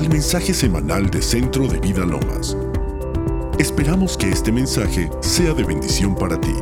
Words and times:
al 0.00 0.08
mensaje 0.08 0.54
semanal 0.54 1.10
de 1.10 1.20
Centro 1.20 1.68
de 1.68 1.78
Vida 1.78 2.06
Lomas. 2.06 2.56
Esperamos 3.58 4.16
que 4.16 4.30
este 4.30 4.50
mensaje 4.50 5.10
sea 5.20 5.52
de 5.52 5.62
bendición 5.62 6.14
para 6.14 6.40
ti. 6.40 6.54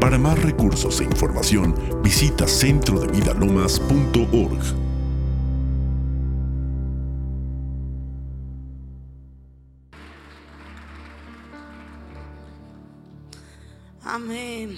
Para 0.00 0.18
más 0.18 0.42
recursos 0.42 1.00
e 1.00 1.04
información, 1.04 1.72
visita 2.02 2.48
centrodevidalomas.org. 2.48 4.58
Amén. 14.02 14.76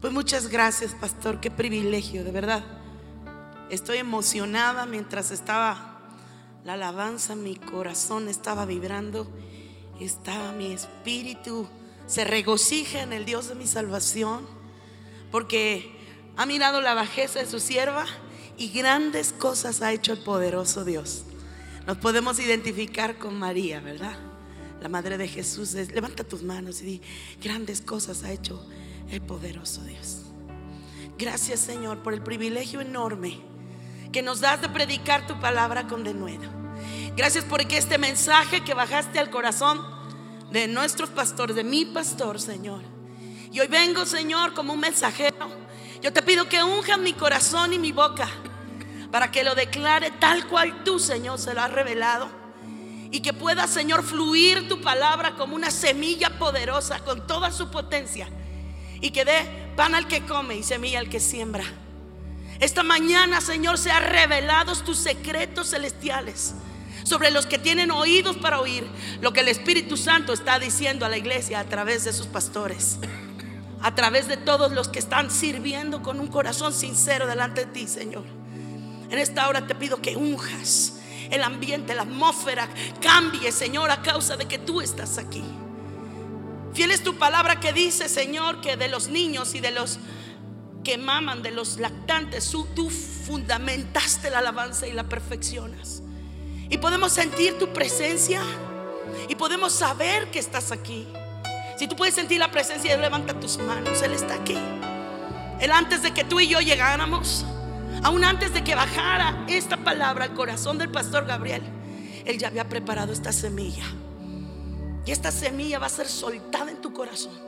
Pues 0.00 0.12
muchas 0.12 0.48
gracias, 0.48 0.92
pastor. 0.94 1.38
Qué 1.38 1.52
privilegio, 1.52 2.24
de 2.24 2.32
verdad. 2.32 2.64
Estoy 3.70 3.98
emocionada 3.98 4.86
mientras 4.86 5.30
estaba 5.30 5.89
la 6.64 6.74
alabanza, 6.74 7.34
mi 7.34 7.56
corazón 7.56 8.28
estaba 8.28 8.66
vibrando, 8.66 9.26
estaba 10.00 10.52
mi 10.52 10.72
espíritu, 10.72 11.68
se 12.06 12.24
regocija 12.24 13.02
en 13.02 13.12
el 13.12 13.24
Dios 13.24 13.48
de 13.48 13.54
mi 13.54 13.66
salvación, 13.66 14.46
porque 15.30 15.92
ha 16.36 16.46
mirado 16.46 16.80
la 16.80 16.94
bajeza 16.94 17.38
de 17.38 17.46
su 17.46 17.60
sierva 17.60 18.04
y 18.58 18.68
grandes 18.70 19.32
cosas 19.32 19.80
ha 19.82 19.92
hecho 19.92 20.12
el 20.12 20.18
poderoso 20.18 20.84
Dios. 20.84 21.24
Nos 21.86 21.96
podemos 21.98 22.38
identificar 22.38 23.18
con 23.18 23.38
María, 23.38 23.80
¿verdad? 23.80 24.16
La 24.82 24.88
madre 24.88 25.18
de 25.18 25.28
Jesús. 25.28 25.72
Levanta 25.74 26.24
tus 26.24 26.42
manos 26.42 26.82
y 26.82 26.84
di, 26.84 27.02
grandes 27.42 27.80
cosas 27.80 28.22
ha 28.22 28.32
hecho 28.32 28.64
el 29.10 29.22
poderoso 29.22 29.82
Dios. 29.84 30.22
Gracias 31.18 31.60
Señor 31.60 32.02
por 32.02 32.14
el 32.14 32.22
privilegio 32.22 32.80
enorme 32.80 33.49
que 34.12 34.22
nos 34.22 34.40
das 34.40 34.60
de 34.60 34.68
predicar 34.68 35.26
tu 35.26 35.38
palabra 35.40 35.86
con 35.86 36.04
denuedo. 36.04 36.48
Gracias 37.16 37.44
porque 37.44 37.76
este 37.76 37.98
mensaje 37.98 38.62
que 38.64 38.74
bajaste 38.74 39.18
al 39.18 39.30
corazón 39.30 39.80
de 40.50 40.68
nuestros 40.68 41.10
pastores, 41.10 41.56
de 41.56 41.64
mi 41.64 41.84
pastor, 41.84 42.40
Señor. 42.40 42.82
Y 43.52 43.60
hoy 43.60 43.66
vengo, 43.68 44.06
Señor, 44.06 44.54
como 44.54 44.72
un 44.72 44.80
mensajero. 44.80 45.48
Yo 46.02 46.12
te 46.12 46.22
pido 46.22 46.48
que 46.48 46.62
unjas 46.62 46.98
mi 46.98 47.12
corazón 47.12 47.72
y 47.72 47.78
mi 47.78 47.92
boca 47.92 48.28
para 49.10 49.30
que 49.30 49.44
lo 49.44 49.54
declare 49.54 50.12
tal 50.12 50.46
cual 50.46 50.84
tú, 50.84 50.98
Señor, 50.98 51.38
se 51.38 51.54
lo 51.54 51.60
has 51.60 51.72
revelado. 51.72 52.28
Y 53.10 53.20
que 53.20 53.32
pueda, 53.32 53.66
Señor, 53.66 54.04
fluir 54.04 54.68
tu 54.68 54.80
palabra 54.80 55.34
como 55.34 55.56
una 55.56 55.70
semilla 55.70 56.38
poderosa 56.38 57.00
con 57.00 57.26
toda 57.26 57.50
su 57.50 57.70
potencia. 57.70 58.28
Y 59.00 59.10
que 59.10 59.24
dé 59.24 59.72
pan 59.76 59.94
al 59.94 60.06
que 60.06 60.24
come 60.24 60.56
y 60.56 60.62
semilla 60.62 61.00
al 61.00 61.08
que 61.08 61.18
siembra. 61.18 61.64
Esta 62.60 62.82
mañana, 62.82 63.40
Señor, 63.40 63.78
se 63.78 63.90
ha 63.90 64.00
revelado 64.00 64.76
tus 64.76 64.98
secretos 64.98 65.70
celestiales 65.70 66.54
sobre 67.04 67.30
los 67.30 67.46
que 67.46 67.58
tienen 67.58 67.90
oídos 67.90 68.36
para 68.36 68.60
oír 68.60 68.86
lo 69.22 69.32
que 69.32 69.40
el 69.40 69.48
Espíritu 69.48 69.96
Santo 69.96 70.34
está 70.34 70.58
diciendo 70.58 71.06
a 71.06 71.08
la 71.08 71.16
iglesia 71.16 71.60
a 71.60 71.64
través 71.64 72.04
de 72.04 72.12
sus 72.12 72.26
pastores, 72.26 72.98
a 73.80 73.94
través 73.94 74.28
de 74.28 74.36
todos 74.36 74.72
los 74.72 74.88
que 74.88 74.98
están 74.98 75.30
sirviendo 75.30 76.02
con 76.02 76.20
un 76.20 76.26
corazón 76.26 76.74
sincero 76.74 77.26
delante 77.26 77.64
de 77.64 77.72
ti, 77.72 77.88
Señor. 77.88 78.24
En 79.10 79.18
esta 79.18 79.48
hora 79.48 79.66
te 79.66 79.74
pido 79.74 80.02
que 80.02 80.16
unjas 80.16 81.00
el 81.30 81.42
ambiente, 81.42 81.94
la 81.94 82.02
atmósfera 82.02 82.68
cambie, 83.00 83.52
Señor, 83.52 83.90
a 83.90 84.02
causa 84.02 84.36
de 84.36 84.46
que 84.46 84.58
tú 84.58 84.82
estás 84.82 85.16
aquí. 85.16 85.42
Fiel 86.74 86.90
es 86.90 87.02
tu 87.02 87.16
palabra 87.16 87.58
que 87.58 87.72
dice, 87.72 88.08
Señor, 88.08 88.60
que 88.60 88.76
de 88.76 88.88
los 88.88 89.08
niños 89.08 89.54
y 89.54 89.60
de 89.60 89.70
los 89.70 89.98
que 90.90 90.98
maman, 90.98 91.40
de 91.40 91.52
los 91.52 91.78
lactantes, 91.78 92.50
tú 92.74 92.90
fundamentaste 92.90 94.28
la 94.28 94.40
alabanza 94.40 94.88
y 94.88 94.92
la 94.92 95.04
perfeccionas. 95.04 96.02
Y 96.68 96.78
podemos 96.78 97.12
sentir 97.12 97.56
tu 97.60 97.72
presencia 97.72 98.42
y 99.28 99.36
podemos 99.36 99.72
saber 99.72 100.32
que 100.32 100.40
estás 100.40 100.72
aquí. 100.72 101.06
Si 101.78 101.86
tú 101.86 101.94
puedes 101.94 102.16
sentir 102.16 102.40
la 102.40 102.50
presencia, 102.50 102.96
levanta 102.96 103.38
tus 103.38 103.58
manos, 103.58 104.02
Él 104.02 104.14
está 104.14 104.34
aquí. 104.34 104.58
Él 105.60 105.70
antes 105.70 106.02
de 106.02 106.12
que 106.12 106.24
tú 106.24 106.40
y 106.40 106.48
yo 106.48 106.58
llegáramos, 106.58 107.44
aún 108.02 108.24
antes 108.24 108.52
de 108.52 108.64
que 108.64 108.74
bajara 108.74 109.44
esta 109.46 109.76
palabra 109.76 110.24
al 110.24 110.34
corazón 110.34 110.76
del 110.76 110.90
pastor 110.90 111.24
Gabriel, 111.24 111.62
Él 112.24 112.36
ya 112.36 112.48
había 112.48 112.68
preparado 112.68 113.12
esta 113.12 113.30
semilla. 113.30 113.84
Y 115.06 115.12
esta 115.12 115.30
semilla 115.30 115.78
va 115.78 115.86
a 115.86 115.90
ser 115.90 116.08
soltada 116.08 116.68
en 116.68 116.80
tu 116.80 116.92
corazón. 116.92 117.38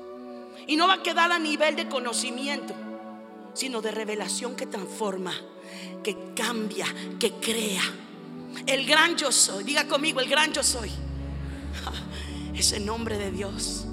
Y 0.69 0.77
no 0.77 0.87
va 0.87 0.95
a 0.95 1.03
quedar 1.03 1.33
a 1.33 1.41
nivel 1.41 1.75
de 1.75 1.89
conocimiento 1.89 2.72
sino 3.55 3.83
de 3.83 3.91
revelación 3.91 4.57
que 4.57 4.67
transforma, 4.67 5.35
que 6.03 6.33
cambia, 6.35 6.87
que 7.19 7.33
crea. 7.33 7.83
El 8.67 8.87
gran 8.87 9.17
yo 9.17 9.33
soy, 9.33 9.65
diga 9.65 9.87
conmigo, 9.89 10.21
el 10.21 10.29
gran 10.29 10.53
yo 10.53 10.63
soy. 10.63 10.91
Ese 12.55 12.81
nombre 12.81 13.19
de 13.19 13.31
Dios. 13.31 13.87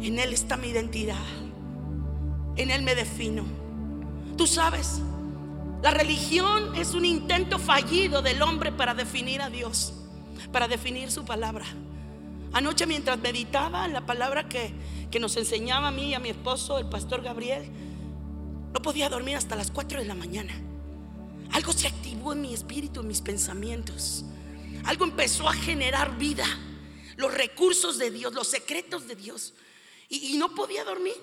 En 0.00 0.18
Él 0.18 0.32
está 0.32 0.56
mi 0.56 0.68
identidad. 0.68 1.24
En 2.56 2.70
Él 2.70 2.82
me 2.82 2.94
defino. 2.94 3.44
Tú 4.36 4.46
sabes, 4.46 5.00
la 5.82 5.90
religión 5.90 6.74
es 6.76 6.94
un 6.94 7.04
intento 7.04 7.58
fallido 7.58 8.22
del 8.22 8.42
hombre 8.42 8.72
para 8.72 8.94
definir 8.94 9.42
a 9.42 9.50
Dios, 9.50 9.92
para 10.50 10.66
definir 10.66 11.10
su 11.10 11.24
palabra. 11.24 11.66
Anoche 12.54 12.86
mientras 12.86 13.18
meditaba 13.18 13.88
la 13.88 14.06
palabra 14.06 14.48
que, 14.48 14.72
que 15.10 15.18
nos 15.18 15.36
enseñaba 15.36 15.88
a 15.88 15.90
mí 15.90 16.10
y 16.10 16.14
a 16.14 16.20
mi 16.20 16.28
esposo, 16.30 16.78
el 16.78 16.88
pastor 16.88 17.20
Gabriel, 17.20 17.68
no 18.72 18.80
podía 18.80 19.08
dormir 19.08 19.36
hasta 19.36 19.56
las 19.56 19.72
4 19.72 19.98
de 19.98 20.04
la 20.04 20.14
mañana. 20.14 20.54
Algo 21.52 21.72
se 21.72 21.88
activó 21.88 22.32
en 22.32 22.42
mi 22.42 22.54
espíritu, 22.54 23.00
en 23.00 23.08
mis 23.08 23.20
pensamientos. 23.20 24.24
Algo 24.84 25.04
empezó 25.04 25.48
a 25.48 25.52
generar 25.52 26.16
vida. 26.16 26.46
Los 27.16 27.34
recursos 27.34 27.98
de 27.98 28.12
Dios, 28.12 28.32
los 28.34 28.46
secretos 28.46 29.08
de 29.08 29.16
Dios. 29.16 29.54
Y, 30.08 30.36
no 30.36 30.54
podía 30.54 30.84
dormir. 30.84 31.14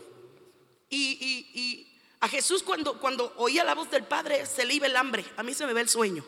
Y, 0.90 1.88
a 2.20 2.28
Jesús 2.28 2.62
cuando, 2.62 3.00
cuando 3.00 3.34
oía 3.38 3.64
la 3.64 3.74
voz 3.74 3.90
del 3.90 4.04
Padre 4.04 4.46
se 4.46 4.66
le 4.66 4.74
iba 4.74 4.86
el 4.86 4.98
hambre. 4.98 5.26
A 5.38 5.44
mí 5.44 5.54
se 5.54 5.66
me 5.66 5.74
ve 5.74 5.82
el 5.82 5.90
sueño. 5.90 6.26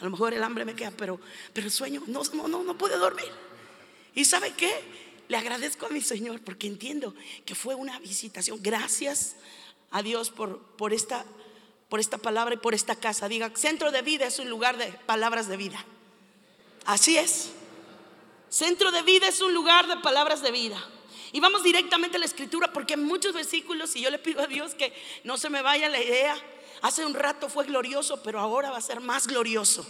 A 0.00 0.04
lo 0.04 0.10
mejor 0.10 0.34
el 0.34 0.42
hambre 0.42 0.64
me 0.64 0.74
queda, 0.74 0.90
pero, 0.90 1.20
pero 1.52 1.66
el 1.66 1.72
sueño 1.72 2.02
no, 2.08 2.22
no, 2.34 2.48
no, 2.48 2.64
no 2.64 2.76
puede 2.76 2.98
dormir. 2.98 3.43
¿Y 4.14 4.24
sabe 4.24 4.52
qué? 4.52 4.72
Le 5.28 5.36
agradezco 5.36 5.86
a 5.86 5.88
mi 5.88 6.00
Señor 6.00 6.40
porque 6.42 6.66
entiendo 6.66 7.14
que 7.44 7.54
fue 7.54 7.74
una 7.74 7.98
visitación. 7.98 8.58
Gracias 8.62 9.36
a 9.90 10.02
Dios 10.02 10.30
por, 10.30 10.60
por, 10.76 10.92
esta, 10.92 11.24
por 11.88 12.00
esta 12.00 12.18
palabra 12.18 12.54
y 12.54 12.58
por 12.58 12.74
esta 12.74 12.96
casa. 12.96 13.28
Diga, 13.28 13.50
centro 13.54 13.90
de 13.90 14.02
vida 14.02 14.26
es 14.26 14.38
un 14.38 14.50
lugar 14.50 14.76
de 14.76 14.86
palabras 15.06 15.48
de 15.48 15.56
vida. 15.56 15.84
Así 16.84 17.16
es. 17.16 17.50
Centro 18.48 18.92
de 18.92 19.02
vida 19.02 19.28
es 19.28 19.40
un 19.40 19.52
lugar 19.54 19.88
de 19.88 19.96
palabras 19.96 20.42
de 20.42 20.50
vida. 20.50 20.82
Y 21.32 21.40
vamos 21.40 21.64
directamente 21.64 22.16
a 22.16 22.20
la 22.20 22.26
escritura 22.26 22.72
porque 22.72 22.94
en 22.94 23.02
muchos 23.02 23.32
versículos, 23.32 23.96
y 23.96 24.02
yo 24.02 24.10
le 24.10 24.20
pido 24.20 24.42
a 24.42 24.46
Dios 24.46 24.74
que 24.74 24.92
no 25.24 25.36
se 25.36 25.50
me 25.50 25.62
vaya 25.62 25.88
la 25.88 26.00
idea, 26.00 26.36
hace 26.82 27.04
un 27.04 27.14
rato 27.14 27.48
fue 27.48 27.64
glorioso, 27.64 28.22
pero 28.22 28.38
ahora 28.38 28.70
va 28.70 28.76
a 28.76 28.80
ser 28.80 29.00
más 29.00 29.26
glorioso. 29.26 29.84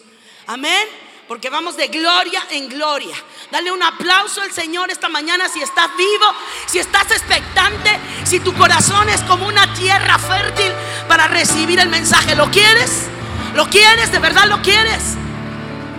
Amén. 0.46 0.88
Porque 1.26 1.48
vamos 1.48 1.76
de 1.76 1.88
gloria 1.88 2.42
en 2.50 2.68
gloria. 2.68 3.16
Dale 3.50 3.72
un 3.72 3.82
aplauso 3.82 4.42
al 4.42 4.52
Señor 4.52 4.90
esta 4.90 5.08
mañana 5.08 5.48
si 5.48 5.62
estás 5.62 5.88
vivo, 5.96 6.26
si 6.66 6.78
estás 6.78 7.10
expectante, 7.10 7.98
si 8.24 8.40
tu 8.40 8.52
corazón 8.54 9.08
es 9.08 9.22
como 9.22 9.46
una 9.46 9.72
tierra 9.74 10.18
fértil 10.18 10.72
para 11.08 11.26
recibir 11.26 11.80
el 11.80 11.88
mensaje. 11.88 12.34
¿Lo 12.34 12.50
quieres? 12.50 13.06
¿Lo 13.54 13.68
quieres? 13.70 14.12
¿De 14.12 14.18
verdad 14.18 14.46
lo 14.48 14.60
quieres? 14.60 15.14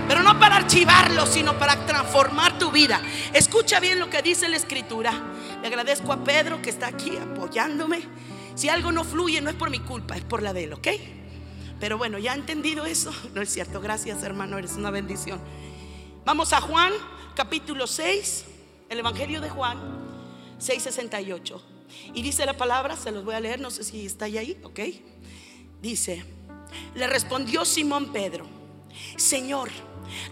Pero 0.08 0.22
no 0.22 0.40
para 0.40 0.58
archivarlo, 0.58 1.26
sino 1.26 1.58
para 1.58 1.86
transformar 1.88 2.60
tu 2.60 2.70
vida. 2.72 3.02
Escucha 3.34 3.80
bien 3.80 4.00
lo 4.00 4.10
que 4.10 4.22
dice 4.22 4.48
la 4.48 4.58
escritura. 4.58 5.12
Le 5.62 5.68
agradezco 5.68 6.14
a 6.14 6.24
Pedro 6.24 6.62
que 6.62 6.70
está 6.70 6.88
aquí 6.88 7.18
apoyándome. 7.18 8.04
Si 8.54 8.70
algo 8.70 8.92
no 8.92 9.04
fluye, 9.04 9.42
no 9.42 9.50
es 9.50 9.56
por 9.56 9.72
mi 9.72 9.80
culpa, 9.80 10.16
es 10.16 10.24
por 10.24 10.44
la 10.44 10.54
de 10.54 10.66
él, 10.66 10.74
¿ok? 10.74 10.88
Pero 11.80 11.98
bueno, 11.98 12.18
ya 12.18 12.34
he 12.34 12.36
entendido 12.36 12.86
eso. 12.86 13.14
No 13.34 13.42
es 13.42 13.50
cierto. 13.50 13.82
Gracias, 13.82 14.24
hermano. 14.24 14.58
Eres 14.58 14.74
una 14.74 14.92
bendición. 14.92 15.40
Vamos 16.24 16.54
a 16.54 16.62
Juan, 16.62 16.94
capítulo 17.36 17.86
6, 17.86 18.46
el 18.90 19.00
Evangelio 19.00 19.42
de 19.42 19.50
Juan, 19.50 19.78
6:68. 20.60 21.62
Y 22.16 22.24
dice 22.24 22.46
la 22.46 22.58
palabra, 22.58 22.98
se 22.98 23.12
los 23.12 23.24
voy 23.24 23.36
a 23.36 23.40
leer, 23.40 23.60
no 23.60 23.70
sé 23.70 23.84
si 23.84 24.08
está 24.08 24.26
ahí, 24.26 24.58
¿ok? 24.64 24.80
Dice, 25.84 26.26
le 26.96 27.06
respondió 27.06 27.64
Simón 27.64 28.12
Pedro, 28.12 28.48
Señor, 29.18 29.70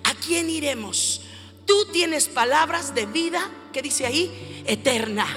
¿a 0.03 0.15
quién 0.15 0.49
iremos? 0.49 1.21
Tú 1.67 1.85
tienes 1.91 2.27
palabras 2.27 2.95
de 2.95 3.05
vida, 3.05 3.51
¿qué 3.71 3.83
dice 3.83 4.07
ahí? 4.07 4.63
Eterna. 4.65 5.27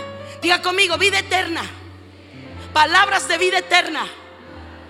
Diga 0.40 0.62
conmigo, 0.62 0.96
vida 0.96 1.18
eterna. 1.18 1.68
Palabras 2.72 3.28
de 3.28 3.36
vida 3.36 3.58
eterna 3.58 4.08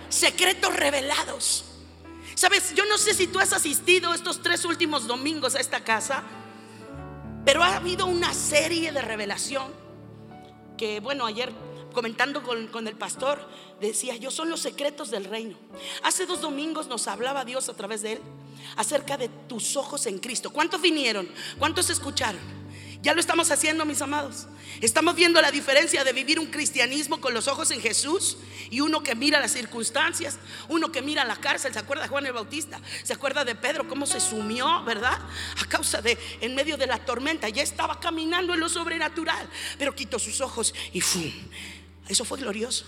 secretos 0.08 0.75
revelados. 0.75 1.64
Sabes, 2.35 2.75
yo 2.75 2.85
no 2.85 2.99
sé 2.99 3.14
si 3.14 3.26
tú 3.26 3.38
has 3.38 3.53
asistido 3.53 4.12
estos 4.12 4.43
tres 4.43 4.64
últimos 4.64 5.06
domingos 5.06 5.55
a 5.55 5.61
esta 5.61 5.81
casa, 5.82 6.23
pero 7.44 7.62
ha 7.62 7.76
habido 7.76 8.06
una 8.06 8.35
serie 8.35 8.93
de 8.93 9.00
revelación 9.00 9.73
que, 10.76 11.00
bueno, 11.00 11.25
ayer 11.26 11.53
comentando 11.94 12.43
con, 12.43 12.67
con, 12.67 12.87
el 12.88 12.94
pastor, 12.94 13.41
decía, 13.81 14.17
yo 14.17 14.31
son 14.31 14.50
los 14.50 14.61
secretos 14.61 15.11
del 15.11 15.25
reino. 15.25 15.56
Hace 16.03 16.26
dos 16.26 16.43
domingos 16.43 16.88
nos 16.88 17.09
hablaba 17.09 17.47
Dios 17.47 17.70
a 17.70 17.75
través 17.75 18.02
de 18.02 18.14
él 18.14 18.20
acerca 18.76 19.17
de 19.17 19.29
tus 19.49 19.76
ojos 19.76 20.06
en 20.06 20.19
Cristo. 20.19 20.50
¿Cuántos 20.50 20.82
vinieron? 20.82 21.26
¿Cuántos 21.59 21.88
escucharon? 21.88 22.41
Ya 23.02 23.14
lo 23.14 23.20
estamos 23.20 23.50
haciendo, 23.50 23.84
mis 23.84 24.00
amados. 24.02 24.46
Estamos 24.81 25.14
viendo 25.14 25.40
la 25.40 25.50
diferencia 25.50 26.04
de 26.04 26.12
vivir 26.12 26.38
un 26.38 26.46
cristianismo 26.46 27.20
con 27.20 27.34
los 27.34 27.48
ojos 27.48 27.70
en 27.70 27.81
Jesús 27.81 28.37
y 28.70 28.81
uno 28.81 29.02
que 29.02 29.14
mira 29.14 29.40
las 29.40 29.52
circunstancias, 29.52 30.38
uno 30.69 30.90
que 30.90 31.02
mira 31.02 31.25
la 31.25 31.37
cárcel. 31.37 31.72
¿Se 31.72 31.78
acuerda 31.78 32.04
de 32.04 32.08
Juan 32.08 32.26
el 32.26 32.32
Bautista? 32.32 32.81
¿Se 33.02 33.12
acuerda 33.12 33.44
de 33.44 33.54
Pedro 33.54 33.88
cómo 33.88 34.06
se 34.06 34.20
sumió, 34.20 34.82
verdad? 34.84 35.19
A 35.62 35.64
causa 35.66 36.02
de, 36.02 36.19
en 36.40 36.54
medio 36.54 36.76
de 36.76 36.87
la 36.87 36.98
tormenta, 36.98 37.48
ya 37.48 37.62
estaba 37.62 38.00
caminando 38.00 38.54
en 38.54 38.60
lo 38.60 38.69
sobrenatural, 38.69 39.49
pero 39.78 39.94
quitó 39.94 40.19
sus 40.19 40.40
ojos 40.40 40.75
y 40.92 41.00
¡fum! 41.00 41.31
Eso 42.08 42.25
fue 42.25 42.38
glorioso. 42.38 42.84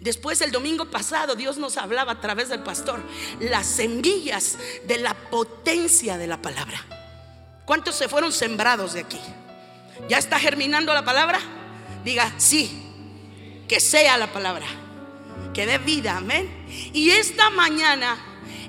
Después 0.00 0.40
el 0.40 0.50
domingo 0.50 0.90
pasado 0.90 1.34
Dios 1.34 1.58
nos 1.58 1.76
hablaba 1.76 2.12
a 2.12 2.20
través 2.20 2.48
del 2.48 2.62
pastor 2.62 3.02
las 3.40 3.66
semillas 3.66 4.58
de 4.86 4.98
la 4.98 5.14
potencia 5.14 6.16
de 6.16 6.26
la 6.26 6.40
palabra. 6.40 6.84
¿Cuántos 7.64 7.94
se 7.94 8.08
fueron 8.08 8.32
sembrados 8.32 8.94
de 8.94 9.00
aquí? 9.00 9.20
¿Ya 10.08 10.18
está 10.18 10.38
germinando 10.38 10.92
la 10.92 11.04
palabra? 11.04 11.40
Diga, 12.04 12.32
sí, 12.36 12.82
que 13.68 13.80
sea 13.80 14.18
la 14.18 14.32
palabra, 14.32 14.66
que 15.54 15.66
dé 15.66 15.78
vida, 15.78 16.16
amén. 16.16 16.50
Y 16.92 17.10
esta 17.10 17.50
mañana 17.50 18.16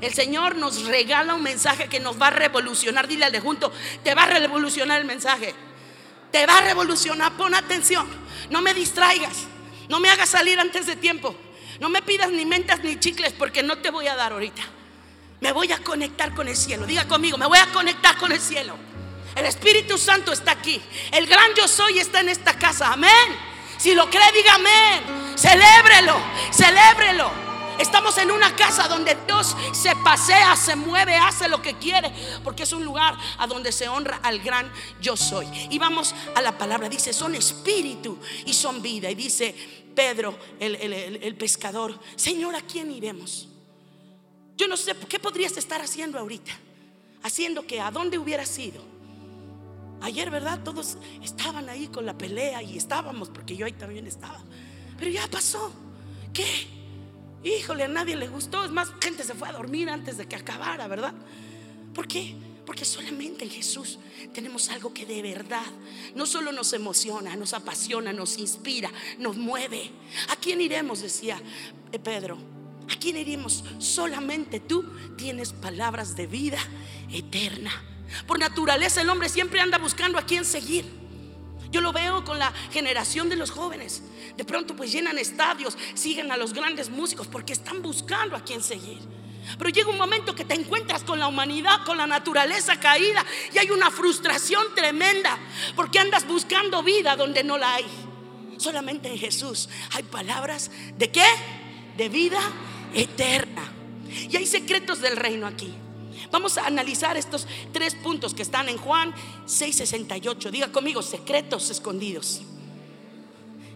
el 0.01 0.13
Señor 0.13 0.56
nos 0.56 0.86
regala 0.86 1.36
un 1.36 1.44
mensaje 1.44 1.88
que 1.88 2.00
nos 2.00 2.22
va 2.22 2.27
a 2.27 2.31
revolucionar. 2.31 3.07
Dile 3.07 3.25
al 3.25 3.31
de 3.31 3.39
junto, 3.39 3.72
te 4.04 4.13
va 4.13 4.24
a 4.24 4.27
revolucionar 4.27 5.00
el 5.00 5.07
mensaje. 5.07 5.54
Te 6.31 6.45
va 6.45 6.57
a 6.57 6.62
revolucionar, 6.62 7.33
pon 7.38 7.56
atención, 7.56 8.06
no 8.50 8.62
me 8.62 8.74
distraigas, 8.74 9.45
no 9.88 10.01
me 10.01 10.10
hagas 10.10 10.30
salir 10.30 10.60
antes 10.60 10.86
de 10.86 10.95
tiempo. 10.95 11.36
No 11.80 11.89
me 11.89 12.01
pidas 12.01 12.31
ni 12.31 12.45
mentas 12.45 12.83
ni 12.83 12.98
chicles 13.00 13.33
porque 13.33 13.62
no 13.63 13.77
te 13.77 13.89
voy 13.89 14.07
a 14.07 14.16
dar 14.16 14.31
ahorita. 14.31 14.62
Me 15.42 15.51
voy 15.51 15.72
a 15.72 15.77
conectar 15.80 16.33
con 16.33 16.48
el 16.48 16.56
cielo. 16.56 16.86
Diga 16.86 17.07
conmigo, 17.07 17.38
me 17.38 17.45
voy 17.45 17.57
a 17.57 17.68
conectar 17.68 18.18
con 18.18 18.31
el 18.31 18.39
cielo. 18.39 18.77
El 19.35 19.45
Espíritu 19.45 19.97
Santo 19.97 20.31
está 20.31 20.51
aquí. 20.51 20.81
El 21.11 21.27
gran 21.27 21.53
yo 21.55 21.67
soy 21.67 21.99
está 21.99 22.21
en 22.21 22.29
esta 22.29 22.57
casa. 22.57 22.93
Amén. 22.93 23.11
Si 23.77 23.93
lo 23.93 24.09
cree, 24.09 24.31
diga 24.33 24.55
amén. 24.55 25.37
Celébrelo, 25.37 26.15
celébrelo. 26.51 27.45
Estamos 27.77 28.17
en 28.17 28.31
una 28.31 28.55
casa 28.55 28.87
donde 28.87 29.17
Dios 29.27 29.55
se 29.73 29.93
pasea, 29.97 30.55
se 30.55 30.77
mueve, 30.77 31.15
hace 31.15 31.49
lo 31.49 31.61
que 31.61 31.73
quiere, 31.73 32.09
porque 32.41 32.63
es 32.63 32.71
un 32.71 32.85
lugar 32.85 33.17
a 33.37 33.47
donde 33.47 33.73
se 33.73 33.89
honra 33.89 34.21
al 34.23 34.39
gran 34.39 34.71
yo 35.01 35.17
soy. 35.17 35.47
Y 35.69 35.77
vamos 35.77 36.15
a 36.35 36.41
la 36.41 36.57
palabra, 36.57 36.88
dice, 36.88 37.11
son 37.11 37.35
espíritu 37.35 38.17
y 38.45 38.53
son 38.53 38.81
vida. 38.81 39.11
Y 39.11 39.15
dice 39.15 39.53
Pedro, 39.93 40.39
el, 40.59 40.75
el 40.75 41.35
pescador, 41.35 41.99
Señor, 42.15 42.55
¿a 42.55 42.61
quién 42.61 42.91
iremos? 42.91 43.49
Yo 44.55 44.69
no 44.69 44.77
sé, 44.77 44.95
¿qué 45.09 45.19
podrías 45.19 45.57
estar 45.57 45.81
haciendo 45.81 46.17
ahorita? 46.17 46.53
Haciendo 47.23 47.67
que, 47.67 47.81
¿a 47.81 47.91
dónde 47.91 48.17
hubieras 48.17 48.57
ido? 48.57 48.94
Ayer, 50.01 50.30
¿verdad? 50.30 50.62
Todos 50.63 50.97
estaban 51.24 51.69
ahí 51.69 51.88
con 51.88 52.06
la 52.06 52.18
pelea 52.18 52.62
y 52.62 52.77
estábamos, 52.77 53.30
porque 53.30 53.56
yo 53.56 53.65
ahí 53.65 53.74
también 53.74 54.07
estaba. 54.07 54.39
Pero 54.97 55.12
ya 55.12 55.27
pasó. 55.27 55.71
¿Qué? 56.33 56.68
Híjole, 57.44 57.83
a 57.83 57.88
nadie 57.88 58.15
le 58.15 58.27
gustó. 58.27 58.65
Es 58.65 58.71
más, 58.71 58.89
gente 59.01 59.24
se 59.24 59.33
fue 59.33 59.47
a 59.47 59.51
dormir 59.53 59.89
antes 59.89 60.18
de 60.18 60.27
que 60.27 60.36
acabara, 60.36 60.88
¿verdad? 60.88 61.13
¿Por 61.94 62.07
qué? 62.07 62.36
Porque 62.65 62.83
solamente 62.83 63.44
en 63.45 63.51
Jesús 63.51 64.00
tenemos 64.33 64.69
algo 64.69 64.94
que 64.94 65.06
de 65.06 65.21
verdad 65.21 65.65
no 66.15 66.25
solo 66.25 66.51
nos 66.51 66.74
emociona, 66.74 67.36
nos 67.36 67.53
apasiona, 67.53 68.12
nos 68.12 68.38
inspira, 68.39 68.91
nos 69.19 69.38
mueve. 69.38 69.91
¿A 70.30 70.36
quién 70.36 70.59
iremos? 70.62 71.01
Decía 71.01 71.39
eh, 71.91 72.00
Pedro. 72.00 72.38
¿A 72.89 72.95
quién 73.00 73.18
iremos? 73.18 73.63
Solamente 73.80 74.59
tú 74.59 74.83
tienes 75.15 75.53
palabras 75.53 76.15
de 76.15 76.27
vida 76.27 76.59
eterna. 77.12 77.71
Por 78.27 78.39
naturaleza 78.39 79.01
el 79.01 79.09
hombre 79.09 79.29
siempre 79.29 79.59
anda 79.59 79.77
buscando 79.77 80.17
a 80.17 80.25
quién 80.25 80.45
seguir. 80.45 80.85
Yo 81.71 81.81
lo 81.81 81.91
veo 81.91 82.23
con 82.23 82.39
la 82.39 82.53
generación 82.71 83.29
de 83.29 83.35
los 83.35 83.51
jóvenes. 83.51 84.01
De 84.37 84.45
pronto 84.45 84.75
pues 84.75 84.91
llenan 84.91 85.17
estadios, 85.17 85.77
siguen 85.93 86.31
a 86.31 86.37
los 86.37 86.53
grandes 86.53 86.89
músicos 86.89 87.27
porque 87.27 87.53
están 87.53 87.81
buscando 87.81 88.35
a 88.35 88.43
quién 88.43 88.63
seguir. 88.63 88.99
Pero 89.57 89.69
llega 89.69 89.89
un 89.89 89.97
momento 89.97 90.33
que 90.33 90.45
te 90.45 90.55
encuentras 90.55 91.03
con 91.03 91.19
la 91.19 91.27
humanidad, 91.27 91.83
con 91.85 91.97
la 91.97 92.07
naturaleza 92.07 92.79
caída 92.79 93.25
y 93.53 93.57
hay 93.57 93.69
una 93.69 93.91
frustración 93.91 94.73
tremenda 94.73 95.37
porque 95.75 95.99
andas 95.99 96.27
buscando 96.27 96.81
vida 96.81 97.15
donde 97.15 97.43
no 97.43 97.57
la 97.57 97.75
hay. 97.75 97.85
Solamente 98.57 99.09
en 99.09 99.17
Jesús 99.17 99.69
hay 99.91 100.03
palabras 100.03 100.71
de 100.97 101.11
qué? 101.11 101.25
De 101.97 102.09
vida 102.09 102.39
eterna. 102.93 103.71
Y 104.29 104.35
hay 104.35 104.45
secretos 104.45 105.01
del 105.01 105.17
reino 105.17 105.45
aquí. 105.45 105.73
Vamos 106.31 106.57
a 106.57 106.66
analizar 106.66 107.18
estos 107.18 107.48
tres 107.72 107.95
puntos 107.95 108.33
que 108.33 108.42
están 108.42 108.69
en 108.69 108.77
Juan 108.77 109.13
6:68. 109.45 110.51
Diga 110.51 110.72
conmigo, 110.72 111.01
secretos 111.01 111.69
escondidos. 111.69 112.42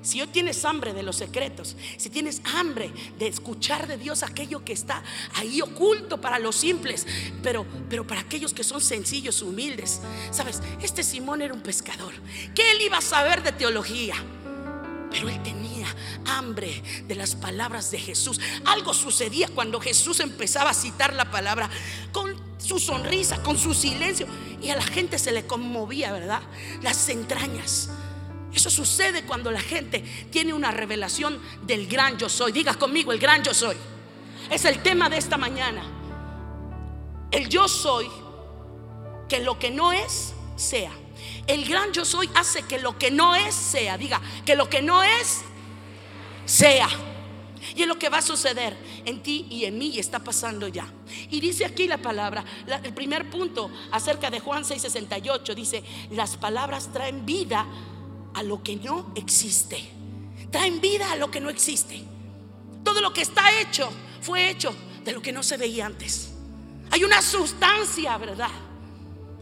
Si 0.02 0.22
hoy 0.22 0.28
tienes 0.28 0.64
hambre 0.64 0.94
de 0.94 1.04
los 1.04 1.18
secretos, 1.18 1.76
si 1.98 2.10
tienes 2.10 2.42
hambre 2.56 2.90
de 3.18 3.28
escuchar 3.28 3.86
de 3.86 3.98
Dios 3.98 4.24
aquello 4.24 4.64
que 4.64 4.72
está 4.72 5.04
ahí 5.36 5.62
oculto 5.62 6.22
para 6.22 6.40
los 6.40 6.56
simples, 6.56 7.06
pero, 7.44 7.66
pero 7.90 8.08
para 8.08 8.22
aquellos 8.22 8.54
que 8.54 8.64
son 8.64 8.80
sencillos, 8.80 9.42
humildes, 9.42 10.00
sabes, 10.32 10.62
este 10.82 11.04
Simón 11.04 11.42
era 11.42 11.54
un 11.54 11.62
pescador. 11.62 12.14
¿Qué 12.56 12.72
él 12.72 12.82
iba 12.82 13.00
a 13.00 13.02
saber 13.02 13.44
de 13.44 13.52
teología? 13.52 14.16
Pero 15.12 15.28
él 15.28 15.44
tenía 15.44 15.88
hambre 16.26 16.84
de 17.08 17.16
las 17.16 17.36
palabras 17.36 17.92
de 17.92 18.00
Jesús. 18.00 18.40
Algo 18.66 18.94
sucedía 18.94 19.48
cuando 19.54 19.80
Jesús 19.80 20.20
empezaba 20.20 20.72
a 20.72 20.74
citar 20.74 21.14
la 21.14 21.30
palabra 21.32 21.70
con 22.12 22.36
su 22.58 22.80
sonrisa, 22.80 23.42
con 23.44 23.58
su 23.58 23.74
silencio. 23.74 24.28
Y 24.62 24.70
a 24.70 24.76
la 24.76 24.84
gente 24.84 25.18
se 25.20 25.32
le 25.32 25.46
conmovía, 25.46 26.12
¿verdad? 26.12 26.42
Las 26.82 27.08
entrañas. 27.10 27.90
Eso 28.54 28.70
sucede 28.70 29.24
cuando 29.24 29.52
la 29.52 29.62
gente 29.62 30.02
tiene 30.32 30.54
una 30.54 30.72
revelación 30.72 31.40
del 31.64 31.88
gran 31.88 32.18
yo 32.18 32.30
soy. 32.30 32.52
Diga 32.52 32.74
conmigo, 32.74 33.12
el 33.12 33.20
gran 33.20 33.44
yo 33.44 33.54
soy. 33.54 33.78
Es 34.50 34.66
el 34.66 34.82
tema 34.82 35.10
de 35.10 35.18
esta 35.18 35.38
mañana. 35.38 35.84
El 37.32 37.48
yo 37.48 37.68
soy, 37.68 38.10
que 39.28 39.40
lo 39.40 39.60
que 39.60 39.70
no 39.70 39.92
es, 39.92 40.34
sea. 40.56 40.92
El 41.46 41.66
gran 41.66 41.92
yo 41.94 42.06
soy 42.06 42.30
hace 42.34 42.64
que 42.64 42.80
lo 42.80 42.98
que 42.98 43.12
no 43.12 43.36
es 43.36 43.54
sea. 43.54 43.98
Diga, 43.98 44.20
que 44.46 44.56
lo 44.56 44.70
que 44.70 44.82
no 44.82 45.04
es 45.04 45.42
sea. 46.50 46.90
Y 47.76 47.84
es 47.84 47.88
lo 47.88 48.00
que 48.00 48.10
va 48.10 48.18
a 48.18 48.22
suceder 48.22 48.76
en 49.06 49.22
ti 49.22 49.46
y 49.50 49.66
en 49.66 49.78
mí 49.78 49.90
y 49.90 50.00
está 50.00 50.20
pasando 50.20 50.68
ya. 50.68 50.92
Y 51.30 51.40
dice 51.40 51.66
aquí 51.66 51.88
la 51.88 51.98
palabra, 51.98 52.44
el 52.84 52.94
primer 52.94 53.30
punto 53.30 53.70
acerca 53.92 54.30
de 54.30 54.40
Juan 54.40 54.64
6:68, 54.64 55.54
dice, 55.54 55.84
las 56.12 56.38
palabras 56.38 56.92
traen 56.92 57.26
vida 57.26 57.66
a 58.34 58.44
lo 58.44 58.64
que 58.64 58.76
no 58.78 59.12
existe. 59.16 59.88
Traen 60.52 60.82
vida 60.82 61.12
a 61.12 61.16
lo 61.16 61.30
que 61.30 61.40
no 61.40 61.50
existe. 61.50 62.04
Todo 62.84 63.02
lo 63.02 63.14
que 63.14 63.22
está 63.22 63.60
hecho 63.62 63.90
fue 64.22 64.50
hecho 64.50 64.74
de 65.06 65.12
lo 65.12 65.22
que 65.22 65.32
no 65.32 65.44
se 65.44 65.58
veía 65.58 65.86
antes. 65.86 66.32
Hay 66.92 67.04
una 67.04 67.22
sustancia, 67.22 68.18
¿verdad? 68.18 68.50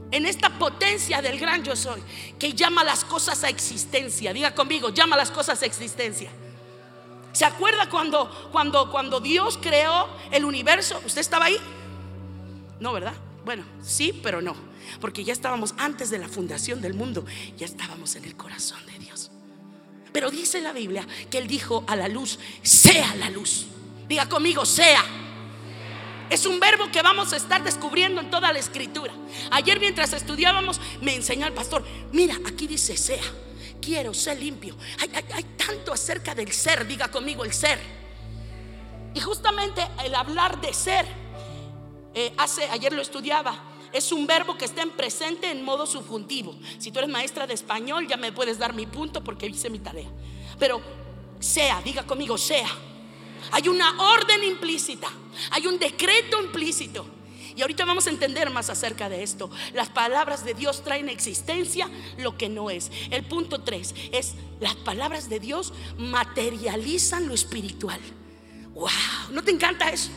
en 0.10 0.26
esta 0.26 0.58
potencia 0.58 1.22
del 1.22 1.38
gran 1.38 1.66
yo 1.66 1.76
soy, 1.76 2.02
que 2.40 2.54
llama 2.54 2.82
las 2.86 3.04
cosas 3.04 3.44
a 3.44 3.50
existencia. 3.50 4.32
Diga 4.32 4.56
conmigo, 4.56 4.88
llama 4.88 5.18
las 5.18 5.32
cosas 5.32 5.62
a 5.62 5.66
existencia. 5.66 6.32
¿Se 7.38 7.46
acuerda 7.46 7.88
cuando, 7.88 8.50
cuando, 8.51 8.89
cuando 8.89 9.20
Dios 9.20 9.60
creó 9.62 10.10
el 10.32 10.44
universo? 10.44 11.00
¿Usted 11.06 11.22
estaba 11.22 11.46
ahí? 11.46 11.58
No, 12.79 12.94
¿verdad? 12.94 13.13
Bueno, 13.46 13.63
sí, 13.79 14.12
pero 14.24 14.41
no. 14.41 14.56
Porque 15.00 15.24
ya 15.24 15.34
estábamos 15.34 15.75
antes 15.77 16.10
de 16.10 16.17
la 16.17 16.27
fundación 16.27 16.82
del 16.82 16.96
mundo, 16.96 17.27
ya 17.56 17.67
estábamos 17.67 18.15
en 18.15 18.25
el 18.25 18.36
corazón 18.36 18.84
de 18.88 18.98
Dios. 18.98 19.29
Pero 20.12 20.32
dice 20.32 20.62
la 20.62 20.74
Biblia 20.74 21.06
que 21.29 21.38
Él 21.38 21.46
dijo 21.46 21.84
a 21.86 21.96
la 21.96 22.08
luz, 22.08 22.39
sea 22.63 23.13
la 23.17 23.29
luz. 23.29 23.67
Diga 24.08 24.27
conmigo, 24.27 24.65
sea. 24.65 25.03
Es 26.32 26.48
un 26.48 26.60
verbo 26.60 26.89
que 26.91 27.03
vamos 27.03 27.34
a 27.34 27.38
estar 27.38 27.63
descubriendo 27.63 28.20
en 28.20 28.32
toda 28.32 28.51
la 28.51 28.58
escritura. 28.58 29.13
Ayer 29.51 29.79
mientras 29.79 30.12
estudiábamos 30.12 30.82
me 31.01 31.13
enseñó 31.13 31.46
el 31.46 31.53
pastor, 31.53 31.86
mira, 32.12 32.36
aquí 32.48 32.65
dice 32.65 32.98
sea. 32.98 33.22
Quiero 33.88 34.13
ser 34.13 34.38
limpio. 34.38 34.75
Hay, 35.00 35.44
tanto 35.56 35.94
acerca 35.94 36.36
del 36.36 36.51
ser, 36.51 36.86
diga 36.86 37.10
conmigo 37.10 37.46
el 37.46 37.53
ser. 37.53 37.79
Y 39.13 39.22
justamente 39.22 39.82
el 40.03 40.13
hablar 40.13 40.60
de 40.60 40.74
ser, 40.74 41.06
eh, 42.13 42.34
hace, 42.36 42.65
ayer 42.65 42.91
lo 42.91 43.01
estudiaba, 43.01 43.58
es 43.94 44.12
un 44.12 44.27
verbo 44.27 44.58
que 44.58 44.65
está 44.65 44.82
en 44.82 44.91
presente 44.91 45.50
en 45.50 45.63
modo 45.63 45.86
subjuntivo. 45.86 46.53
Si 46.79 46.91
tú 46.91 47.00
eres 47.00 47.10
maestra 47.10 47.48
de 47.48 47.53
español, 47.53 48.10
ya 48.10 48.17
me 48.17 48.34
puedes 48.34 48.60
dar 48.60 48.74
mi 48.74 48.86
punto 48.86 49.24
porque 49.24 49.46
hice 49.46 49.70
mi 49.70 49.79
tarea. 49.79 50.10
Pero 50.60 50.82
sea, 51.39 51.82
diga 51.82 52.06
conmigo, 52.06 52.38
sea. 52.38 52.70
Hay 53.51 53.70
una 53.70 54.03
orden 54.15 54.44
implícita, 54.44 55.08
hay 55.51 55.65
un 55.65 55.79
decreto 55.79 56.41
implícito. 56.41 57.08
Y 57.58 57.64
ahorita 57.64 57.86
vamos 57.86 58.06
a 58.06 58.12
entender 58.12 58.52
más 58.52 58.70
acerca 58.70 59.10
de 59.10 59.24
esto. 59.24 59.50
Las 59.74 59.90
palabras 59.90 60.46
de 60.46 60.54
Dios 60.54 60.84
traen 60.84 61.10
existencia 61.10 61.90
lo 62.20 62.38
que 62.38 62.50
no 62.50 62.70
es. 62.70 62.92
El 63.10 63.24
punto 63.24 63.62
3 63.62 63.96
es 64.12 64.36
las 64.60 64.76
palabras 64.76 65.28
de 65.28 65.40
Dios 65.40 65.74
materializan 65.98 67.28
lo 67.28 67.34
espiritual. 67.34 68.00
Wow, 68.76 68.92
¿no 69.32 69.42
te 69.44 69.50
encanta 69.50 69.90
eso? 69.90 70.12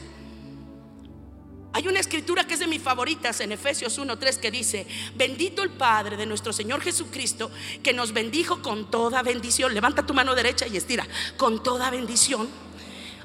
Hay 1.72 1.88
una 1.88 2.00
escritura 2.00 2.46
que 2.46 2.54
es 2.54 2.60
de 2.60 2.66
mis 2.66 2.82
favoritas 2.82 3.40
en 3.40 3.52
Efesios 3.52 3.98
1:3 3.98 4.36
que 4.38 4.50
dice, 4.50 4.86
bendito 5.14 5.62
el 5.62 5.70
Padre 5.70 6.18
de 6.18 6.26
nuestro 6.26 6.52
Señor 6.52 6.82
Jesucristo, 6.82 7.50
que 7.82 7.94
nos 7.94 8.12
bendijo 8.12 8.60
con 8.60 8.90
toda 8.90 9.22
bendición. 9.22 9.72
Levanta 9.72 10.04
tu 10.04 10.12
mano 10.12 10.34
derecha 10.34 10.66
y 10.66 10.76
estira, 10.76 11.08
con 11.38 11.62
toda 11.62 11.88
bendición. 11.88 12.50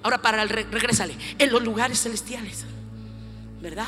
Ahora 0.04 0.22
para 0.22 0.42
el 0.42 0.68
en 1.38 1.52
los 1.52 1.64
lugares 1.64 2.02
celestiales. 2.02 2.64
¿Verdad? 3.60 3.88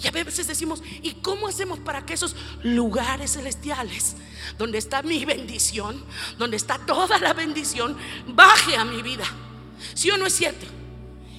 Y 0.00 0.06
a 0.06 0.10
veces 0.12 0.46
decimos, 0.46 0.82
¿y 1.02 1.14
cómo 1.14 1.48
hacemos 1.48 1.80
para 1.80 2.06
que 2.06 2.14
esos 2.14 2.36
lugares 2.62 3.32
celestiales, 3.32 4.14
donde 4.56 4.78
está 4.78 5.02
mi 5.02 5.24
bendición, 5.24 6.04
donde 6.38 6.56
está 6.56 6.78
toda 6.78 7.18
la 7.18 7.32
bendición, 7.32 7.96
baje 8.28 8.76
a 8.76 8.84
mi 8.84 9.02
vida? 9.02 9.24
¿Sí 9.94 10.10
o 10.10 10.16
no 10.16 10.26
es 10.26 10.34
cierto? 10.34 10.66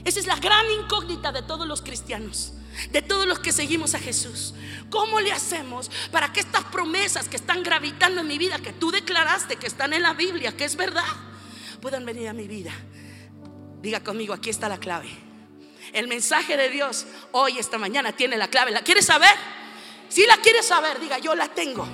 Esa 0.03 0.19
es 0.19 0.27
la 0.27 0.35
gran 0.35 0.65
incógnita 0.71 1.31
de 1.31 1.41
todos 1.41 1.65
los 1.67 1.81
cristianos, 1.81 2.53
de 2.91 3.01
todos 3.01 3.25
los 3.25 3.39
que 3.39 3.53
seguimos 3.53 3.95
a 3.95 3.99
Jesús. 3.99 4.53
¿Cómo 4.89 5.21
le 5.21 5.31
hacemos 5.31 5.89
para 6.11 6.33
que 6.33 6.41
estas 6.41 6.65
promesas 6.65 7.29
que 7.29 7.37
están 7.37 7.63
gravitando 7.63 8.21
en 8.21 8.27
mi 8.27 8.37
vida, 8.37 8.59
que 8.59 8.73
tú 8.73 8.91
declaraste 8.91 9.55
que 9.55 9.67
están 9.67 9.93
en 9.93 10.01
la 10.01 10.13
Biblia, 10.13 10.55
que 10.55 10.65
es 10.65 10.75
verdad, 10.75 11.03
puedan 11.81 12.05
venir 12.05 12.27
a 12.27 12.33
mi 12.33 12.47
vida? 12.47 12.73
Diga 13.81 14.03
conmigo, 14.03 14.33
aquí 14.33 14.49
está 14.49 14.67
la 14.67 14.79
clave. 14.79 15.28
El 15.93 16.08
mensaje 16.08 16.58
de 16.58 16.69
Dios 16.69 17.05
hoy, 17.31 17.58
esta 17.58 17.77
mañana, 17.77 18.12
tiene 18.12 18.38
la 18.38 18.48
clave. 18.48 18.72
¿La 18.72 18.81
quieres 18.81 19.05
saber? 19.05 19.34
Si 20.10 20.25
la 20.25 20.38
quieres 20.38 20.65
saber, 20.65 21.00
diga, 21.00 21.19
yo 21.19 21.36
la 21.36 21.48
tengo, 21.48 21.88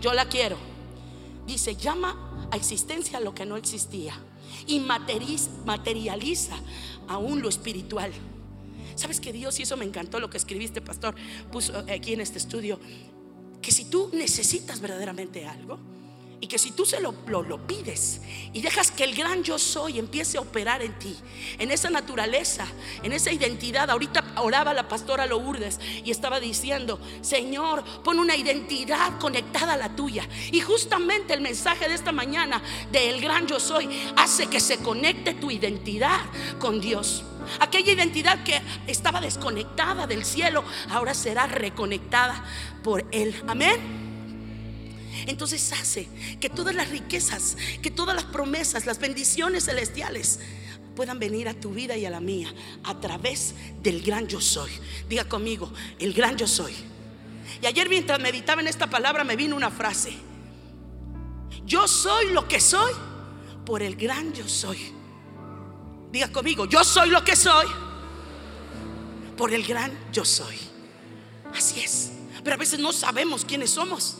yo 0.00 0.12
la 0.12 0.26
quiero. 0.26 0.56
Dice, 1.46 1.76
llama 1.76 2.48
a 2.50 2.56
existencia 2.56 3.20
lo 3.20 3.34
que 3.34 3.46
no 3.46 3.56
existía 3.56 4.18
y 4.66 4.80
materializa 4.80 6.56
aún 7.08 7.42
lo 7.42 7.48
espiritual. 7.48 8.12
¿Sabes 8.94 9.20
que 9.20 9.32
Dios, 9.32 9.60
y 9.60 9.62
eso 9.62 9.76
me 9.76 9.84
encantó 9.84 10.18
lo 10.18 10.28
que 10.28 10.38
escribiste, 10.38 10.80
pastor, 10.80 11.14
puso 11.52 11.76
aquí 11.90 12.14
en 12.14 12.20
este 12.20 12.38
estudio, 12.38 12.80
que 13.62 13.70
si 13.70 13.84
tú 13.84 14.10
necesitas 14.12 14.80
verdaderamente 14.80 15.46
algo, 15.46 15.78
y 16.40 16.46
que 16.46 16.58
si 16.58 16.70
tú 16.70 16.86
se 16.86 17.00
lo, 17.00 17.14
lo, 17.26 17.66
pides 17.66 18.20
y 18.52 18.60
dejas 18.60 18.90
que 18.92 19.04
el 19.04 19.14
gran 19.14 19.42
yo 19.42 19.58
soy 19.58 19.98
empiece 19.98 20.38
a 20.38 20.40
operar 20.40 20.82
en 20.82 20.96
ti, 20.98 21.16
en 21.58 21.70
esa 21.70 21.90
naturaleza, 21.90 22.66
en 23.02 23.12
esa 23.12 23.32
identidad. 23.32 23.90
Ahorita 23.90 24.24
oraba 24.36 24.72
la 24.72 24.88
pastora 24.88 25.26
Lourdes 25.26 25.80
y 26.04 26.10
estaba 26.10 26.38
diciendo, 26.38 27.00
Señor, 27.22 27.82
pon 28.04 28.20
una 28.20 28.36
identidad 28.36 29.18
conectada 29.18 29.72
a 29.72 29.76
la 29.76 29.96
tuya. 29.96 30.28
Y 30.52 30.60
justamente 30.60 31.34
el 31.34 31.40
mensaje 31.40 31.88
de 31.88 31.94
esta 31.94 32.12
mañana 32.12 32.62
del 32.92 33.20
gran 33.20 33.46
yo 33.46 33.58
soy 33.58 33.88
hace 34.16 34.46
que 34.46 34.60
se 34.60 34.78
conecte 34.78 35.34
tu 35.34 35.50
identidad 35.50 36.20
con 36.60 36.80
Dios. 36.80 37.24
Aquella 37.60 37.92
identidad 37.92 38.44
que 38.44 38.60
estaba 38.86 39.20
desconectada 39.20 40.06
del 40.06 40.24
cielo, 40.24 40.62
ahora 40.90 41.14
será 41.14 41.46
reconectada 41.46 42.44
por 42.82 43.04
Él. 43.10 43.34
Amén. 43.48 44.07
Entonces 45.26 45.72
hace 45.72 46.08
que 46.40 46.48
todas 46.48 46.74
las 46.74 46.90
riquezas, 46.90 47.56
que 47.82 47.90
todas 47.90 48.14
las 48.14 48.24
promesas, 48.24 48.86
las 48.86 48.98
bendiciones 48.98 49.64
celestiales 49.64 50.40
puedan 50.94 51.18
venir 51.18 51.48
a 51.48 51.54
tu 51.54 51.70
vida 51.70 51.96
y 51.96 52.06
a 52.06 52.10
la 52.10 52.20
mía 52.20 52.52
a 52.84 53.00
través 53.00 53.54
del 53.82 54.02
gran 54.02 54.26
yo 54.26 54.40
soy. 54.40 54.70
Diga 55.08 55.24
conmigo, 55.24 55.72
el 55.98 56.12
gran 56.12 56.36
yo 56.36 56.46
soy. 56.46 56.74
Y 57.62 57.66
ayer 57.66 57.88
mientras 57.88 58.20
meditaba 58.20 58.60
en 58.60 58.68
esta 58.68 58.88
palabra 58.88 59.24
me 59.24 59.36
vino 59.36 59.56
una 59.56 59.70
frase. 59.70 60.12
Yo 61.64 61.86
soy 61.86 62.32
lo 62.32 62.48
que 62.48 62.60
soy 62.60 62.92
por 63.64 63.82
el 63.82 63.96
gran 63.96 64.32
yo 64.32 64.48
soy. 64.48 64.92
Diga 66.10 66.32
conmigo, 66.32 66.64
yo 66.66 66.82
soy 66.82 67.10
lo 67.10 67.22
que 67.22 67.36
soy 67.36 67.66
por 69.36 69.52
el 69.52 69.64
gran 69.64 69.96
yo 70.12 70.24
soy. 70.24 70.56
Así 71.54 71.80
es. 71.80 72.12
Pero 72.42 72.54
a 72.54 72.58
veces 72.58 72.80
no 72.80 72.92
sabemos 72.92 73.44
quiénes 73.44 73.70
somos. 73.70 74.16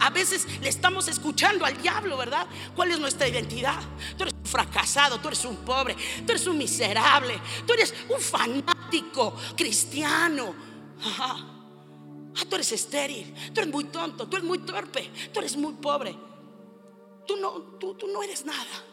A 0.00 0.10
veces 0.10 0.46
le 0.60 0.68
estamos 0.68 1.08
escuchando 1.08 1.64
al 1.64 1.80
diablo, 1.80 2.16
¿verdad? 2.16 2.46
¿Cuál 2.74 2.90
es 2.90 2.98
nuestra 2.98 3.28
identidad? 3.28 3.80
Tú 4.16 4.24
eres 4.24 4.34
un 4.34 4.46
fracasado, 4.46 5.18
tú 5.18 5.28
eres 5.28 5.44
un 5.44 5.56
pobre, 5.56 5.96
tú 6.26 6.32
eres 6.32 6.46
un 6.46 6.58
miserable, 6.58 7.40
tú 7.66 7.72
eres 7.72 7.94
un 8.08 8.20
fanático 8.20 9.34
cristiano. 9.56 10.54
Ah, 11.04 11.48
tú 12.48 12.54
eres 12.54 12.72
estéril, 12.72 13.34
tú 13.52 13.60
eres 13.60 13.72
muy 13.72 13.84
tonto, 13.84 14.28
tú 14.28 14.36
eres 14.36 14.48
muy 14.48 14.58
torpe, 14.58 15.10
tú 15.32 15.40
eres 15.40 15.56
muy 15.56 15.74
pobre. 15.74 16.16
Tú 17.26 17.36
no, 17.36 17.52
tú, 17.78 17.94
tú 17.94 18.08
no 18.08 18.22
eres 18.22 18.44
nada. 18.44 18.91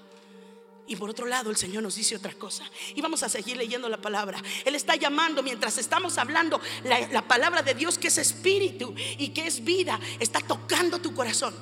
Y 0.89 0.96
por 0.96 1.12
otro 1.12 1.27
lado, 1.27 1.51
el 1.51 1.55
Señor 1.55 1.84
nos 1.84 1.93
dice 1.93 2.15
otra 2.15 2.34
cosa. 2.34 2.63
Y 2.96 3.00
vamos 3.00 3.22
a 3.22 3.29
seguir 3.29 3.55
leyendo 3.55 3.88
la 3.89 4.01
palabra. 4.01 4.41
Él 4.65 4.74
está 4.74 4.96
llamando 4.96 5.43
mientras 5.43 5.77
estamos 5.77 6.17
hablando 6.17 6.60
la, 6.84 7.22
palabra 7.27 7.62
de 7.62 7.75
Dios 7.75 8.00
que 8.00 8.08
es 8.08 8.17
espíritu 8.17 8.96
y 9.19 9.29
que 9.29 9.46
es 9.46 9.63
vida. 9.63 10.00
Está 10.19 10.39
tocando 10.39 11.00
tu 11.00 11.13
corazón. 11.13 11.53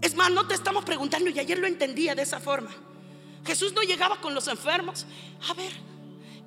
Es 0.00 0.14
más, 0.14 0.30
no 0.30 0.48
te 0.48 0.54
estamos 0.54 0.86
preguntando 0.86 1.28
y 1.28 1.38
ayer 1.38 1.58
lo 1.58 1.66
entendía 1.66 2.14
de 2.14 2.22
esa 2.22 2.40
forma. 2.40 2.70
Jesús 3.44 3.74
no 3.74 3.82
llegaba 3.82 4.22
con 4.22 4.34
los 4.34 4.48
enfermos. 4.48 5.04
A 5.46 5.52
ver, 5.52 5.72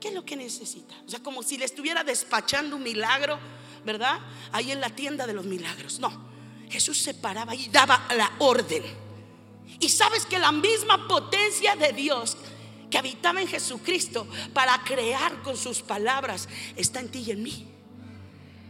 ¿qué 0.02 0.08
es 0.08 0.16
lo 0.16 0.26
que 0.26 0.36
necesita? 0.36 0.96
O 1.06 1.10
sea, 1.12 1.22
como 1.22 1.44
si 1.44 1.60
le 1.60 1.66
estuviera 1.66 2.04
despachando 2.04 2.76
un 2.76 2.82
milagro, 2.82 3.38
¿verdad? 3.86 4.20
Ahí 4.52 4.72
en 4.72 4.82
la 4.82 4.90
tienda 4.90 5.28
de 5.28 5.34
los 5.34 5.46
milagros. 5.46 6.00
No, 6.00 6.12
Jesús 6.72 6.98
se 6.98 7.14
paraba 7.14 7.54
y 7.54 7.68
daba 7.68 8.08
la 8.16 8.32
orden. 8.40 9.09
Y 9.80 9.90
sabes 9.90 10.26
que 10.26 10.40
la 10.40 10.52
misma 10.52 11.08
potencia 11.08 11.76
de 11.76 11.94
Dios 11.94 12.38
que 12.90 12.98
habitaba 12.98 13.42
en 13.42 13.48
Jesucristo 13.48 14.28
para 14.54 14.84
crear 14.84 15.42
con 15.42 15.56
sus 15.56 15.82
palabras 15.82 16.50
está 16.76 17.00
en 17.00 17.10
ti 17.10 17.24
y 17.26 17.32
en 17.32 17.44
mí. 17.44 17.68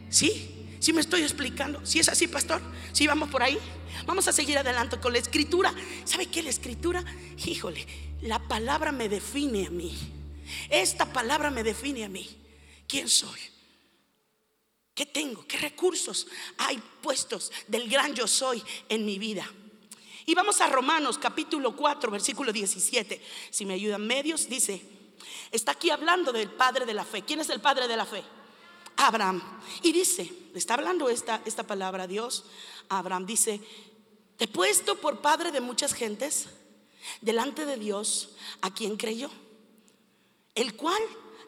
¿Sí? 0.09 0.55
¿Sí 0.79 0.93
me 0.93 1.01
estoy 1.01 1.21
explicando? 1.21 1.85
¿Sí 1.85 1.99
es 1.99 2.09
así, 2.09 2.27
pastor? 2.27 2.61
¿Sí 2.93 3.07
vamos 3.07 3.29
por 3.29 3.43
ahí? 3.43 3.57
Vamos 4.05 4.27
a 4.27 4.33
seguir 4.33 4.57
adelante 4.57 4.99
con 4.99 5.13
la 5.13 5.19
escritura. 5.19 5.73
¿Sabe 6.05 6.27
qué? 6.27 6.41
La 6.41 6.49
escritura, 6.49 7.03
híjole, 7.45 7.85
la 8.21 8.39
palabra 8.47 8.91
me 8.91 9.09
define 9.09 9.67
a 9.67 9.69
mí. 9.69 9.97
Esta 10.69 11.11
palabra 11.11 11.51
me 11.51 11.63
define 11.63 12.05
a 12.05 12.09
mí. 12.09 12.29
¿Quién 12.87 13.09
soy? 13.09 13.39
¿Qué 14.95 15.05
tengo? 15.05 15.45
¿Qué 15.47 15.57
recursos 15.57 16.27
hay 16.57 16.81
puestos 17.01 17.51
del 17.67 17.89
gran 17.89 18.13
yo 18.15 18.27
soy 18.27 18.61
en 18.89 19.05
mi 19.05 19.19
vida? 19.19 19.49
Y 20.29 20.35
vamos 20.35 20.61
a 20.61 20.67
Romanos 20.67 21.17
capítulo 21.17 21.75
4, 21.75 22.11
versículo 22.11 22.53
17. 22.53 23.19
Si 23.49 23.65
me 23.65 23.73
ayudan 23.73 24.05
medios, 24.05 24.47
dice, 24.47 24.79
está 25.49 25.71
aquí 25.71 25.89
hablando 25.89 26.31
del 26.31 26.51
padre 26.51 26.85
de 26.85 26.93
la 26.93 27.03
fe. 27.03 27.23
¿Quién 27.23 27.39
es 27.39 27.49
el 27.49 27.59
padre 27.59 27.87
de 27.87 27.97
la 27.97 28.05
fe? 28.05 28.23
Abraham. 28.97 29.41
Y 29.81 29.91
dice, 29.91 30.31
está 30.53 30.75
hablando 30.75 31.09
esta, 31.09 31.41
esta 31.45 31.63
palabra 31.63 32.05
Dios. 32.05 32.45
Abraham 32.89 33.25
dice, 33.25 33.59
te 34.37 34.45
he 34.45 34.47
puesto 34.47 34.97
por 34.97 35.19
padre 35.19 35.51
de 35.51 35.61
muchas 35.61 35.95
gentes 35.95 36.45
delante 37.21 37.65
de 37.65 37.77
Dios 37.77 38.35
a 38.61 38.71
quien 38.71 38.97
creyó, 38.97 39.31
el 40.53 40.75
cual 40.75 41.01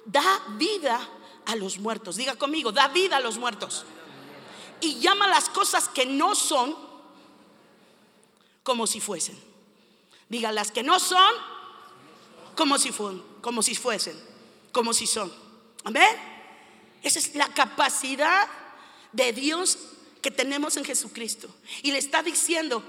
da 0.06 0.44
vida 0.58 1.08
a 1.46 1.56
los 1.56 1.78
muertos. 1.78 2.16
Diga 2.16 2.36
conmigo, 2.36 2.72
da 2.72 2.88
vida 2.88 3.18
a 3.18 3.22
los 3.22 3.38
muertos. 3.38 3.86
Y 4.80 5.00
llama 5.02 5.28
las 5.28 5.50
cosas 5.50 5.88
que 5.88 6.08
no 6.08 6.34
son 6.34 6.90
como 8.64 8.88
si 8.88 9.00
fuesen. 9.00 9.38
Diga, 10.30 10.52
las 10.52 10.72
que 10.72 10.84
no 10.84 11.00
son, 11.00 11.34
como 12.56 12.78
si, 12.78 12.92
fuesen, 12.92 13.22
como 13.42 13.62
si 13.62 13.76
fuesen, 13.76 14.18
como 14.72 14.94
si 14.94 15.08
son. 15.08 15.32
Amén. 15.84 16.16
Esa 17.04 17.20
es 17.20 17.36
la 17.36 17.48
capacidad 17.54 18.48
de 19.12 19.34
Dios 19.34 19.78
que 20.22 20.32
tenemos 20.32 20.78
en 20.78 20.86
Jesucristo. 20.86 21.50
Y 21.82 21.92
le 21.92 21.98
está 21.98 22.24
diciendo, 22.24 22.84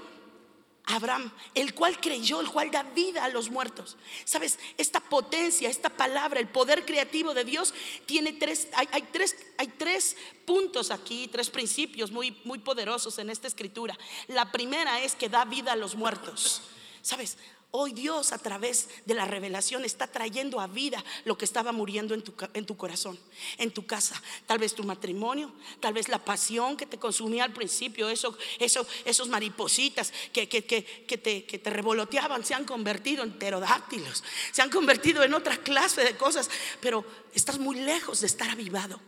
Abraham, 0.85 1.31
el 1.55 1.73
cual 1.73 1.99
creyó, 1.99 2.41
el 2.41 2.49
cual 2.49 2.69
da 2.69 2.83
vida 2.83 3.23
a 3.23 3.29
los 3.29 3.49
muertos. 3.49 3.95
Sabes, 4.25 4.59
esta 4.77 4.99
potencia, 4.99 5.69
esta 5.69 5.89
palabra, 5.89 6.39
el 6.39 6.49
poder 6.49 6.85
creativo 6.85 7.33
de 7.33 7.45
Dios 7.45 7.73
tiene 8.05 8.33
tres, 8.33 8.67
hay, 8.75 9.01
tres, 9.11 9.35
hay 9.57 9.67
tres 9.67 10.17
puntos 10.45 10.91
aquí, 10.91 11.29
tres 11.29 11.49
principios 11.49 12.11
muy, 12.11 12.37
muy 12.43 12.59
poderosos 12.59 13.17
en 13.19 13.29
esta 13.29 13.47
escritura. 13.47 13.97
La 14.27 14.51
primera 14.51 15.01
es 15.01 15.15
que 15.15 15.29
da 15.29 15.45
vida 15.45 15.71
a 15.71 15.77
los 15.77 15.95
muertos. 15.95 16.61
Sabes, 17.01 17.37
Hoy 17.75 17.91
Dios 17.91 18.33
a 18.33 18.37
través 18.37 18.87
de 19.07 19.15
la 19.15 19.25
revelación 19.25 19.83
está 19.83 20.05
trayendo 20.05 20.61
a 20.61 20.67
vida 20.67 21.03
lo 21.25 21.39
que 21.39 21.45
estaba 21.45 21.71
muriendo 21.71 22.13
en 22.13 22.21
tu, 22.21 22.31
en 22.53 22.67
tu, 22.67 22.77
corazón, 22.77 23.17
en 23.57 23.71
tu 23.71 23.87
casa. 23.87 24.21
Tal 24.45 24.59
vez 24.59 24.75
tu 24.75 24.83
matrimonio, 24.83 25.51
tal 25.79 25.91
vez 25.91 26.07
la 26.07 26.23
pasión 26.23 26.77
que 26.77 26.85
te 26.85 26.99
consumía 26.99 27.43
al 27.43 27.51
principio, 27.51 28.09
eso, 28.09 28.37
eso, 28.59 28.85
esos 29.05 29.27
maripositas 29.27 30.13
que, 30.31 30.47
que, 30.47 30.63
que, 30.63 31.17
te, 31.17 31.45
que 31.45 31.57
te 31.57 31.69
revoloteaban 31.71 32.45
se 32.45 32.53
han 32.53 32.65
convertido 32.65 33.23
en 33.23 33.39
pterodáctilos, 33.39 34.23
se 34.51 34.61
han 34.61 34.69
convertido 34.69 35.23
en 35.23 35.33
otra 35.33 35.57
clase 35.57 36.03
de 36.03 36.15
cosas, 36.15 36.51
pero 36.79 37.03
estás 37.33 37.57
muy 37.57 37.77
lejos 37.77 38.21
de 38.21 38.27
estar 38.27 38.51
avivado. 38.51 39.01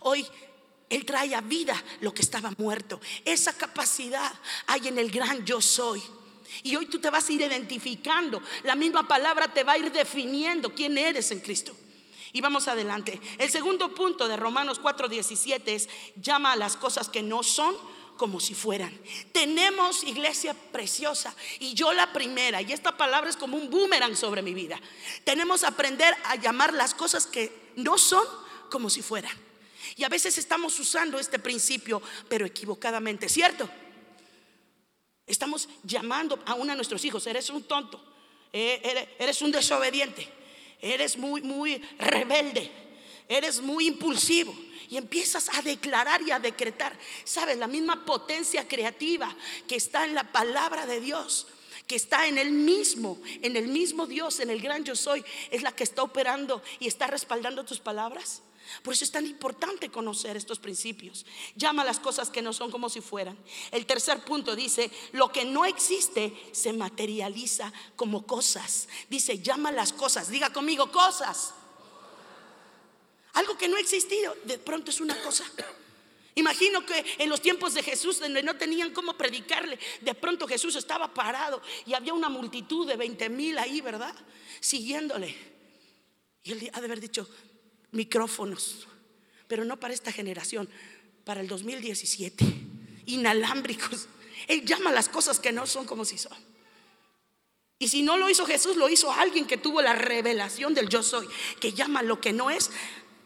Hoy 0.00 0.26
Él 0.90 1.06
trae 1.06 1.34
a 1.34 1.40
vida 1.40 1.82
lo 2.02 2.12
que 2.12 2.20
estaba 2.20 2.52
muerto. 2.58 3.00
Esa 3.24 3.54
capacidad 3.54 4.30
hay 4.66 4.88
en 4.88 4.98
el 4.98 5.10
gran 5.10 5.46
yo 5.46 5.62
soy. 5.62 6.02
Y 6.62 6.76
hoy 6.76 6.86
tú 6.86 6.98
te 6.98 7.10
vas 7.10 7.28
a 7.28 7.32
ir 7.32 7.42
identificando. 7.42 8.42
La 8.64 8.74
misma 8.74 9.06
palabra 9.06 9.52
te 9.52 9.64
va 9.64 9.72
a 9.72 9.78
ir 9.78 9.92
definiendo 9.92 10.74
quién 10.74 10.98
eres 10.98 11.30
en 11.30 11.40
Cristo. 11.40 11.74
Y 12.32 12.40
vamos 12.40 12.68
adelante. 12.68 13.20
El 13.38 13.50
segundo 13.50 13.94
punto 13.94 14.28
de 14.28 14.36
Romanos 14.36 14.80
4:17 14.80 15.74
es 15.74 15.88
llama 16.16 16.52
a 16.52 16.56
las 16.56 16.76
cosas 16.76 17.08
que 17.08 17.22
no 17.22 17.42
son 17.42 17.74
como 18.16 18.38
si 18.38 18.54
fueran. 18.54 18.92
Tenemos 19.32 20.04
iglesia 20.04 20.54
preciosa 20.54 21.34
y 21.58 21.72
yo 21.72 21.92
la 21.92 22.12
primera, 22.12 22.60
y 22.60 22.70
esta 22.70 22.94
palabra 22.94 23.30
es 23.30 23.36
como 23.36 23.56
un 23.56 23.70
boomerang 23.70 24.14
sobre 24.14 24.42
mi 24.42 24.52
vida. 24.52 24.78
Tenemos 25.24 25.62
que 25.62 25.66
aprender 25.66 26.14
a 26.24 26.36
llamar 26.36 26.74
las 26.74 26.92
cosas 26.94 27.26
que 27.26 27.50
no 27.76 27.96
son 27.96 28.24
como 28.70 28.90
si 28.90 29.00
fueran. 29.00 29.32
Y 29.96 30.04
a 30.04 30.08
veces 30.08 30.36
estamos 30.36 30.78
usando 30.78 31.18
este 31.18 31.38
principio, 31.38 32.02
pero 32.28 32.44
equivocadamente, 32.44 33.28
¿cierto? 33.28 33.68
Estamos 35.26 35.68
llamando 35.82 36.38
a 36.46 36.54
uno 36.54 36.72
de 36.72 36.76
nuestros 36.76 37.04
hijos, 37.04 37.26
eres 37.26 37.50
un 37.50 37.62
tonto, 37.62 38.02
eh, 38.52 39.08
eres 39.18 39.42
un 39.42 39.52
desobediente 39.52 40.40
eres 40.80 41.16
muy, 41.16 41.42
muy 41.42 41.76
rebelde, 41.98 42.70
eres 43.28 43.60
muy 43.60 43.86
impulsivo. 43.86 44.54
Y 44.88 44.96
empiezas 44.96 45.48
a 45.54 45.62
declarar 45.62 46.20
y 46.22 46.32
a 46.32 46.40
decretar. 46.40 46.98
Sabes, 47.24 47.56
la 47.58 47.68
misma 47.68 48.04
potencia 48.04 48.66
creativa 48.66 49.34
que 49.68 49.76
está 49.76 50.04
en 50.04 50.14
la 50.14 50.32
palabra 50.32 50.86
de 50.86 51.00
Dios 51.00 51.46
que 51.86 51.96
está 51.96 52.28
en 52.28 52.38
el 52.38 52.52
mismo, 52.52 53.20
en 53.42 53.56
el 53.56 53.66
mismo 53.66 54.06
Dios, 54.06 54.38
en 54.38 54.48
el 54.48 54.62
gran 54.62 54.84
yo 54.84 54.94
soy, 54.94 55.24
es 55.50 55.62
la 55.62 55.72
que 55.72 55.82
está 55.82 56.04
operando 56.04 56.62
y 56.78 56.86
está 56.86 57.08
respaldando 57.08 57.64
tus 57.64 57.80
palabras. 57.80 58.42
Por 58.82 58.94
eso 58.94 59.04
es 59.04 59.10
tan 59.10 59.26
importante 59.26 59.90
conocer 59.90 60.36
estos 60.36 60.58
principios. 60.58 61.26
Llama 61.56 61.84
las 61.84 61.98
cosas 61.98 62.30
que 62.30 62.42
no 62.42 62.52
son 62.52 62.70
como 62.70 62.88
si 62.88 63.00
fueran. 63.00 63.36
El 63.70 63.86
tercer 63.86 64.24
punto 64.24 64.56
dice, 64.56 64.90
lo 65.12 65.30
que 65.30 65.44
no 65.44 65.64
existe 65.64 66.36
se 66.52 66.72
materializa 66.72 67.72
como 67.96 68.26
cosas. 68.26 68.88
Dice, 69.08 69.40
llama 69.40 69.72
las 69.72 69.92
cosas. 69.92 70.30
Diga 70.30 70.52
conmigo, 70.52 70.90
cosas. 70.90 71.54
Algo 73.34 73.56
que 73.56 73.68
no 73.68 73.76
ha 73.76 73.80
existido, 73.80 74.34
de 74.44 74.58
pronto 74.58 74.90
es 74.90 75.00
una 75.00 75.20
cosa. 75.22 75.44
Imagino 76.34 76.84
que 76.86 77.04
en 77.18 77.28
los 77.28 77.42
tiempos 77.42 77.74
de 77.74 77.82
Jesús, 77.82 78.20
donde 78.20 78.42
no 78.42 78.56
tenían 78.56 78.92
cómo 78.92 79.14
predicarle, 79.14 79.78
de 80.00 80.14
pronto 80.14 80.46
Jesús 80.46 80.76
estaba 80.76 81.12
parado 81.12 81.60
y 81.86 81.94
había 81.94 82.14
una 82.14 82.28
multitud 82.28 82.86
de 82.86 82.96
20 82.96 83.28
mil 83.28 83.58
ahí, 83.58 83.80
¿verdad? 83.80 84.14
Siguiéndole. 84.60 85.36
Y 86.42 86.52
él 86.52 86.70
ha 86.72 86.80
de 86.80 86.86
haber 86.86 87.00
dicho, 87.00 87.28
micrófonos, 87.92 88.86
pero 89.48 89.64
no 89.64 89.78
para 89.78 89.94
esta 89.94 90.12
generación, 90.12 90.68
para 91.24 91.40
el 91.40 91.48
2017, 91.48 92.44
inalámbricos. 93.06 94.08
Él 94.46 94.64
llama 94.64 94.92
las 94.92 95.08
cosas 95.08 95.38
que 95.40 95.52
no 95.52 95.66
son 95.66 95.86
como 95.86 96.04
si 96.04 96.18
son. 96.18 96.36
Y 97.78 97.88
si 97.88 98.02
no 98.02 98.18
lo 98.18 98.28
hizo 98.28 98.44
Jesús, 98.44 98.76
lo 98.76 98.88
hizo 98.88 99.10
alguien 99.10 99.46
que 99.46 99.56
tuvo 99.56 99.80
la 99.80 99.94
revelación 99.94 100.74
del 100.74 100.88
yo 100.88 101.02
soy, 101.02 101.26
que 101.60 101.72
llama 101.72 102.02
lo 102.02 102.20
que 102.20 102.32
no 102.32 102.50
es 102.50 102.70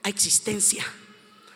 a 0.04 0.08
existencia. 0.08 0.86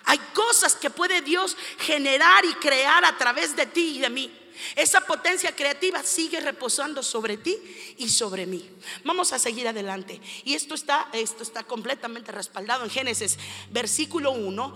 Hay 0.04 0.18
cosas 0.34 0.74
que 0.74 0.90
puede 0.90 1.20
Dios 1.22 1.56
generar 1.78 2.44
y 2.44 2.54
crear 2.54 3.04
a 3.04 3.16
través 3.16 3.54
de 3.54 3.66
ti 3.66 3.96
y 3.96 3.98
de 4.00 4.10
mí. 4.10 4.32
Esa 4.76 5.00
potencia 5.00 5.54
creativa 5.54 6.02
sigue 6.02 6.40
reposando 6.40 7.02
sobre 7.02 7.36
ti 7.36 7.56
y 7.98 8.08
sobre 8.08 8.46
mí. 8.46 8.68
Vamos 9.04 9.32
a 9.32 9.38
seguir 9.38 9.68
adelante. 9.68 10.20
Y 10.44 10.54
esto 10.54 10.74
está, 10.74 11.08
esto 11.12 11.42
está 11.42 11.64
completamente 11.64 12.32
respaldado 12.32 12.84
en 12.84 12.90
Génesis, 12.90 13.38
versículo 13.70 14.32
1, 14.32 14.74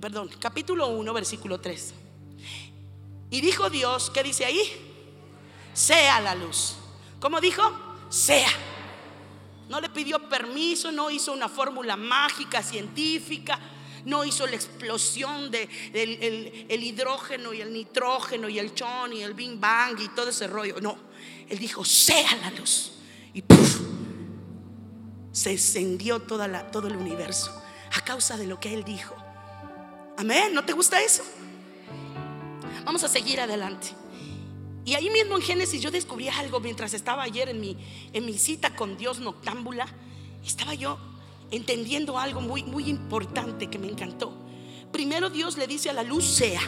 perdón, 0.00 0.30
capítulo 0.38 0.88
1, 0.88 1.12
versículo 1.12 1.60
3. 1.60 1.94
Y 3.30 3.40
dijo 3.40 3.70
Dios, 3.70 4.10
¿qué 4.10 4.22
dice 4.22 4.44
ahí? 4.44 4.60
Sea 5.72 6.20
la 6.20 6.34
luz. 6.34 6.74
¿Cómo 7.20 7.40
dijo? 7.40 7.62
Sea. 8.10 8.50
No 9.68 9.80
le 9.80 9.88
pidió 9.88 10.28
permiso, 10.28 10.92
no 10.92 11.10
hizo 11.10 11.32
una 11.32 11.48
fórmula 11.48 11.96
mágica, 11.96 12.62
científica 12.62 13.58
no 14.04 14.24
hizo 14.24 14.46
la 14.46 14.56
explosión 14.56 15.50
del 15.50 15.68
de 15.92 16.66
el, 16.68 16.82
hidrógeno 16.82 17.52
y 17.52 17.60
el 17.60 17.72
nitrógeno 17.72 18.48
y 18.48 18.58
el 18.58 18.74
chon 18.74 19.12
y 19.12 19.22
el 19.22 19.34
bing 19.34 19.60
bang 19.60 19.98
y 20.00 20.08
todo 20.08 20.30
ese 20.30 20.46
rollo. 20.46 20.80
No, 20.80 20.96
él 21.48 21.58
dijo, 21.58 21.84
sea 21.84 22.36
la 22.36 22.50
luz. 22.50 22.92
Y 23.34 23.42
se 25.32 25.52
encendió 25.52 26.20
toda 26.20 26.70
todo 26.70 26.88
el 26.88 26.96
universo 26.96 27.62
a 27.94 28.00
causa 28.00 28.36
de 28.36 28.46
lo 28.46 28.60
que 28.60 28.72
él 28.72 28.84
dijo. 28.84 29.14
Amén, 30.16 30.54
¿no 30.54 30.64
te 30.64 30.72
gusta 30.72 31.02
eso? 31.02 31.22
Vamos 32.84 33.02
a 33.04 33.08
seguir 33.08 33.40
adelante. 33.40 33.88
Y 34.84 34.94
ahí 34.94 35.08
mismo 35.10 35.36
en 35.36 35.42
Génesis 35.42 35.80
yo 35.80 35.90
descubrí 35.90 36.28
algo 36.28 36.60
mientras 36.60 36.92
estaba 36.92 37.22
ayer 37.22 37.48
en 37.48 37.60
mi, 37.60 37.76
en 38.12 38.26
mi 38.26 38.36
cita 38.36 38.74
con 38.74 38.96
Dios 38.96 39.20
noctámbula. 39.20 39.86
Estaba 40.44 40.74
yo 40.74 40.98
entendiendo 41.52 42.18
algo 42.18 42.40
muy, 42.40 42.64
muy 42.64 42.88
importante 42.88 43.70
que 43.70 43.78
me 43.78 43.86
encantó. 43.86 44.36
Primero 44.90 45.30
Dios 45.30 45.56
le 45.56 45.66
dice 45.66 45.90
a 45.90 45.92
la 45.92 46.02
luz, 46.02 46.24
sea. 46.24 46.60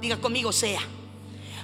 Diga 0.00 0.20
conmigo, 0.20 0.52
sea. 0.52 0.80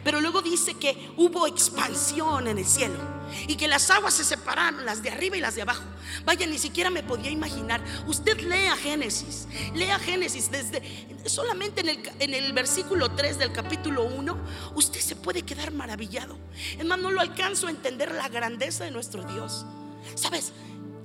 Pero 0.04 0.20
luego 0.20 0.40
dice 0.42 0.74
que 0.74 1.10
hubo 1.16 1.46
expansión 1.46 2.46
en 2.46 2.58
el 2.58 2.64
cielo 2.64 2.98
y 3.46 3.56
que 3.56 3.68
las 3.68 3.90
aguas 3.90 4.14
se 4.14 4.24
separaron, 4.24 4.86
las 4.86 5.02
de 5.02 5.10
arriba 5.10 5.36
y 5.36 5.40
las 5.40 5.54
de 5.54 5.62
abajo. 5.62 5.82
Vaya, 6.24 6.46
ni 6.46 6.58
siquiera 6.58 6.88
me 6.88 7.02
podía 7.02 7.30
imaginar. 7.30 7.82
Usted 8.06 8.40
lea 8.40 8.76
Génesis, 8.76 9.48
lea 9.74 9.98
Génesis 9.98 10.50
desde 10.50 10.82
solamente 11.26 11.80
en 11.80 11.88
el, 11.90 12.10
en 12.20 12.34
el 12.34 12.52
versículo 12.52 13.10
3 13.10 13.38
del 13.38 13.52
capítulo 13.52 14.04
1, 14.04 14.38
usted 14.74 15.00
se 15.00 15.16
puede 15.16 15.42
quedar 15.42 15.72
maravillado. 15.72 16.38
Más, 16.84 16.98
no 16.98 17.10
lo 17.10 17.20
alcanzo 17.20 17.66
a 17.66 17.70
entender 17.70 18.12
la 18.12 18.28
grandeza 18.28 18.84
de 18.84 18.90
nuestro 18.90 19.24
Dios. 19.24 19.66
¿Sabes? 20.14 20.52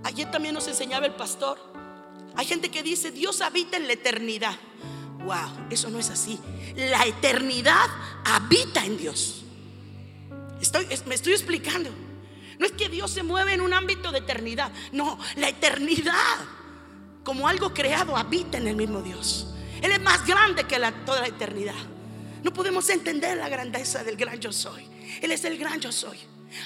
Ayer 0.03 0.29
también 0.29 0.53
nos 0.53 0.67
enseñaba 0.67 1.05
el 1.05 1.13
pastor. 1.13 1.59
Hay 2.35 2.45
gente 2.45 2.69
que 2.69 2.83
dice, 2.83 3.11
Dios 3.11 3.41
habita 3.41 3.77
en 3.77 3.87
la 3.87 3.93
eternidad. 3.93 4.55
Wow, 5.25 5.67
eso 5.69 5.89
no 5.89 5.99
es 5.99 6.09
así. 6.09 6.39
La 6.75 7.05
eternidad 7.05 7.87
habita 8.25 8.83
en 8.85 8.97
Dios. 8.97 9.43
Estoy, 10.61 10.87
me 11.05 11.15
estoy 11.15 11.33
explicando. 11.33 11.89
No 12.59 12.65
es 12.65 12.71
que 12.73 12.89
Dios 12.89 13.11
se 13.11 13.23
mueve 13.23 13.53
en 13.53 13.61
un 13.61 13.73
ámbito 13.73 14.11
de 14.11 14.19
eternidad. 14.19 14.71
No, 14.91 15.17
la 15.37 15.49
eternidad, 15.49 16.37
como 17.23 17.47
algo 17.47 17.73
creado, 17.73 18.17
habita 18.17 18.57
en 18.57 18.67
el 18.67 18.75
mismo 18.75 19.01
Dios. 19.01 19.47
Él 19.81 19.91
es 19.91 20.01
más 20.01 20.25
grande 20.25 20.63
que 20.65 20.79
toda 21.05 21.21
la 21.21 21.27
eternidad. 21.27 21.73
No 22.43 22.53
podemos 22.53 22.89
entender 22.89 23.37
la 23.37 23.49
grandeza 23.49 24.03
del 24.03 24.17
gran 24.17 24.39
yo 24.39 24.51
soy. 24.51 24.85
Él 25.21 25.31
es 25.31 25.43
el 25.45 25.57
gran 25.57 25.79
yo 25.79 25.91
soy. 25.91 26.17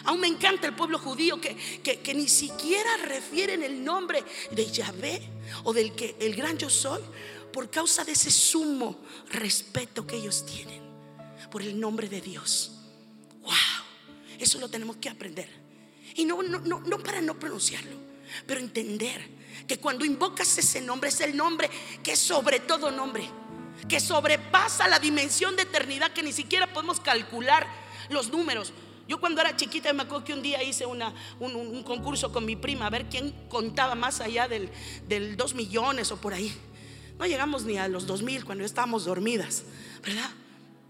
Aún 0.06 0.20
me 0.20 0.28
encanta 0.28 0.68
el 0.68 0.76
pueblo 0.76 1.00
judío 1.00 1.40
que, 1.40 1.56
que, 1.82 2.14
ni 2.14 2.28
siquiera 2.28 2.98
refieren 2.98 3.64
el 3.64 3.84
nombre 3.84 4.24
de 4.52 4.72
Yahvé 4.72 5.22
o 5.64 5.74
del 5.74 5.94
que 5.94 6.16
el 6.20 6.36
gran 6.36 6.58
yo 6.58 6.70
soy 6.70 7.02
por 7.54 7.70
causa 7.70 8.04
de 8.04 8.12
ese 8.12 8.32
sumo 8.32 9.00
respeto 9.32 10.06
que 10.06 10.18
ellos 10.18 10.46
tienen 10.46 10.82
por 11.50 11.62
el 11.62 11.80
nombre 11.80 12.10
de 12.10 12.22
Dios. 12.22 12.74
Wow, 13.42 13.54
eso 14.40 14.60
lo 14.60 14.70
tenemos 14.70 14.98
que 14.98 15.10
aprender. 15.10 15.50
Y 16.16 16.26
no, 16.26 16.42
no, 16.44 16.60
no, 16.60 16.80
no 16.82 17.00
para 17.00 17.22
no 17.22 17.40
pronunciarlo, 17.40 17.96
pero 18.46 18.60
entender 18.60 19.38
que 19.68 19.80
cuando 19.80 20.06
invocas 20.06 20.58
ese 20.58 20.82
nombre 20.82 21.10
es 21.10 21.22
el 21.22 21.36
nombre 21.36 21.70
que 22.04 22.14
es 22.14 22.20
sobre 22.20 22.60
todo 22.60 22.92
nombre, 22.92 23.30
que 23.88 24.00
sobrepasa 24.00 24.88
la 24.88 25.00
dimensión 25.00 25.56
de 25.56 25.64
eternidad 25.64 26.12
que 26.12 26.24
ni 26.24 26.34
siquiera 26.34 26.74
podemos 26.74 27.00
calcular 27.00 27.68
los 28.10 28.30
números. 28.30 28.74
Yo 29.08 29.20
cuando 29.20 29.42
era 29.42 29.56
chiquita 29.56 29.94
me 29.94 30.04
acuerdo 30.04 30.26
que 30.26 30.34
un 30.34 30.42
día 30.42 30.62
hice 30.62 30.86
una, 30.86 31.14
un, 31.40 31.84
concurso 31.84 32.32
con 32.32 32.46
mi 32.46 32.56
prima 32.56 32.88
a 32.88 32.90
ver 32.90 33.06
quién 33.06 33.34
contaba 33.48 33.96
más 33.96 34.20
allá 34.20 34.48
del, 34.48 34.70
del 35.08 35.38
2 35.38 35.56
millones 35.56 36.12
o 36.12 36.18
por 36.18 36.34
ahí. 36.34 36.54
No 37.18 37.26
llegamos 37.26 37.64
ni 37.64 37.78
a 37.78 37.88
los 37.88 38.06
2 38.06 38.22
mil 38.24 38.46
cuando 38.46 38.66
estábamos 38.66 39.06
dormidas, 39.06 39.64
¿verdad? 40.04 40.30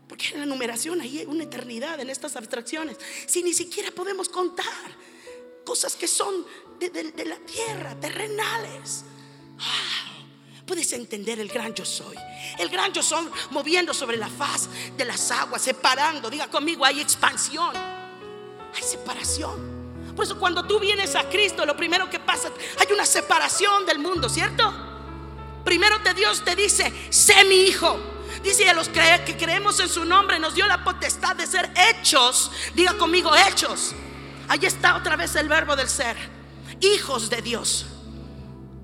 Porque 0.08 0.30
en 0.34 0.40
la 0.40 0.46
numeración 0.46 1.00
hay 1.00 1.26
una 1.28 1.44
eternidad 1.44 2.00
en 2.00 2.10
estas 2.10 2.36
abstracciones. 2.36 2.98
Si 3.28 3.44
ni 3.44 3.54
siquiera 3.54 3.92
podemos 3.92 4.30
contar 4.30 4.66
cosas 5.64 5.96
que 5.96 6.08
son 6.08 6.46
de, 6.80 7.26
la 7.26 7.38
tierra, 7.40 8.00
terrenales. 8.00 9.04
Puedes 10.66 10.92
entender 10.94 11.40
el 11.40 11.50
gran 11.50 11.74
yo 11.74 11.86
soy. 11.86 12.16
El 12.58 12.70
gran 12.70 12.92
yo 12.94 13.04
soy 13.04 13.28
moviendo 13.52 13.94
sobre 13.94 14.18
la 14.18 14.28
faz 14.28 14.70
de 14.98 15.06
las 15.06 15.30
aguas, 15.32 15.62
separando. 15.62 16.30
Diga 16.30 16.50
conmigo, 16.50 16.84
hay 16.84 17.00
expansión 17.00 17.97
hay 18.78 18.84
separación. 18.84 19.78
Por 20.16 20.26
eso 20.26 20.40
cuando 20.40 20.66
tú 20.66 20.80
vienes 20.80 21.16
a 21.16 21.30
Cristo, 21.30 21.66
lo 21.66 21.76
primero 21.76 22.10
que 22.10 22.20
pasa, 22.20 22.50
hay 22.80 22.94
una 22.94 23.06
separación 23.06 23.86
del 23.86 24.00
mundo, 24.00 24.30
¿cierto? 24.30 24.74
Primero 25.64 26.02
te 26.02 26.14
Dios 26.14 26.44
te 26.44 26.56
dice, 26.56 26.92
sé 27.10 27.44
mi 27.46 27.64
hijo. 27.64 28.00
Dice 28.44 28.70
a 28.70 28.74
los 28.74 28.90
que 28.90 29.36
creemos 29.38 29.80
en 29.80 29.90
su 29.90 30.06
nombre, 30.06 30.40
nos 30.40 30.54
dio 30.56 30.66
la 30.68 30.84
potestad 30.84 31.36
de 31.36 31.46
ser 31.46 31.72
hechos. 31.76 32.52
Diga 32.74 32.94
conmigo, 32.98 33.32
hechos. 33.36 33.94
Ahí 34.48 34.60
está 34.64 34.96
otra 34.96 35.16
vez 35.16 35.36
el 35.36 35.50
verbo 35.50 35.76
del 35.76 35.90
ser. 35.90 36.16
Hijos 36.80 37.30
de 37.30 37.42
Dios. 37.42 37.86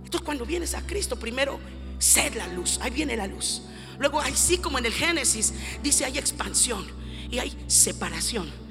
Entonces 0.03 0.21
cuando 0.21 0.45
vienes 0.45 0.73
a 0.73 0.81
Cristo, 0.85 1.15
primero 1.17 1.59
sed 1.99 2.35
la 2.35 2.47
luz, 2.47 2.79
ahí 2.81 2.91
viene 2.91 3.15
la 3.15 3.27
luz. 3.27 3.61
Luego, 3.99 4.19
así 4.19 4.57
como 4.57 4.77
en 4.79 4.85
el 4.85 4.93
Génesis, 4.93 5.53
dice 5.81 6.05
hay 6.05 6.17
expansión 6.17 6.85
y 7.29 7.39
hay 7.39 7.55
separación. 7.67 8.62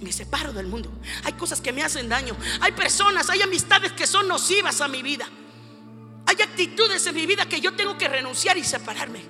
Me 0.00 0.12
separo 0.12 0.52
del 0.52 0.66
mundo. 0.66 0.90
Hay 1.24 1.34
cosas 1.34 1.60
que 1.60 1.72
me 1.72 1.82
hacen 1.82 2.08
daño. 2.08 2.36
Hay 2.60 2.72
personas, 2.72 3.30
hay 3.30 3.42
amistades 3.42 3.92
que 3.92 4.06
son 4.06 4.28
nocivas 4.28 4.80
a 4.80 4.88
mi 4.88 5.02
vida. 5.02 5.28
Hay 6.26 6.36
actitudes 6.42 7.06
en 7.06 7.14
mi 7.14 7.26
vida 7.26 7.48
que 7.48 7.60
yo 7.60 7.74
tengo 7.74 7.96
que 7.96 8.08
renunciar 8.08 8.56
y 8.58 8.64
separarme. 8.64 9.20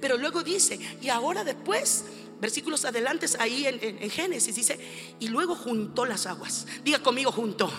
Pero 0.00 0.16
luego 0.16 0.42
dice, 0.42 0.78
y 1.00 1.08
ahora 1.08 1.44
después, 1.44 2.04
versículos 2.40 2.84
adelante 2.84 3.26
ahí 3.38 3.66
en, 3.66 3.78
en 3.82 4.10
Génesis, 4.10 4.54
dice, 4.54 4.78
y 5.20 5.28
luego 5.28 5.54
juntó 5.54 6.06
las 6.06 6.26
aguas. 6.26 6.66
Diga 6.84 7.00
conmigo, 7.02 7.32
juntó. 7.32 7.70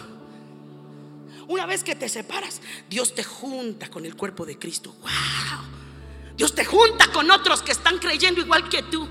Una 1.47 1.65
vez 1.65 1.83
que 1.83 1.95
te 1.95 2.07
separas, 2.07 2.61
Dios 2.89 3.15
te 3.15 3.23
junta 3.23 3.89
con 3.89 4.05
el 4.05 4.15
cuerpo 4.15 4.45
de 4.45 4.59
Cristo. 4.59 4.95
¡Wow! 5.01 5.79
Dios 6.37 6.53
te 6.53 6.63
junta 6.63 7.11
con 7.11 7.29
otros 7.31 7.63
que 7.63 7.71
están 7.71 7.97
creyendo 7.97 8.39
igual 8.39 8.69
que 8.69 8.83
tú. 8.83 9.07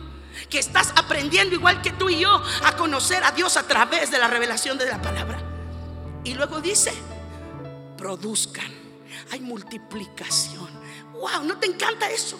Que 0.48 0.59
estás 0.59 0.92
aprendiendo 0.96 1.55
igual 1.55 1.83
que 1.83 1.92
tú 1.92 2.11
y 2.11 2.20
yo 2.20 2.42
a 2.64 2.77
conocer 2.77 3.24
a 3.24 3.33
Dios 3.33 3.57
a 3.57 3.66
través 3.66 4.11
de 4.11 4.18
la 4.18 4.29
revelación 4.29 4.79
de 4.79 4.87
la 4.87 5.01
palabra. 5.01 5.40
Y 6.24 6.35
luego 6.35 6.61
dice, 6.61 6.92
produzcan. 7.96 8.72
Hay 9.31 9.40
multiplicación. 9.40 10.68
¡Wow! 11.12 11.44
¿No 11.44 11.59
te 11.59 11.66
encanta 11.66 12.11
eso? 12.11 12.38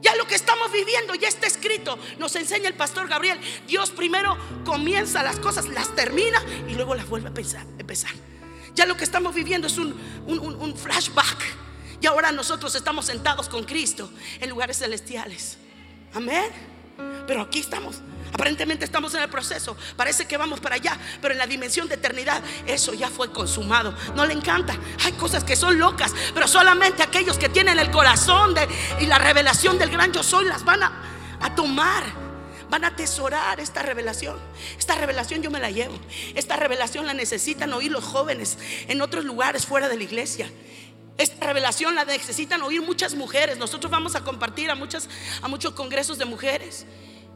Ya 0.00 0.14
lo 0.14 0.26
que 0.26 0.34
estamos 0.34 0.70
viviendo 0.72 1.14
ya 1.14 1.28
está 1.28 1.46
escrito. 1.46 1.98
Nos 2.18 2.34
enseña 2.36 2.68
el 2.68 2.74
pastor 2.74 3.08
Gabriel. 3.08 3.38
Dios 3.66 3.90
primero 3.90 4.36
comienza 4.64 5.22
las 5.22 5.40
cosas, 5.40 5.68
las 5.68 5.94
termina 5.94 6.42
y 6.68 6.74
luego 6.74 6.94
las 6.94 7.08
vuelve 7.08 7.28
a 7.28 7.34
pensar, 7.34 7.66
empezar. 7.78 8.12
Ya 8.74 8.86
lo 8.86 8.96
que 8.96 9.04
estamos 9.04 9.34
viviendo 9.34 9.66
es 9.66 9.76
un, 9.76 10.74
flashback. 10.76 11.56
Y 12.00 12.06
ahora 12.06 12.30
nosotros 12.30 12.74
estamos 12.76 13.06
sentados 13.06 13.48
con 13.48 13.64
Cristo 13.64 14.08
en 14.40 14.50
lugares 14.50 14.78
celestiales. 14.78 15.58
Amén. 16.14 16.77
Pero 17.28 17.42
aquí 17.42 17.60
estamos. 17.60 17.96
Aparentemente 18.32 18.84
estamos 18.84 19.14
en 19.14 19.22
el 19.22 19.28
proceso. 19.28 19.76
Parece 19.96 20.26
que 20.26 20.36
vamos 20.38 20.60
para 20.60 20.76
allá. 20.76 20.98
Pero 21.20 21.32
en 21.32 21.38
la 21.38 21.46
dimensión 21.46 21.86
de 21.86 21.94
eternidad, 21.96 22.42
eso 22.66 22.94
ya 22.94 23.08
fue 23.08 23.30
consumado. 23.30 23.94
No 24.16 24.24
le 24.24 24.32
encanta. 24.32 24.76
Hay 25.04 25.12
cosas 25.12 25.44
que 25.44 25.54
son 25.54 25.78
locas. 25.78 26.12
Pero 26.32 26.48
solamente 26.48 27.02
aquellos 27.02 27.38
que 27.38 27.50
tienen 27.50 27.78
el 27.78 27.90
corazón 27.90 28.54
y 28.98 29.06
la 29.06 29.18
revelación 29.18 29.78
del 29.78 29.90
gran 29.90 30.10
yo 30.12 30.22
soy 30.22 30.46
las 30.46 30.64
van 30.64 30.82
a 30.82 31.54
tomar 31.54 32.02
van 32.70 32.84
a 32.84 32.88
atesorar 32.88 33.60
esta 33.60 33.82
revelación. 33.82 34.36
Esta 34.78 34.94
revelación 34.94 35.42
yo 35.42 35.50
me 35.50 35.58
la 35.58 35.70
llevo. 35.70 35.98
Esta 36.34 36.56
revelación 36.56 37.06
la 37.06 37.14
necesitan 37.14 37.72
oír 37.72 37.90
los 37.90 38.04
jóvenes 38.04 38.58
en 38.88 39.00
otros 39.00 39.24
lugares 39.24 39.64
fuera 39.64 39.88
de 39.88 39.96
la 39.96 40.04
iglesia. 40.04 40.50
Esta 41.16 41.46
revelación 41.46 41.94
la 41.94 42.04
necesitan 42.04 42.62
oír 42.62 42.80
muchas 42.80 43.14
mujeres. 43.14 43.58
Nosotros 43.58 43.90
vamos 43.90 44.14
a 44.14 44.22
compartir 44.22 44.70
a, 44.70 44.74
muchas, 44.74 45.08
a 45.42 45.48
muchos 45.48 45.72
congresos 45.72 46.18
de 46.18 46.24
mujeres. 46.26 46.86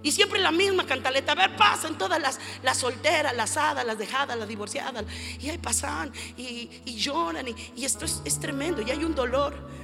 Y 0.03 0.13
siempre 0.13 0.41
la 0.41 0.51
misma 0.51 0.87
cantaleta. 0.87 1.33
A 1.33 1.35
ver, 1.35 1.57
pasan 1.57 1.97
todas 1.97 2.21
las, 2.21 2.41
las 2.63 2.79
solteras, 2.79 3.35
las 3.35 3.57
hadas, 3.57 3.85
las 3.85 3.99
dejadas, 3.99 4.37
las 4.37 4.49
divorciadas. 4.49 5.05
Y 5.41 5.49
ahí 5.49 5.59
pasan 5.59 6.13
y, 6.37 6.69
lloran. 6.97 7.49
Y, 7.49 7.55
y 7.77 7.85
esto 7.85 8.05
es, 8.05 8.23
es 8.25 8.41
tremendo. 8.41 8.83
Y 8.83 8.91
hay 8.91 9.05
un 9.05 9.15
dolor. 9.15 9.83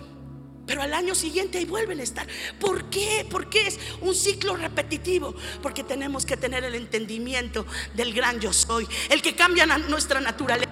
Pero 0.69 0.83
al 0.83 0.93
año 0.93 1.15
siguiente 1.15 1.57
ahí 1.57 1.65
vuelven 1.65 1.99
a 1.99 2.03
estar. 2.03 2.27
¿Por 2.61 2.91
qué? 2.91 3.27
Porque 3.31 3.69
es 3.69 3.81
un 4.03 4.15
ciclo 4.15 4.55
repetitivo. 4.55 5.35
Porque 5.63 5.83
tenemos 5.83 6.27
que 6.27 6.37
tener 6.37 6.63
el 6.63 6.75
entendimiento 6.75 7.65
del 7.95 8.13
gran 8.13 8.39
yo 8.39 8.53
soy. 8.53 8.87
El 9.09 9.23
que 9.23 9.35
cambia 9.35 9.65
nuestra 9.65 10.21
naturaleza. 10.21 10.69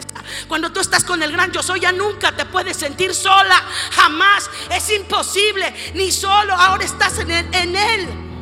Cuando 0.48 0.70
tú 0.70 0.80
estás 0.80 1.02
con 1.02 1.22
el 1.22 1.32
gran 1.32 1.50
yo 1.50 1.62
soy, 1.62 1.80
ya 1.80 1.92
nunca 1.92 2.36
te 2.36 2.44
puedes 2.44 2.76
sentir 2.76 3.14
sola. 3.14 3.56
Jamás. 3.92 4.50
Es 4.70 4.90
imposible. 4.90 5.72
Ni 5.94 6.12
solo. 6.12 6.52
Ahora 6.52 6.84
estás 6.84 7.18
en. 7.20 7.30
En 7.30 7.74
él. 7.74 8.35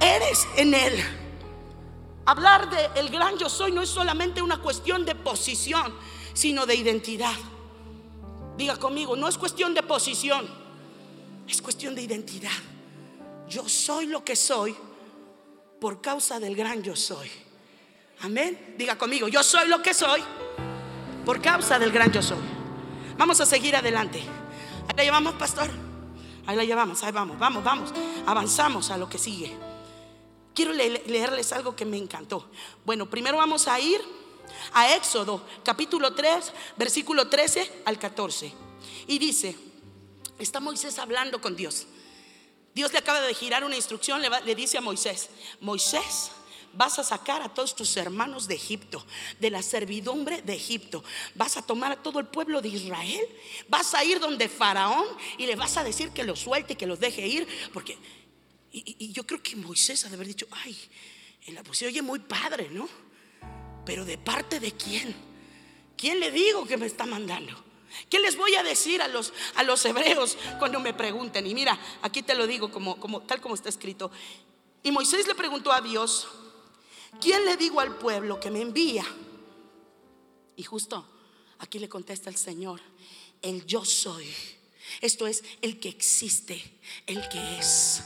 Eres 0.00 0.48
en 0.56 0.74
él. 0.74 1.04
Hablar 2.26 2.70
de 2.70 3.00
el 3.00 3.10
gran 3.10 3.36
yo 3.38 3.48
soy 3.48 3.72
no 3.72 3.82
es 3.82 3.88
solamente 3.88 4.40
una 4.40 4.58
cuestión 4.58 5.04
de 5.04 5.14
posición, 5.14 5.94
sino 6.32 6.66
de 6.66 6.74
identidad. 6.74 7.34
Diga 8.56 8.76
conmigo, 8.76 9.16
no 9.16 9.26
es 9.26 9.38
cuestión 9.38 9.74
de 9.74 9.82
posición, 9.82 10.46
es 11.48 11.60
cuestión 11.60 11.94
de 11.94 12.02
identidad. 12.02 12.50
Yo 13.48 13.68
soy 13.68 14.06
lo 14.06 14.24
que 14.24 14.36
soy 14.36 14.76
por 15.80 16.00
causa 16.00 16.38
del 16.38 16.54
gran 16.54 16.82
yo 16.82 16.94
soy. 16.94 17.30
Amén. 18.20 18.74
Diga 18.78 18.96
conmigo, 18.96 19.28
yo 19.28 19.42
soy 19.42 19.66
lo 19.68 19.82
que 19.82 19.94
soy 19.94 20.22
por 21.24 21.40
causa 21.40 21.78
del 21.78 21.90
gran 21.90 22.12
yo 22.12 22.22
soy. 22.22 22.38
Vamos 23.16 23.40
a 23.40 23.46
seguir 23.46 23.74
adelante. 23.76 24.18
Ahí 24.18 24.96
la 24.96 25.04
llevamos, 25.04 25.34
pastor. 25.34 25.70
Ahí 26.46 26.56
la 26.56 26.64
llevamos, 26.64 27.02
ahí 27.02 27.12
vamos, 27.12 27.38
vamos, 27.38 27.64
vamos. 27.64 27.92
Avanzamos 28.26 28.90
a 28.90 28.96
lo 28.96 29.08
que 29.08 29.18
sigue. 29.18 29.69
Quiero 30.54 30.72
leerles 30.72 31.52
algo 31.52 31.76
que 31.76 31.84
me 31.84 31.96
encantó. 31.96 32.50
Bueno, 32.84 33.08
primero 33.08 33.36
vamos 33.36 33.68
a 33.68 33.78
ir 33.78 34.00
a 34.72 34.94
Éxodo 34.94 35.44
capítulo 35.64 36.14
3, 36.14 36.52
versículo 36.76 37.28
13 37.28 37.82
al 37.84 37.98
14. 37.98 38.52
Y 39.06 39.18
dice, 39.18 39.56
está 40.38 40.60
Moisés 40.60 40.98
hablando 40.98 41.40
con 41.40 41.56
Dios. 41.56 41.86
Dios 42.74 42.92
le 42.92 42.98
acaba 42.98 43.20
de 43.20 43.34
girar 43.34 43.64
una 43.64 43.76
instrucción, 43.76 44.22
le, 44.22 44.54
dice 44.54 44.78
a 44.78 44.80
Moisés, 44.80 45.28
Moisés, 45.60 46.30
vas 46.72 46.98
a 47.00 47.04
sacar 47.04 47.42
a 47.42 47.52
todos 47.52 47.74
tus 47.74 47.96
hermanos 47.96 48.46
de 48.46 48.54
Egipto, 48.54 49.04
de 49.40 49.50
la 49.50 49.60
servidumbre 49.60 50.42
de 50.42 50.54
Egipto. 50.54 51.02
Vas 51.34 51.56
a 51.56 51.62
tomar 51.62 51.92
a 51.92 52.02
todo 52.02 52.20
el 52.20 52.26
pueblo 52.26 52.62
de 52.62 52.68
Israel. 52.68 53.26
Vas 53.68 53.92
a 53.94 54.04
ir 54.04 54.20
donde 54.20 54.48
Faraón 54.48 55.04
y 55.36 55.46
le 55.46 55.56
vas 55.56 55.76
a 55.76 55.84
decir 55.84 56.10
que 56.10 56.22
los 56.22 56.38
suelte 56.38 56.74
y 56.74 56.76
que 56.76 56.86
los 56.86 57.00
deje 57.00 57.26
ir. 57.26 57.48
Porque, 57.72 57.98
y, 58.72 59.12
yo 59.12 59.26
creo 59.26 59.42
que 59.42 59.56
Moisés 59.56 60.04
ha 60.04 60.08
de 60.08 60.14
haber 60.14 60.28
dicho, 60.28 60.46
ay, 60.50 60.76
en 61.46 61.54
la 61.54 61.62
oye 61.62 62.02
muy 62.02 62.20
padre, 62.20 62.68
¿no? 62.70 62.88
Pero 63.84 64.04
de 64.04 64.18
parte 64.18 64.60
de 64.60 64.72
quién? 64.72 65.14
¿Quién 65.96 66.20
le 66.20 66.30
digo 66.30 66.66
que 66.66 66.76
me 66.76 66.86
está 66.86 67.06
mandando? 67.06 67.64
¿Qué 68.08 68.20
les 68.20 68.36
voy 68.36 68.54
a 68.54 68.62
decir 68.62 69.02
a 69.02 69.08
los, 69.08 69.32
a 69.56 69.62
los 69.64 69.84
hebreos 69.84 70.38
cuando 70.58 70.78
me 70.78 70.94
pregunten? 70.94 71.46
Y 71.46 71.54
mira, 71.54 71.78
aquí 72.02 72.22
te 72.22 72.34
lo 72.34 72.46
digo 72.46 72.70
como, 72.70 73.00
como, 73.00 73.22
tal 73.22 73.40
como 73.40 73.54
está 73.54 73.68
escrito. 73.68 74.10
Y 74.82 74.92
Moisés 74.92 75.26
le 75.26 75.34
preguntó 75.34 75.72
a 75.72 75.80
Dios, 75.80 76.28
¿quién 77.20 77.44
le 77.44 77.56
digo 77.56 77.80
al 77.80 77.96
pueblo 77.96 78.38
que 78.38 78.50
me 78.50 78.60
envía? 78.60 79.04
Y 80.56 80.62
justo 80.62 81.06
aquí 81.58 81.78
le 81.78 81.88
contesta 81.88 82.30
el 82.30 82.36
Señor, 82.36 82.80
el 83.42 83.66
yo 83.66 83.84
soy. 83.84 84.32
Esto 85.00 85.26
es 85.26 85.42
el 85.60 85.80
que 85.80 85.88
existe, 85.88 86.78
el 87.06 87.28
que 87.28 87.58
es. 87.58 88.02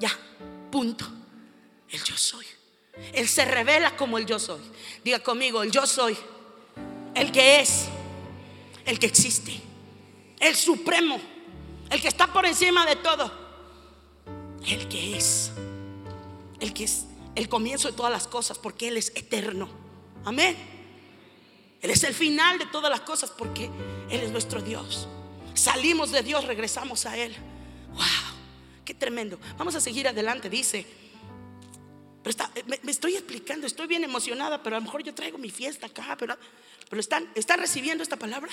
Ya, 0.00 0.10
punto. 0.70 1.06
El 1.90 2.02
yo 2.04 2.16
soy. 2.16 2.46
Él 3.12 3.28
se 3.28 3.44
revela 3.44 3.96
como 3.96 4.18
el 4.18 4.26
yo 4.26 4.38
soy. 4.38 4.60
Diga 5.04 5.20
conmigo, 5.20 5.62
el 5.62 5.70
yo 5.70 5.86
soy. 5.86 6.16
El 7.14 7.32
que 7.32 7.60
es. 7.60 7.86
El 8.84 8.98
que 8.98 9.06
existe. 9.06 9.60
El 10.40 10.54
supremo. 10.54 11.18
El 11.90 12.00
que 12.00 12.08
está 12.08 12.32
por 12.32 12.44
encima 12.46 12.84
de 12.86 12.96
todo. 12.96 13.30
El 14.66 14.88
que 14.88 15.16
es. 15.16 15.52
El 16.60 16.74
que 16.74 16.84
es 16.84 17.04
el 17.38 17.48
comienzo 17.48 17.88
de 17.88 17.96
todas 17.96 18.10
las 18.10 18.26
cosas 18.26 18.58
porque 18.58 18.88
Él 18.88 18.96
es 18.96 19.12
eterno. 19.14 19.68
Amén. 20.24 20.56
Él 21.80 21.90
es 21.90 22.02
el 22.02 22.12
final 22.12 22.58
de 22.58 22.66
todas 22.66 22.90
las 22.90 23.02
cosas 23.02 23.30
porque 23.30 23.70
Él 24.10 24.20
es 24.20 24.32
nuestro 24.32 24.60
Dios. 24.60 25.06
Salimos 25.54 26.10
de 26.10 26.22
Dios, 26.22 26.44
regresamos 26.44 27.06
a 27.06 27.16
Él. 27.16 27.36
¡Wow! 27.92 28.27
¡Qué 28.88 28.94
tremendo! 28.94 29.38
Vamos 29.58 29.74
a 29.74 29.82
seguir 29.82 30.08
adelante. 30.08 30.48
Dice 30.48 30.78
eh, 32.24 32.64
me, 32.82 32.90
estoy 32.90 33.16
explicando, 33.16 33.66
estoy 33.66 33.86
bien 33.86 34.02
emocionada, 34.02 34.62
pero 34.62 34.76
a 34.76 34.78
lo 34.78 34.86
mejor 34.86 35.02
yo 35.02 35.14
traigo 35.14 35.36
mi 35.36 35.50
fiesta 35.50 35.88
acá, 35.88 36.16
pero, 36.18 36.38
pero 36.88 36.98
están, 36.98 37.30
¿está 37.34 37.58
recibiendo 37.58 38.02
esta 38.02 38.16
palabra? 38.16 38.50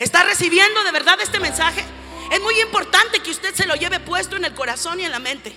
¿Está 0.00 0.24
recibiendo 0.24 0.82
de 0.84 0.90
verdad 0.90 1.20
este 1.20 1.38
mensaje? 1.38 1.84
Es 2.32 2.40
muy 2.40 2.58
importante 2.62 3.20
que 3.20 3.30
usted 3.30 3.54
se 3.54 3.66
lo 3.66 3.74
lleve 3.74 4.00
puesto 4.00 4.36
en 4.36 4.46
el 4.46 4.54
corazón 4.54 5.00
y 5.00 5.04
en 5.04 5.12
la 5.12 5.18
mente. 5.18 5.54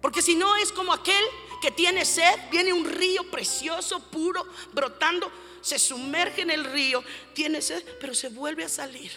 Porque 0.00 0.20
si 0.20 0.34
no 0.34 0.56
es 0.56 0.72
como 0.72 0.92
aquel 0.92 1.24
que 1.60 1.70
tiene 1.70 2.04
sed, 2.04 2.34
viene 2.50 2.72
un 2.72 2.84
río 2.84 3.30
precioso, 3.30 4.10
puro, 4.10 4.44
brotando 4.72 5.30
se 5.62 5.78
sumerge 5.78 6.42
en 6.42 6.50
el 6.50 6.64
río, 6.64 7.02
tiene 7.32 7.62
sed, 7.62 7.82
pero 8.00 8.14
se 8.14 8.28
vuelve 8.28 8.64
a 8.64 8.68
salir 8.68 9.10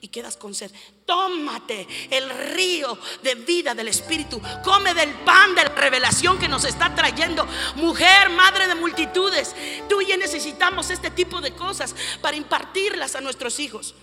y 0.00 0.08
quedas 0.08 0.36
con 0.36 0.54
sed. 0.54 0.70
Tómate 1.06 1.86
el 2.10 2.28
río 2.54 2.98
de 3.22 3.36
vida 3.36 3.74
del 3.74 3.88
Espíritu. 3.88 4.40
Come 4.64 4.94
del 4.94 5.10
pan 5.24 5.54
de 5.54 5.62
la 5.62 5.70
revelación 5.70 6.38
que 6.38 6.48
nos 6.48 6.64
está 6.64 6.94
trayendo. 6.94 7.46
Mujer, 7.76 8.28
madre 8.30 8.66
de 8.66 8.74
multitudes, 8.74 9.54
tú 9.88 10.00
y 10.00 10.06
yo 10.06 10.16
necesitamos 10.16 10.90
este 10.90 11.10
tipo 11.10 11.40
de 11.40 11.54
cosas 11.54 11.94
para 12.20 12.36
impartirlas 12.36 13.14
a 13.14 13.20
nuestros 13.20 13.58
hijos. 13.60 13.94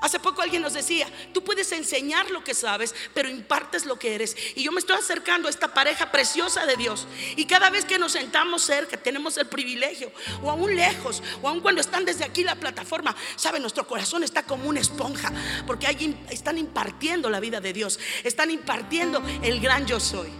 Hace 0.00 0.18
poco 0.18 0.40
alguien 0.40 0.62
nos 0.62 0.72
decía, 0.72 1.06
tú 1.34 1.44
puedes 1.44 1.70
enseñar 1.72 2.30
lo 2.30 2.42
que 2.42 2.54
sabes, 2.54 2.94
pero 3.12 3.28
impartes 3.28 3.84
lo 3.84 3.98
que 3.98 4.14
eres. 4.14 4.34
Y 4.56 4.62
yo 4.62 4.72
me 4.72 4.78
estoy 4.78 4.96
acercando 4.96 5.46
a 5.46 5.50
esta 5.50 5.74
pareja 5.74 6.10
preciosa 6.10 6.64
de 6.64 6.76
Dios. 6.76 7.06
Y 7.36 7.44
cada 7.44 7.68
vez 7.68 7.84
que 7.84 7.98
nos 7.98 8.12
sentamos 8.12 8.62
cerca, 8.62 8.96
tenemos 8.96 9.36
el 9.36 9.46
privilegio, 9.46 10.10
o 10.42 10.50
aún 10.50 10.74
lejos, 10.74 11.22
o 11.42 11.48
aún 11.48 11.60
cuando 11.60 11.82
están 11.82 12.06
desde 12.06 12.24
aquí 12.24 12.42
la 12.44 12.56
plataforma, 12.56 13.14
saben, 13.36 13.60
nuestro 13.60 13.86
corazón 13.86 14.24
está 14.24 14.42
como 14.42 14.68
una 14.68 14.80
esponja, 14.80 15.30
porque 15.66 15.86
allí 15.86 16.16
están 16.30 16.56
impartiendo 16.56 17.28
la 17.28 17.40
vida 17.40 17.60
de 17.60 17.74
Dios, 17.74 17.98
están 18.24 18.50
impartiendo 18.50 19.22
el 19.42 19.60
gran 19.60 19.86
yo 19.86 20.00
soy. 20.00 20.30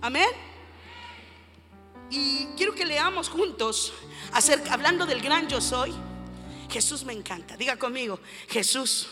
Amén. 0.00 0.28
Y 2.10 2.46
quiero 2.56 2.74
que 2.74 2.84
leamos 2.84 3.28
juntos, 3.28 3.92
hablando 4.70 5.06
del 5.06 5.20
gran 5.20 5.48
yo 5.48 5.60
soy. 5.60 5.94
Jesús 6.70 7.04
me 7.04 7.12
encanta. 7.12 7.56
Diga 7.56 7.76
conmigo, 7.76 8.18
Jesús, 8.48 9.08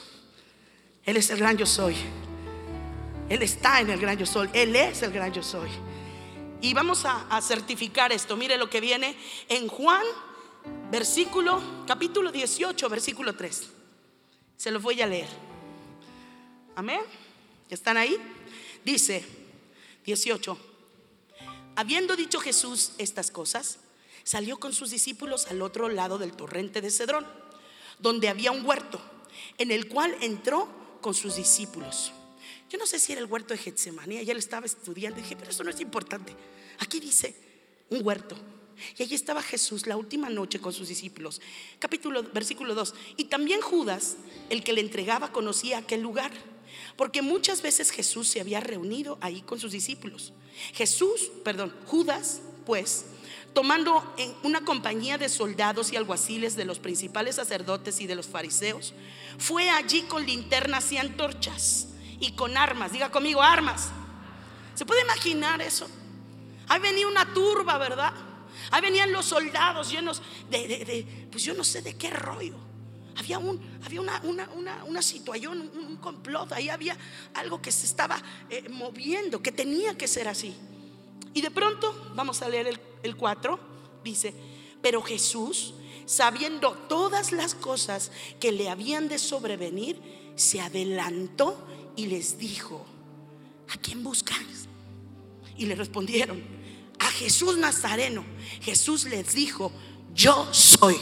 Él 1.04 1.16
es 1.16 1.30
el 1.30 1.38
gran 1.38 1.56
yo 1.56 1.66
soy. 1.66 1.96
Él 3.28 3.42
está 3.42 3.80
en 3.80 3.90
el 3.90 4.00
gran 4.00 4.18
yo 4.18 4.26
soy. 4.26 4.48
Él 4.52 4.74
es 4.76 5.02
el 5.02 5.12
gran 5.12 5.32
yo 5.32 5.42
soy. 5.42 5.70
Y 6.60 6.74
vamos 6.74 7.04
a, 7.04 7.40
certificar 7.40 8.12
esto. 8.12 8.36
Mire 8.36 8.56
lo 8.56 8.70
que 8.70 8.80
viene 8.80 9.16
en 9.48 9.68
Juan, 9.68 10.04
versículo, 10.90 11.60
capítulo 11.86 12.30
18, 12.30 12.88
versículo 12.88 13.34
3. 13.34 13.70
Se 14.56 14.70
los 14.70 14.82
voy 14.82 15.02
a 15.02 15.06
leer. 15.06 15.28
Amén. 16.76 17.00
¿Están 17.68 17.96
ahí? 17.96 18.16
Dice 18.84 19.24
18. 20.04 20.58
Habiendo 21.74 22.16
dicho 22.16 22.38
Jesús 22.38 22.92
estas 22.98 23.30
cosas, 23.30 23.78
salió 24.24 24.60
con 24.60 24.72
sus 24.72 24.90
discípulos 24.90 25.46
al 25.46 25.62
otro 25.62 25.88
lado 25.88 26.18
del 26.18 26.32
torrente 26.32 26.80
de 26.80 26.90
Cedrón 26.90 27.26
donde 28.02 28.28
había 28.28 28.52
un 28.52 28.66
huerto, 28.66 29.00
en 29.58 29.70
el 29.70 29.88
cual 29.88 30.14
entró 30.20 30.68
con 31.00 31.14
sus 31.14 31.36
discípulos. 31.36 32.12
Yo 32.68 32.78
no 32.78 32.86
sé 32.86 32.98
si 32.98 33.12
era 33.12 33.20
el 33.20 33.26
huerto 33.26 33.54
de 33.54 33.58
Getsemaní, 33.58 34.18
ella 34.18 34.34
le 34.34 34.40
estaba 34.40 34.66
estudiando, 34.66 35.20
dije, 35.20 35.36
pero 35.36 35.50
eso 35.50 35.62
no 35.62 35.70
es 35.70 35.80
importante. 35.80 36.34
Aquí 36.78 37.00
dice 37.00 37.34
un 37.90 38.04
huerto. 38.04 38.36
Y 38.96 39.02
allí 39.02 39.14
estaba 39.14 39.42
Jesús 39.42 39.86
la 39.86 39.96
última 39.96 40.28
noche 40.28 40.58
con 40.58 40.72
sus 40.72 40.88
discípulos. 40.88 41.40
Capítulo, 41.78 42.22
versículo 42.32 42.74
2. 42.74 42.94
Y 43.16 43.24
también 43.24 43.60
Judas, 43.60 44.16
el 44.50 44.64
que 44.64 44.72
le 44.72 44.80
entregaba, 44.80 45.30
conocía 45.30 45.78
aquel 45.78 46.00
lugar. 46.00 46.32
Porque 46.96 47.22
muchas 47.22 47.62
veces 47.62 47.90
Jesús 47.90 48.28
se 48.28 48.40
había 48.40 48.60
reunido 48.60 49.18
ahí 49.20 49.42
con 49.42 49.60
sus 49.60 49.72
discípulos. 49.72 50.32
Jesús, 50.72 51.30
perdón, 51.44 51.74
Judas, 51.86 52.40
pues, 52.66 53.04
tomando 53.54 54.14
una 54.42 54.64
compañía 54.64 55.18
de 55.18 55.28
soldados 55.28 55.92
y 55.92 55.96
alguaciles 55.96 56.56
de 56.56 56.64
los 56.64 56.78
principales 56.78 57.36
sacerdotes 57.36 58.00
y 58.00 58.06
de 58.06 58.14
los 58.14 58.26
fariseos, 58.26 58.94
fue 59.38 59.68
allí 59.70 60.02
con 60.02 60.24
linternas 60.24 60.90
y 60.92 60.98
antorchas 60.98 61.88
y 62.20 62.32
con 62.32 62.56
armas. 62.56 62.92
Diga 62.92 63.10
conmigo, 63.10 63.42
armas. 63.42 63.90
¿Se 64.74 64.86
puede 64.86 65.02
imaginar 65.02 65.60
eso? 65.60 65.86
Ahí 66.68 66.80
venía 66.80 67.06
una 67.06 67.32
turba, 67.34 67.76
¿verdad? 67.76 68.12
Ahí 68.70 68.80
venían 68.80 69.12
los 69.12 69.26
soldados 69.26 69.90
llenos 69.90 70.22
de, 70.50 71.28
pues 71.30 71.44
yo 71.44 71.54
no 71.54 71.64
sé 71.64 71.82
de 71.82 71.96
qué 71.96 72.10
rollo. 72.10 72.56
Había, 73.16 73.38
un, 73.38 73.60
había 73.84 74.00
una, 74.00 74.22
una, 74.86 75.02
situación, 75.02 75.70
un, 75.74 75.96
complot, 75.96 76.50
ahí 76.52 76.70
había 76.70 76.96
algo 77.34 77.60
que 77.60 77.70
se 77.70 77.84
estaba 77.84 78.20
eh, 78.48 78.66
moviendo, 78.70 79.42
que 79.42 79.52
tenía 79.52 79.98
que 79.98 80.08
ser 80.08 80.28
así. 80.28 80.56
Y 81.34 81.42
de 81.42 81.50
pronto, 81.50 82.12
vamos 82.14 82.40
a 82.40 82.48
leer 82.48 82.68
el, 82.68 82.80
4, 83.16 83.58
dice, 84.04 84.34
pero 84.80 85.02
Jesús, 85.02 85.74
sabiendo 86.06 86.72
todas 86.88 87.32
las 87.32 87.54
cosas 87.54 88.10
que 88.40 88.52
le 88.52 88.68
habían 88.68 89.08
de 89.08 89.18
sobrevenir, 89.18 90.00
se 90.36 90.60
adelantó 90.60 91.56
y 91.96 92.06
les 92.06 92.38
dijo, 92.38 92.84
¿a 93.68 93.76
quién 93.78 94.02
buscáis? 94.02 94.68
Y 95.56 95.66
le 95.66 95.74
respondieron, 95.74 96.42
a 96.98 97.06
Jesús 97.06 97.56
Nazareno. 97.56 98.24
Jesús 98.60 99.04
les 99.04 99.34
dijo, 99.34 99.72
yo 100.14 100.48
soy. 100.52 100.96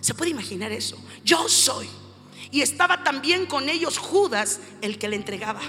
¿Se 0.00 0.14
puede 0.14 0.30
imaginar 0.30 0.72
eso? 0.72 0.96
Yo 1.24 1.48
soy. 1.48 1.88
Y 2.50 2.62
estaba 2.62 3.04
también 3.04 3.46
con 3.46 3.68
ellos 3.68 3.98
Judas, 3.98 4.60
el 4.80 4.98
que 4.98 5.08
le 5.08 5.16
entregaba. 5.16 5.60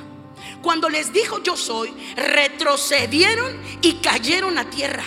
Cuando 0.62 0.90
les 0.90 1.14
dijo 1.14 1.42
yo 1.44 1.56
soy, 1.56 1.94
retrocedieron 2.16 3.60
y 3.82 3.96
cayeron 3.96 4.58
a 4.58 4.70
tierra. 4.70 5.04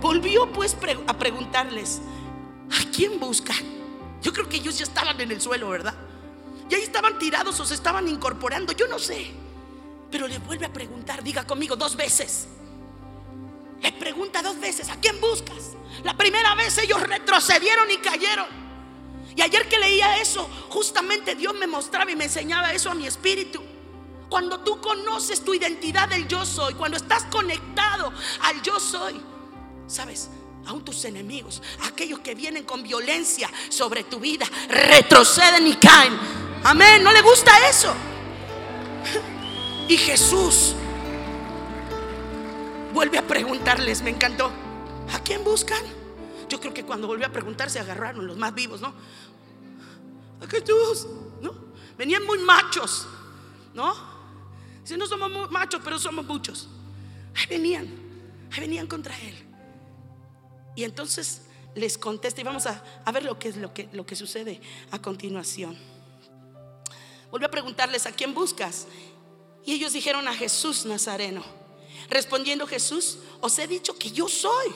Volvió 0.00 0.52
pues 0.52 0.76
a 1.06 1.18
preguntarles, 1.18 2.00
¿a 2.70 2.90
quién 2.90 3.18
buscan? 3.18 3.56
Yo 4.22 4.32
creo 4.32 4.48
que 4.48 4.56
ellos 4.56 4.78
ya 4.78 4.84
estaban 4.84 5.20
en 5.20 5.30
el 5.30 5.40
suelo, 5.40 5.68
¿verdad? 5.68 5.94
Y 6.68 6.74
ahí 6.74 6.82
estaban 6.82 7.18
tirados 7.18 7.58
o 7.60 7.66
se 7.66 7.74
estaban 7.74 8.08
incorporando, 8.08 8.72
yo 8.72 8.86
no 8.86 8.98
sé. 8.98 9.30
Pero 10.10 10.28
le 10.28 10.38
vuelve 10.38 10.66
a 10.66 10.72
preguntar, 10.72 11.22
diga 11.22 11.46
conmigo 11.46 11.76
dos 11.76 11.96
veces. 11.96 12.48
Le 13.80 13.92
pregunta 13.92 14.42
dos 14.42 14.60
veces, 14.60 14.88
¿a 14.88 14.96
quién 14.96 15.20
buscas? 15.20 15.72
La 16.04 16.16
primera 16.16 16.54
vez 16.54 16.78
ellos 16.78 17.00
retrocedieron 17.02 17.90
y 17.90 17.96
cayeron. 17.96 18.46
Y 19.34 19.42
ayer 19.42 19.68
que 19.68 19.78
leía 19.78 20.18
eso, 20.18 20.48
justamente 20.68 21.34
Dios 21.34 21.54
me 21.54 21.66
mostraba 21.66 22.10
y 22.10 22.16
me 22.16 22.24
enseñaba 22.24 22.72
eso 22.72 22.90
a 22.90 22.94
mi 22.94 23.06
espíritu. 23.06 23.62
Cuando 24.28 24.60
tú 24.60 24.80
conoces 24.80 25.44
tu 25.44 25.52
identidad 25.52 26.08
del 26.08 26.28
yo 26.28 26.46
soy, 26.46 26.74
cuando 26.74 26.96
estás 26.96 27.24
conectado 27.24 28.12
al 28.42 28.62
yo 28.62 28.78
soy, 28.78 29.20
sabes, 29.86 30.30
aún 30.66 30.84
tus 30.84 31.04
enemigos, 31.04 31.62
aquellos 31.84 32.20
que 32.20 32.34
vienen 32.34 32.64
con 32.64 32.82
violencia 32.82 33.50
sobre 33.68 34.04
tu 34.04 34.20
vida, 34.20 34.46
retroceden 34.68 35.66
y 35.66 35.76
caen. 35.76 36.18
Amén, 36.64 37.02
no 37.02 37.12
le 37.12 37.22
gusta 37.22 37.50
eso. 37.68 37.92
Y 39.88 39.96
Jesús 39.96 40.74
vuelve 42.94 43.18
a 43.18 43.26
preguntarles, 43.26 44.02
me 44.02 44.10
encantó, 44.10 44.50
¿a 45.12 45.18
quién 45.20 45.42
buscan? 45.42 45.82
Yo 46.48 46.60
creo 46.60 46.72
que 46.72 46.84
cuando 46.84 47.06
volvió 47.06 47.26
a 47.26 47.30
preguntar 47.30 47.70
se 47.70 47.80
agarraron 47.80 48.26
los 48.26 48.36
más 48.36 48.54
vivos, 48.54 48.80
¿no? 48.80 48.94
A 50.40 50.46
Jesús, 50.46 51.06
¿no? 51.40 51.54
Venían 51.96 52.24
muy 52.24 52.38
machos, 52.38 53.06
¿no? 53.74 53.94
Si 54.84 54.96
no 54.96 55.06
somos 55.06 55.50
machos, 55.50 55.80
pero 55.82 55.98
somos 55.98 56.26
muchos. 56.26 56.68
Ahí 57.34 57.46
venían, 57.48 57.88
ahí 58.52 58.60
venían 58.60 58.86
contra 58.86 59.18
él. 59.18 59.51
Y 60.74 60.84
entonces 60.84 61.42
les 61.74 61.96
contesta 61.98 62.40
y 62.40 62.44
vamos 62.44 62.66
a, 62.66 62.82
ver 63.12 63.24
lo 63.24 63.38
que 63.38 63.48
es 63.48 63.56
lo 63.56 63.72
que, 63.72 63.88
lo 63.92 64.04
que 64.04 64.16
sucede 64.16 64.60
a 64.90 65.00
continuación. 65.00 65.78
Volvió 67.30 67.48
a 67.48 67.50
preguntarles 67.50 68.06
a 68.06 68.12
quién 68.12 68.34
buscas. 68.34 68.86
Y 69.64 69.72
ellos 69.72 69.92
dijeron 69.92 70.26
a 70.28 70.34
Jesús 70.34 70.84
Nazareno. 70.84 71.42
Respondiendo 72.10 72.66
Jesús, 72.66 73.18
os 73.40 73.58
he 73.58 73.66
dicho 73.66 73.96
que 73.98 74.10
yo 74.10 74.28
soy. 74.28 74.72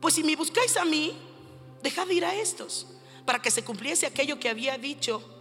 Pues 0.00 0.14
si 0.14 0.22
me 0.22 0.36
buscáis 0.36 0.76
a 0.76 0.84
mí, 0.84 1.16
dejad 1.82 2.08
ir 2.08 2.24
a 2.24 2.34
estos, 2.34 2.86
para 3.24 3.42
que 3.42 3.50
se 3.50 3.64
cumpliese 3.64 4.06
aquello 4.06 4.38
que 4.38 4.48
había 4.48 4.78
dicho 4.78 5.35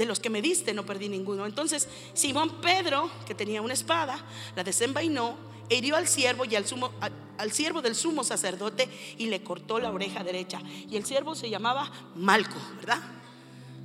de 0.00 0.06
los 0.06 0.18
que 0.18 0.30
me 0.30 0.40
diste 0.40 0.72
no 0.72 0.84
perdí 0.84 1.08
ninguno. 1.08 1.46
Entonces 1.46 1.86
Simón 2.14 2.60
Pedro, 2.60 3.10
que 3.26 3.34
tenía 3.34 3.60
una 3.60 3.74
espada, 3.74 4.18
la 4.56 4.64
desenvainó, 4.64 5.36
hirió 5.68 5.94
al 5.94 6.08
siervo 6.08 6.46
y 6.46 6.56
al, 6.56 6.66
sumo, 6.66 6.90
al, 7.36 7.52
siervo 7.52 7.82
del 7.82 7.94
sumo 7.94 8.24
sacerdote 8.24 8.88
y 9.18 9.26
le 9.26 9.42
cortó 9.42 9.78
la 9.78 9.90
oreja 9.90 10.24
derecha. 10.24 10.60
Y 10.88 10.96
el 10.96 11.04
siervo 11.04 11.34
se 11.34 11.50
llamaba 11.50 11.90
Malco, 12.16 12.56
¿verdad? 12.76 13.02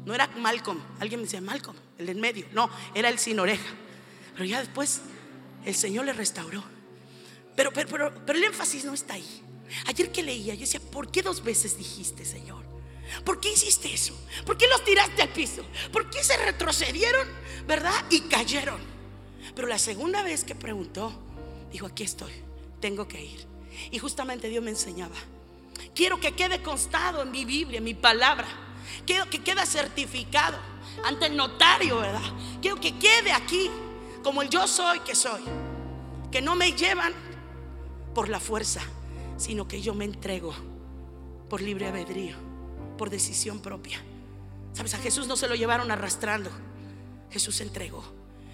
No 0.06 0.14
era 0.14 0.28
Malcolm, 0.38 0.80
alguien 1.00 1.20
me 1.20 1.26
decía 1.26 1.42
Malcolm, 1.42 1.76
el 1.98 2.08
en 2.10 2.22
medio, 2.22 2.46
no, 2.54 2.70
era 2.94 3.10
el 3.10 3.20
sin 3.20 3.40
oreja. 3.40 3.74
Pero 4.34 4.46
ya 4.46 4.60
después 4.60 5.02
el 5.66 5.76
Señor 5.76 6.06
le 6.06 6.14
restauró. 6.14 6.64
Pero, 7.56 7.72
pero, 7.72 7.90
pero, 7.90 8.14
pero 8.26 8.40
el 8.40 8.46
énfasis 8.46 8.86
no 8.86 8.94
está 8.94 9.16
ahí. 9.16 9.42
Ayer 9.88 10.12
que 10.12 10.24
leía, 10.24 10.54
yo 10.54 10.62
decía, 10.62 10.80
¿por 10.80 11.12
qué 11.12 11.22
dos 11.22 11.44
veces 11.44 11.78
dijiste, 11.78 12.24
Señor? 12.24 12.75
¿Por 13.24 13.40
qué 13.40 13.52
hiciste 13.54 13.94
eso? 13.94 14.14
¿Por 14.46 14.58
qué 14.58 14.68
los 14.68 14.84
tiraste 14.84 15.22
al 15.22 15.30
piso? 15.30 15.64
¿Por 15.92 16.10
qué 16.10 16.24
se 16.24 16.38
retrocedieron, 16.38 17.28
verdad? 17.68 17.94
Y 18.10 18.22
cayeron. 18.22 18.80
Pero 19.56 19.68
la 19.68 19.80
segunda 19.80 20.24
vez 20.24 20.44
que 20.44 20.56
preguntó, 20.56 21.14
dijo, 21.72 21.86
aquí 21.86 22.04
estoy, 22.04 22.34
tengo 22.80 23.08
que 23.08 23.24
ir. 23.24 23.48
Y 23.92 24.00
justamente 24.00 24.50
Dios 24.50 24.64
me 24.64 24.72
enseñaba. 24.72 25.16
Quiero 25.94 26.20
que 26.20 26.34
quede 26.34 26.62
constado 26.62 27.22
en 27.22 27.32
mi 27.32 27.46
Biblia, 27.46 27.78
en 27.78 27.84
mi 27.84 27.94
palabra. 27.94 28.48
Quiero 29.06 29.30
que 29.30 29.44
quede 29.44 29.66
certificado 29.66 30.58
ante 31.04 31.28
el 31.28 31.36
notario, 31.36 32.00
¿verdad? 32.00 32.34
Quiero 32.62 32.80
que 32.80 32.98
quede 32.98 33.32
aquí 33.32 33.70
como 34.24 34.42
el 34.42 34.50
yo 34.50 34.68
soy 34.68 35.00
que 35.02 35.16
soy. 35.16 35.42
Que 36.32 36.42
no 36.42 36.56
me 36.56 36.74
llevan 36.74 37.14
por 38.14 38.30
la 38.30 38.40
fuerza, 38.40 38.82
sino 39.38 39.68
que 39.68 39.82
yo 39.82 39.94
me 39.94 40.06
entrego 40.06 40.54
por 41.50 41.62
libre 41.62 41.88
albedrío 41.88 42.45
por 42.98 43.10
decisión 43.10 43.60
propia. 43.60 44.02
Sabes, 44.74 44.94
a 44.94 44.98
Jesús 44.98 45.28
no 45.28 45.36
se 45.36 45.48
lo 45.48 45.56
llevaron 45.56 45.92
arrastrando. 45.92 46.50
Jesús 47.32 47.62
entregó. 47.62 48.04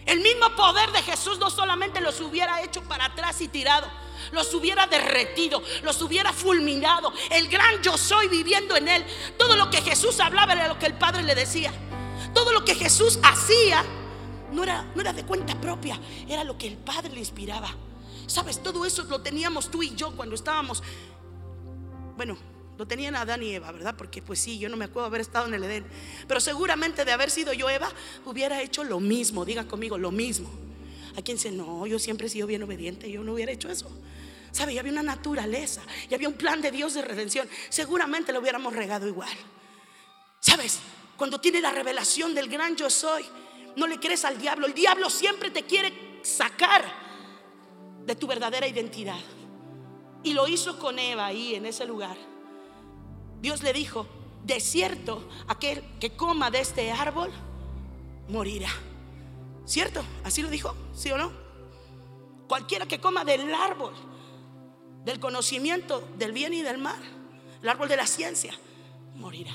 El 0.06 0.20
mismo 0.22 0.56
poder 0.56 0.92
de 0.92 1.02
Jesús 1.04 1.38
no 1.40 1.50
solamente 1.50 2.02
los 2.02 2.20
hubiera 2.22 2.62
hecho 2.64 2.82
para 2.84 3.06
atrás 3.06 3.40
y 3.42 3.48
tirado, 3.48 3.88
los 4.32 4.54
hubiera 4.54 4.88
derretido, 4.88 5.62
los 5.84 6.02
hubiera 6.02 6.34
fulminado. 6.34 7.14
El 7.30 7.48
gran 7.48 7.82
yo 7.84 7.98
soy 7.98 8.28
viviendo 8.28 8.76
en 8.76 8.88
él. 8.88 9.06
Todo 9.38 9.56
lo 9.56 9.70
que 9.70 9.82
Jesús 9.82 10.20
hablaba 10.20 10.54
era 10.54 10.68
lo 10.68 10.80
que 10.80 10.88
el 10.88 10.96
Padre 10.96 11.24
le 11.24 11.36
decía. 11.36 11.72
Todo 12.34 12.52
lo 12.52 12.66
que 12.66 12.76
Jesús 12.76 13.20
hacía 13.24 13.84
no 14.52 14.64
era, 14.64 14.84
no 14.96 15.02
era 15.02 15.14
de 15.14 15.26
cuenta 15.26 15.60
propia, 15.60 16.00
era 16.28 16.44
lo 16.44 16.58
que 16.58 16.68
el 16.68 16.78
Padre 16.78 17.10
le 17.10 17.20
inspiraba. 17.20 17.74
Sabes, 18.28 18.62
todo 18.62 18.86
eso 18.86 19.04
lo 19.04 19.22
teníamos 19.22 19.70
tú 19.70 19.84
y 19.84 19.96
yo 19.96 20.16
cuando 20.16 20.36
estábamos, 20.36 20.82
bueno, 22.16 22.38
lo 22.78 22.88
tenían 22.88 23.16
Adán 23.16 23.44
y 23.44 23.52
Eva, 23.52 23.72
¿verdad? 23.72 23.96
Porque 23.98 24.22
pues 24.22 24.40
sí, 24.40 24.58
yo 24.58 24.70
no 24.70 24.78
me 24.78 24.86
acuerdo 24.86 25.08
haber 25.08 25.22
estado 25.22 25.48
en 25.48 25.54
el 25.54 25.64
Edén. 25.64 25.86
Pero 26.28 26.40
seguramente 26.40 27.06
de 27.06 27.12
haber 27.12 27.30
sido 27.30 27.54
yo 27.54 27.70
Eva, 27.70 27.92
hubiera 28.26 28.62
hecho 28.62 28.84
lo 28.84 29.00
mismo, 29.00 29.46
diga 29.46 29.68
conmigo, 29.68 29.98
lo 29.98 30.12
mismo. 30.12 30.50
Hay 31.16 31.24
quien 31.24 31.38
dice, 31.38 31.52
no, 31.52 31.86
yo 31.86 32.00
siempre 32.00 32.28
he 32.28 32.30
sido 32.30 32.48
bien 32.48 32.64
obediente, 32.64 33.12
yo 33.12 33.24
no 33.24 33.34
hubiera 33.34 33.52
hecho 33.52 33.70
eso. 33.70 33.92
¿Sabe? 34.52 34.74
Ya 34.74 34.82
había 34.82 34.92
una 34.92 35.04
naturaleza, 35.04 35.82
ya 36.10 36.16
había 36.16 36.28
un 36.28 36.36
plan 36.36 36.62
de 36.62 36.72
Dios 36.72 36.94
de 36.94 37.02
redención. 37.02 37.48
Seguramente 37.70 38.34
lo 38.34 38.40
hubiéramos 38.40 38.74
regado 38.74 39.08
igual. 39.08 39.30
¿Sabes? 40.40 40.80
Cuando 41.16 41.40
tiene 41.40 41.62
la 41.62 41.72
revelación 41.72 42.34
del 42.34 42.50
gran 42.50 42.76
yo 42.76 42.90
soy, 42.90 43.24
no 43.76 43.88
le 43.88 44.00
crees 44.00 44.26
al 44.26 44.38
diablo. 44.40 44.66
El 44.66 44.74
diablo 44.74 45.10
siempre 45.10 45.52
te 45.52 45.64
quiere 45.64 46.20
sacar 46.24 46.84
de 48.06 48.16
tu 48.16 48.28
verdadera 48.28 48.68
identidad. 48.68 49.20
Y 50.24 50.34
lo 50.34 50.48
hizo 50.48 50.78
con 50.80 51.00
Eva 51.00 51.28
ahí 51.28 51.56
en 51.56 51.66
ese 51.66 51.86
lugar. 51.86 52.18
Dios 53.42 53.64
le 53.64 53.74
dijo, 53.74 54.08
de 54.44 54.60
cierto, 54.60 55.28
aquel 55.48 55.84
que 56.00 56.12
coma 56.12 56.52
de 56.52 56.62
este 56.62 56.92
árbol 56.92 57.32
morirá. 58.30 58.70
¿Cierto? 59.66 60.04
¿Así 60.24 60.42
lo 60.42 60.50
dijo? 60.50 60.76
¿Sí 60.94 61.12
o 61.12 61.18
no? 61.18 61.32
Cualquiera 62.48 62.86
que 62.86 63.00
coma 63.00 63.24
del 63.24 63.54
árbol 63.54 63.94
del 65.06 65.20
conocimiento 65.20 66.08
del 66.18 66.32
bien 66.32 66.54
y 66.54 66.62
del 66.62 66.78
mal, 66.78 67.02
el 67.62 67.70
árbol 67.70 67.90
de 67.90 67.96
la 67.96 68.06
ciencia, 68.06 68.54
morirá. 69.16 69.54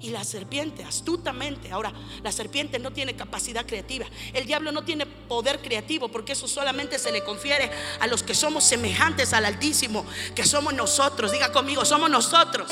Y 0.00 0.10
la 0.10 0.24
serpiente, 0.24 0.84
astutamente, 0.84 1.70
ahora 1.70 1.92
la 2.22 2.32
serpiente 2.32 2.78
no 2.78 2.92
tiene 2.92 3.16
capacidad 3.16 3.64
creativa. 3.64 4.06
El 4.32 4.46
diablo 4.46 4.72
no 4.72 4.84
tiene 4.84 5.06
poder 5.06 5.60
creativo 5.62 6.08
porque 6.08 6.32
eso 6.32 6.48
solamente 6.48 6.98
se 6.98 7.12
le 7.12 7.24
confiere 7.24 7.70
a 8.00 8.06
los 8.06 8.22
que 8.22 8.34
somos 8.34 8.64
semejantes 8.64 9.32
al 9.32 9.44
Altísimo, 9.44 10.04
que 10.34 10.44
somos 10.44 10.74
nosotros. 10.74 11.32
Diga 11.32 11.52
conmigo, 11.52 11.84
somos 11.84 12.10
nosotros, 12.10 12.70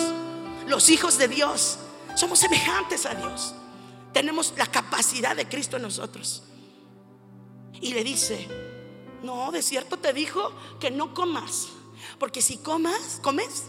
los 0.67 0.91
hijos 0.91 1.17
de 1.19 1.29
Dios. 1.29 1.79
Somos 2.15 2.39
semejantes 2.39 3.07
a 3.07 3.15
Dios. 3.15 3.55
Tenemos 4.13 4.53
la 4.57 4.67
capacidad 4.67 5.35
de 5.35 5.49
Cristo 5.49 5.77
en 5.77 5.83
nosotros. 5.83 6.43
Y 7.81 7.95
le 7.95 8.05
dice, 8.05 8.47
no, 9.23 9.51
de 9.51 9.63
cierto 9.63 9.99
te 9.99 10.13
dijo 10.13 10.53
que 10.79 10.91
no 10.91 11.15
comas. 11.15 11.69
Porque 12.19 12.43
si 12.43 12.59
comas, 12.59 13.21
comes, 13.23 13.65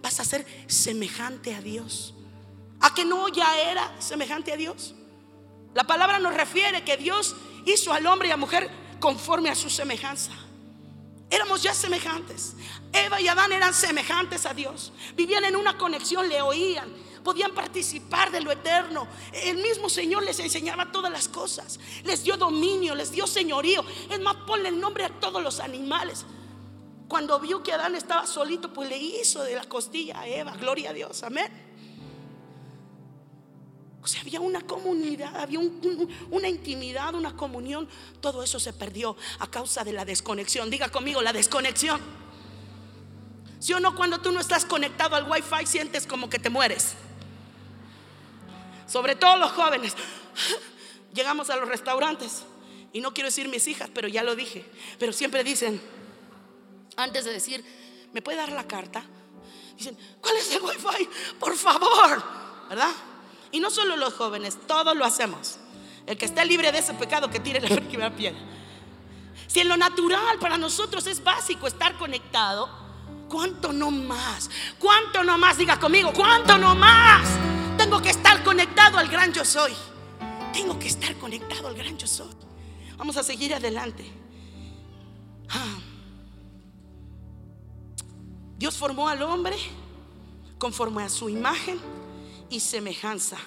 vas 0.00 0.20
a 0.20 0.24
ser 0.24 0.46
semejante 0.68 1.54
a 1.54 1.60
Dios. 1.60 2.14
¿A 2.82 2.92
que 2.92 3.04
no 3.04 3.28
ya 3.28 3.58
era 3.60 3.94
semejante 4.00 4.52
a 4.52 4.56
Dios? 4.56 4.94
La 5.72 5.84
palabra 5.84 6.18
nos 6.18 6.34
refiere 6.34 6.84
que 6.84 6.96
Dios 6.96 7.34
hizo 7.64 7.92
al 7.92 8.06
hombre 8.06 8.28
y 8.28 8.30
a 8.32 8.36
mujer 8.36 8.70
conforme 9.00 9.48
a 9.50 9.54
su 9.54 9.70
semejanza. 9.70 10.32
Éramos 11.30 11.62
ya 11.62 11.72
semejantes. 11.72 12.54
Eva 12.92 13.20
y 13.20 13.28
Adán 13.28 13.52
eran 13.52 13.72
semejantes 13.72 14.44
a 14.44 14.52
Dios. 14.52 14.92
Vivían 15.16 15.44
en 15.44 15.56
una 15.56 15.78
conexión, 15.78 16.28
le 16.28 16.42
oían, 16.42 16.92
podían 17.24 17.52
participar 17.52 18.30
de 18.30 18.42
lo 18.42 18.50
eterno. 18.50 19.06
El 19.32 19.56
mismo 19.56 19.88
Señor 19.88 20.24
les 20.24 20.40
enseñaba 20.40 20.92
todas 20.92 21.10
las 21.10 21.28
cosas. 21.28 21.80
Les 22.04 22.22
dio 22.22 22.36
dominio, 22.36 22.94
les 22.94 23.12
dio 23.12 23.26
señorío. 23.26 23.82
Es 24.10 24.20
más, 24.20 24.36
ponle 24.46 24.68
el 24.68 24.78
nombre 24.78 25.04
a 25.04 25.08
todos 25.08 25.42
los 25.42 25.60
animales. 25.60 26.26
Cuando 27.08 27.38
vio 27.38 27.62
que 27.62 27.72
Adán 27.72 27.94
estaba 27.94 28.26
solito, 28.26 28.72
pues 28.72 28.90
le 28.90 28.98
hizo 28.98 29.42
de 29.42 29.54
la 29.54 29.64
costilla 29.64 30.20
a 30.20 30.26
Eva. 30.26 30.52
Gloria 30.56 30.90
a 30.90 30.92
Dios, 30.92 31.22
amén. 31.22 31.71
O 34.02 34.06
sea, 34.06 34.20
había 34.22 34.40
una 34.40 34.60
comunidad, 34.62 35.36
había 35.36 35.60
una 36.30 36.48
intimidad, 36.48 37.14
una 37.14 37.36
comunión. 37.36 37.88
Todo 38.20 38.42
eso 38.42 38.58
se 38.58 38.72
perdió 38.72 39.16
a 39.38 39.46
causa 39.48 39.84
de 39.84 39.92
la 39.92 40.04
desconexión. 40.04 40.70
Diga 40.70 40.88
conmigo, 40.88 41.22
la 41.22 41.32
desconexión. 41.32 42.00
Si 43.60 43.72
o 43.72 43.80
no, 43.80 43.94
cuando 43.94 44.20
tú 44.20 44.32
no 44.32 44.40
estás 44.40 44.64
conectado 44.64 45.14
al 45.14 45.30
wifi, 45.30 45.66
sientes 45.66 46.06
como 46.06 46.28
que 46.28 46.40
te 46.40 46.50
mueres 46.50 46.96
sobre 48.92 49.16
todo 49.16 49.38
los 49.38 49.52
jóvenes, 49.52 49.94
llegamos 51.14 51.48
a 51.48 51.56
los 51.56 51.66
restaurantes. 51.66 52.42
Y 52.92 53.00
no 53.00 53.14
quiero 53.14 53.28
decir 53.28 53.48
mis 53.48 53.66
hijas, 53.66 53.88
pero 53.94 54.06
ya 54.06 54.22
lo 54.22 54.36
dije. 54.36 54.66
Pero 54.98 55.14
siempre 55.14 55.42
dicen, 55.42 55.80
antes 56.96 57.24
de 57.24 57.32
decir, 57.32 57.64
¿me 58.12 58.20
puede 58.20 58.36
dar 58.36 58.52
la 58.52 58.68
carta? 58.68 59.02
Dicen, 59.78 59.96
¿cuál 60.20 60.36
es 60.36 60.52
el 60.52 60.60
wifi? 60.60 61.08
Por 61.40 61.56
favor, 61.56 62.22
¿verdad? 62.68 62.92
Y 63.52 63.60
no 63.60 63.70
solo 63.70 63.96
los 63.96 64.14
jóvenes, 64.14 64.58
todos 64.66 64.96
lo 64.96 65.04
hacemos. 65.04 65.58
El 66.06 66.16
que 66.16 66.24
esté 66.24 66.44
libre 66.44 66.72
de 66.72 66.78
ese 66.78 66.94
pecado 66.94 67.30
que 67.30 67.38
tire 67.38 67.60
la 67.60 67.68
primera 67.88 68.10
piedra. 68.10 68.40
Si 69.46 69.60
en 69.60 69.68
lo 69.68 69.76
natural 69.76 70.38
para 70.40 70.56
nosotros 70.56 71.06
es 71.06 71.22
básico 71.22 71.66
estar 71.66 71.96
conectado, 71.98 72.68
¿cuánto 73.28 73.72
no 73.72 73.90
más? 73.90 74.50
¿Cuánto 74.78 75.22
no 75.22 75.36
más? 75.36 75.58
Diga 75.58 75.78
conmigo, 75.78 76.12
¿cuánto 76.14 76.56
no 76.56 76.74
más? 76.74 77.28
Tengo 77.76 78.00
que 78.00 78.10
estar 78.10 78.42
conectado 78.42 78.98
al 78.98 79.08
gran 79.08 79.32
yo 79.32 79.44
soy. 79.44 79.74
Tengo 80.52 80.78
que 80.78 80.88
estar 80.88 81.14
conectado 81.16 81.68
al 81.68 81.74
gran 81.74 81.98
yo 81.98 82.06
soy. 82.06 82.30
Vamos 82.96 83.16
a 83.18 83.22
seguir 83.22 83.54
adelante. 83.54 84.10
Ah. 85.50 85.78
Dios 88.56 88.76
formó 88.76 89.08
al 89.08 89.22
hombre 89.22 89.56
conforme 90.58 91.02
a 91.02 91.08
su 91.08 91.28
imagen 91.28 91.80
y 92.52 92.60
semejanza. 92.60 93.38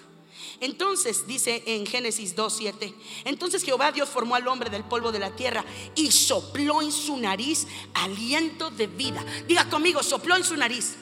Entonces 0.59 1.27
dice 1.27 1.63
en 1.65 1.85
Génesis 1.85 2.35
2:7, 2.35 2.93
entonces 3.25 3.63
Jehová 3.63 3.91
Dios 3.91 4.09
formó 4.09 4.35
al 4.35 4.47
hombre 4.47 4.69
del 4.69 4.83
polvo 4.83 5.11
de 5.11 5.19
la 5.19 5.31
tierra 5.31 5.63
y 5.95 6.11
sopló 6.11 6.81
en 6.81 6.91
su 6.91 7.17
nariz 7.17 7.67
aliento 7.93 8.71
de 8.71 8.87
vida. 8.87 9.23
Diga 9.47 9.69
conmigo, 9.69 10.01
sopló 10.03 10.35
en 10.35 10.43
su 10.43 10.55
nariz. 10.55 10.95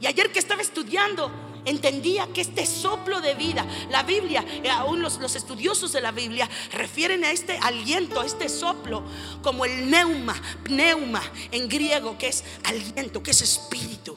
Y 0.00 0.06
ayer 0.06 0.30
que 0.32 0.38
estaba 0.38 0.60
estudiando 0.60 1.30
entendía 1.64 2.28
que 2.32 2.42
este 2.42 2.64
soplo 2.64 3.20
de 3.20 3.34
vida, 3.34 3.66
la 3.90 4.02
Biblia, 4.02 4.44
eh, 4.62 4.70
aún 4.70 5.02
los, 5.02 5.18
los, 5.18 5.34
estudiosos 5.34 5.92
de 5.92 6.00
la 6.00 6.12
Biblia 6.12 6.48
refieren 6.72 7.24
a 7.24 7.30
este 7.30 7.58
aliento, 7.58 8.20
a 8.20 8.26
este 8.26 8.48
soplo, 8.48 9.02
como 9.42 9.64
el 9.64 9.90
neuma, 9.90 10.40
pneuma 10.62 11.22
en 11.50 11.68
griego, 11.68 12.16
que 12.18 12.28
es 12.28 12.44
aliento, 12.64 13.22
que 13.22 13.32
es 13.32 13.42
espíritu. 13.42 14.16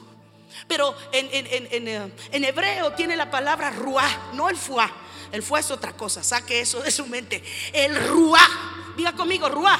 Pero 0.70 0.94
en, 1.10 1.28
en, 1.32 1.88
en, 1.88 2.12
en 2.30 2.44
hebreo 2.44 2.92
tiene 2.92 3.16
la 3.16 3.28
palabra 3.28 3.70
ruá, 3.70 4.30
no 4.34 4.48
el 4.48 4.56
fuá. 4.56 4.88
El 5.32 5.42
fuá 5.42 5.58
es 5.58 5.68
otra 5.72 5.94
cosa, 5.94 6.22
saque 6.22 6.60
eso 6.60 6.80
de 6.80 6.92
su 6.92 7.06
mente. 7.06 7.42
El 7.72 7.96
ruá, 8.06 8.40
diga 8.96 9.12
conmigo, 9.14 9.48
ruá. 9.48 9.78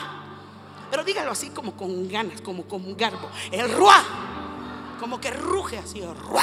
Pero 0.91 1.05
dígalo 1.05 1.31
así 1.31 1.51
como 1.51 1.77
con 1.77 2.09
ganas, 2.09 2.41
como 2.41 2.65
con 2.65 2.85
un 2.85 2.97
garbo. 2.97 3.31
El 3.53 3.71
ruá, 3.71 4.03
como 4.99 5.21
que 5.21 5.31
ruge 5.31 5.79
así, 5.79 6.03
ruá. 6.03 6.43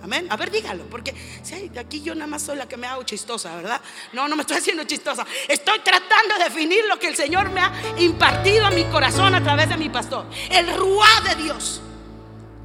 Amén. 0.00 0.28
A 0.30 0.36
ver, 0.36 0.52
dígalo, 0.52 0.84
porque 0.84 1.12
si 1.42 1.76
aquí 1.76 2.00
yo 2.00 2.14
nada 2.14 2.28
más 2.28 2.42
soy 2.42 2.56
la 2.56 2.68
que 2.68 2.76
me 2.76 2.86
hago 2.86 3.02
chistosa, 3.02 3.56
¿verdad? 3.56 3.80
No, 4.12 4.28
no 4.28 4.36
me 4.36 4.42
estoy 4.42 4.58
haciendo 4.58 4.84
chistosa. 4.84 5.26
Estoy 5.48 5.80
tratando 5.80 6.38
de 6.38 6.44
definir 6.44 6.84
lo 6.88 7.00
que 7.00 7.08
el 7.08 7.16
Señor 7.16 7.50
me 7.50 7.62
ha 7.62 7.72
impartido 7.98 8.64
a 8.64 8.70
mi 8.70 8.84
corazón 8.84 9.34
a 9.34 9.42
través 9.42 9.68
de 9.68 9.76
mi 9.76 9.88
pastor. 9.88 10.24
El 10.52 10.72
ruá 10.76 11.08
de 11.28 11.42
Dios. 11.42 11.82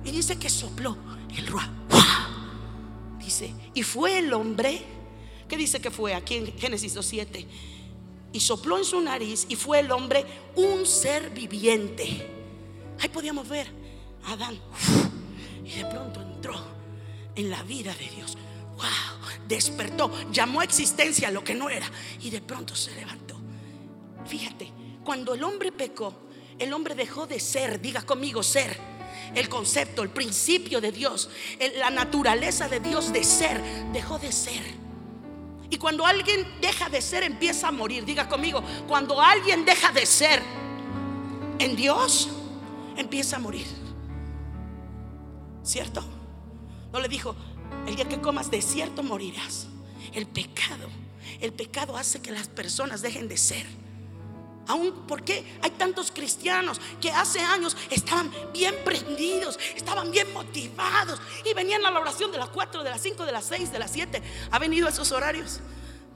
Y 0.06 0.12
dice 0.12 0.38
que 0.38 0.50
sopló 0.50 0.98
el 1.36 1.48
ruá. 1.48 1.70
Dice, 3.20 3.54
y 3.74 3.84
fue 3.84 4.20
el 4.20 4.34
hombre, 4.34 4.82
¿qué 5.48 5.58
dice 5.58 5.80
que 5.80 5.92
fue 5.92 6.14
aquí 6.14 6.36
en 6.36 6.58
Génesis 6.58 6.96
2.7? 6.96 7.46
Y 8.34 8.40
sopló 8.40 8.78
en 8.78 8.86
su 8.86 9.00
nariz 9.00 9.46
y 9.48 9.56
fue 9.56 9.80
el 9.80 9.92
hombre 9.92 10.26
un 10.56 10.86
ser 10.86 11.30
viviente. 11.30 12.28
Ahí 13.00 13.10
podíamos 13.10 13.48
ver 13.48 13.68
a 14.26 14.34
Adán. 14.34 14.60
Y 15.66 15.72
de 15.78 15.86
pronto 15.86 16.22
entró 16.22 16.56
en 17.36 17.50
la 17.50 17.64
vida 17.64 17.94
de 17.96 18.10
Dios. 18.10 18.38
Wow, 18.76 19.30
despertó, 19.48 20.12
llamó 20.32 20.60
a 20.60 20.64
existencia 20.64 21.32
lo 21.32 21.44
que 21.44 21.56
no 21.56 21.70
era 21.70 21.90
y 22.22 22.30
de 22.30 22.42
pronto 22.42 22.76
se 22.76 22.94
levantó. 22.96 23.36
Fíjate, 24.26 24.72
cuando 25.04 25.34
el 25.34 25.44
hombre 25.44 25.72
pecó, 25.72 26.14
el 26.60 26.74
hombre 26.74 26.96
dejó 26.96 27.28
de 27.28 27.40
ser, 27.40 27.82
diga 27.82 28.02
conmigo, 28.02 28.44
ser. 28.44 28.78
El 29.36 29.50
concepto, 29.50 30.04
el 30.04 30.10
principio 30.10 30.80
de 30.80 30.92
Dios, 30.92 31.30
la 31.78 31.90
naturaleza 31.90 32.68
de 32.68 32.80
Dios 32.80 33.12
de 33.12 33.24
ser, 33.24 33.62
dejó 33.92 34.20
de 34.20 34.32
ser. 34.32 34.84
Y 35.70 35.78
cuando 35.78 36.06
alguien 36.06 36.46
deja 36.62 36.88
de 36.88 37.02
ser, 37.02 37.24
empieza 37.24 37.70
a 37.70 37.72
morir. 37.72 38.06
Diga 38.06 38.30
conmigo, 38.30 38.64
cuando 38.88 39.20
alguien 39.20 39.66
deja 39.66 39.92
de 39.92 40.06
ser 40.06 40.42
en 41.58 41.76
Dios, 41.76 42.30
empieza 42.96 43.38
a 43.38 43.40
morir. 43.40 43.66
¿Cierto? 45.64 46.04
No 46.92 47.00
le 47.00 47.08
dijo, 47.08 47.36
el 47.88 47.96
día 47.96 48.08
que 48.08 48.22
comas 48.22 48.52
de 48.52 48.62
cierto 48.62 49.02
morirás. 49.02 49.68
El 50.14 50.28
pecado, 50.28 50.90
el 51.42 51.54
pecado 51.54 51.98
hace 51.98 52.22
que 52.22 52.32
las 52.32 52.48
personas 52.48 53.02
dejen 53.02 53.28
de 53.28 53.38
ser. 53.38 53.66
Aún 54.68 55.06
porque 55.08 55.46
hay 55.62 55.72
tantos 55.72 56.12
cristianos 56.12 56.80
que 57.02 57.12
hace 57.12 57.40
años 57.40 57.76
estaban 57.90 58.32
bien 58.54 58.76
prendidos, 58.86 59.60
estaban 59.76 60.12
bien 60.12 60.32
motivados 60.34 61.20
y 61.44 61.54
venían 61.54 61.86
a 61.86 61.92
la 61.92 62.00
oración 62.00 62.32
de 62.32 62.38
las 62.38 62.50
4, 62.50 62.84
de 62.84 62.90
las 62.90 63.02
5, 63.02 63.26
de 63.26 63.32
las 63.32 63.46
6, 63.46 63.72
de 63.72 63.80
las 63.80 63.92
7. 63.92 64.22
¿Ha 64.52 64.60
venido 64.60 64.88
esos 64.88 65.12
horarios? 65.12 65.60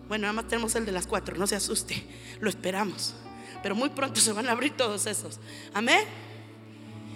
Bueno, 0.07 0.23
nada 0.23 0.33
más 0.33 0.47
tenemos 0.47 0.73
el 0.75 0.85
de 0.85 0.93
las 0.93 1.07
4, 1.07 1.35
no 1.37 1.47
se 1.47 1.55
asuste, 1.55 2.07
lo 2.39 2.49
esperamos. 2.49 3.15
Pero 3.61 3.75
muy 3.75 3.89
pronto 3.89 4.21
se 4.21 4.31
van 4.31 4.47
a 4.47 4.53
abrir 4.53 4.77
todos 4.77 5.05
esos. 5.07 5.39
Amén 5.73 6.26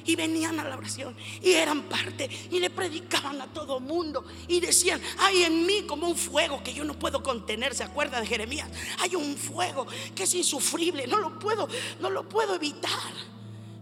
y 0.06 0.16
venían 0.16 0.60
a 0.60 0.64
la 0.64 0.78
oración 0.78 1.16
y 1.42 1.52
eran 1.54 1.84
parte 1.84 2.30
y 2.50 2.60
le 2.60 2.70
predicaban 2.70 3.42
a 3.42 3.48
todo 3.48 3.80
mundo 3.80 4.26
y 4.48 4.60
decían, 4.60 5.02
hay 5.20 5.44
en 5.44 5.66
mí 5.66 5.84
como 5.84 6.08
un 6.08 6.18
fuego 6.18 6.64
que 6.64 6.74
yo 6.74 6.84
no 6.84 6.98
puedo 6.98 7.24
contener, 7.24 7.76
¿se 7.76 7.84
acuerda 7.84 8.20
de 8.20 8.28
Jeremías? 8.28 8.70
Hay 9.00 9.16
un 9.16 9.36
fuego 9.38 9.88
que 10.16 10.24
es 10.24 10.34
insufrible, 10.34 11.08
no 11.08 11.18
lo 11.18 11.40
puedo, 11.40 11.68
no 12.00 12.10
lo 12.10 12.28
puedo 12.28 12.56
evitar. 12.56 13.14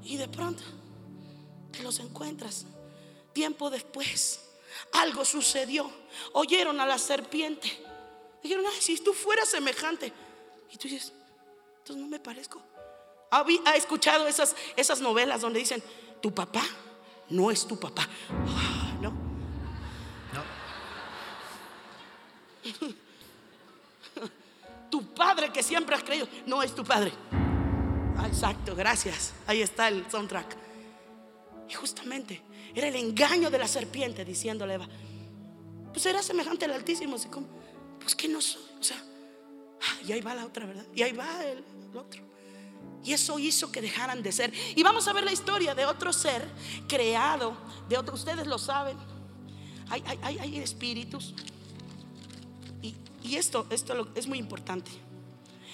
Y 0.04 0.18
de 0.18 0.28
pronto 0.28 0.64
te 1.72 1.84
los 1.84 2.00
encuentras. 2.00 2.66
Tiempo 3.34 3.70
después, 3.70 4.42
algo 4.94 5.24
sucedió. 5.24 5.90
Oyeron 6.34 6.80
a 6.80 6.86
la 6.86 6.98
serpiente. 6.98 7.86
Dijeron, 8.42 8.66
ay, 8.68 8.82
si 8.82 8.98
tú 8.98 9.14
fueras 9.14 9.50
semejante. 9.50 10.12
Y 10.72 10.78
tú 10.78 10.88
dices, 10.88 11.14
entonces 11.80 12.04
no 12.04 12.08
me 12.08 12.20
parezco. 12.20 12.62
¿Ha 13.32 13.76
escuchado 13.76 14.28
esas, 14.28 14.56
esas 14.76 15.02
novelas 15.02 15.42
donde 15.42 15.60
dicen, 15.60 15.84
tu 16.22 16.34
papá 16.34 16.64
no 17.30 17.52
es 17.52 17.66
tu 17.66 17.80
papá. 17.80 18.08
Ah, 18.30 18.98
no. 19.02 19.12
No. 20.34 20.44
tu 24.90 25.14
padre 25.14 25.52
que 25.52 25.64
siempre 25.64 25.96
has 25.96 26.04
creído 26.04 26.28
no 26.46 26.64
es 26.64 26.74
tu 26.74 26.84
padre. 26.84 27.14
Ah, 28.18 28.28
exacto, 28.28 28.76
gracias. 28.76 29.34
Ahí 29.48 29.62
está 29.62 29.88
el 29.88 30.10
soundtrack. 30.10 30.58
Y 31.70 31.74
justamente 31.74 32.42
era 32.74 32.88
el 32.88 32.96
engaño 32.96 33.50
de 33.50 33.60
la 33.60 33.68
serpiente 33.68 34.26
diciéndole 34.26 34.74
Eva, 34.74 34.88
pues 35.94 36.06
era 36.06 36.22
semejante 36.22 36.66
al 36.66 36.72
Altísimo, 36.72 37.16
así 37.16 37.30
como, 37.30 37.48
pues 38.00 38.16
que 38.16 38.28
no 38.28 38.42
soy, 38.42 38.62
o 38.80 38.84
sea, 38.84 38.98
ah, 38.98 40.02
y 40.06 40.12
ahí 40.12 40.22
va 40.22 40.36
la 40.36 40.46
otra, 40.46 40.66
¿verdad? 40.66 40.86
Y 40.94 41.04
ahí 41.04 41.14
va 41.14 41.46
el 41.46 41.64
otro. 41.96 42.29
Y 43.04 43.14
eso 43.14 43.40
hizo 43.40 43.72
que 43.72 43.82
dejaran 43.82 44.22
de 44.22 44.32
ser. 44.32 44.54
Y 44.76 44.84
vamos 44.84 45.08
a 45.08 45.14
ver 45.14 45.24
la 45.24 45.32
historia 45.32 45.74
de 45.74 45.86
otro 45.86 46.12
ser 46.12 46.48
creado, 46.88 47.56
de 47.88 47.98
otro, 47.98 48.16
ustedes 48.16 48.46
lo 48.46 48.58
saben. 48.58 48.98
Hay, 49.90 50.04
hay, 50.22 50.58
espíritus. 50.58 51.34
Y, 52.82 53.36
esto, 53.36 53.66
esto 53.70 54.08
es 54.16 54.28
muy 54.28 54.38
importante. 54.38 54.92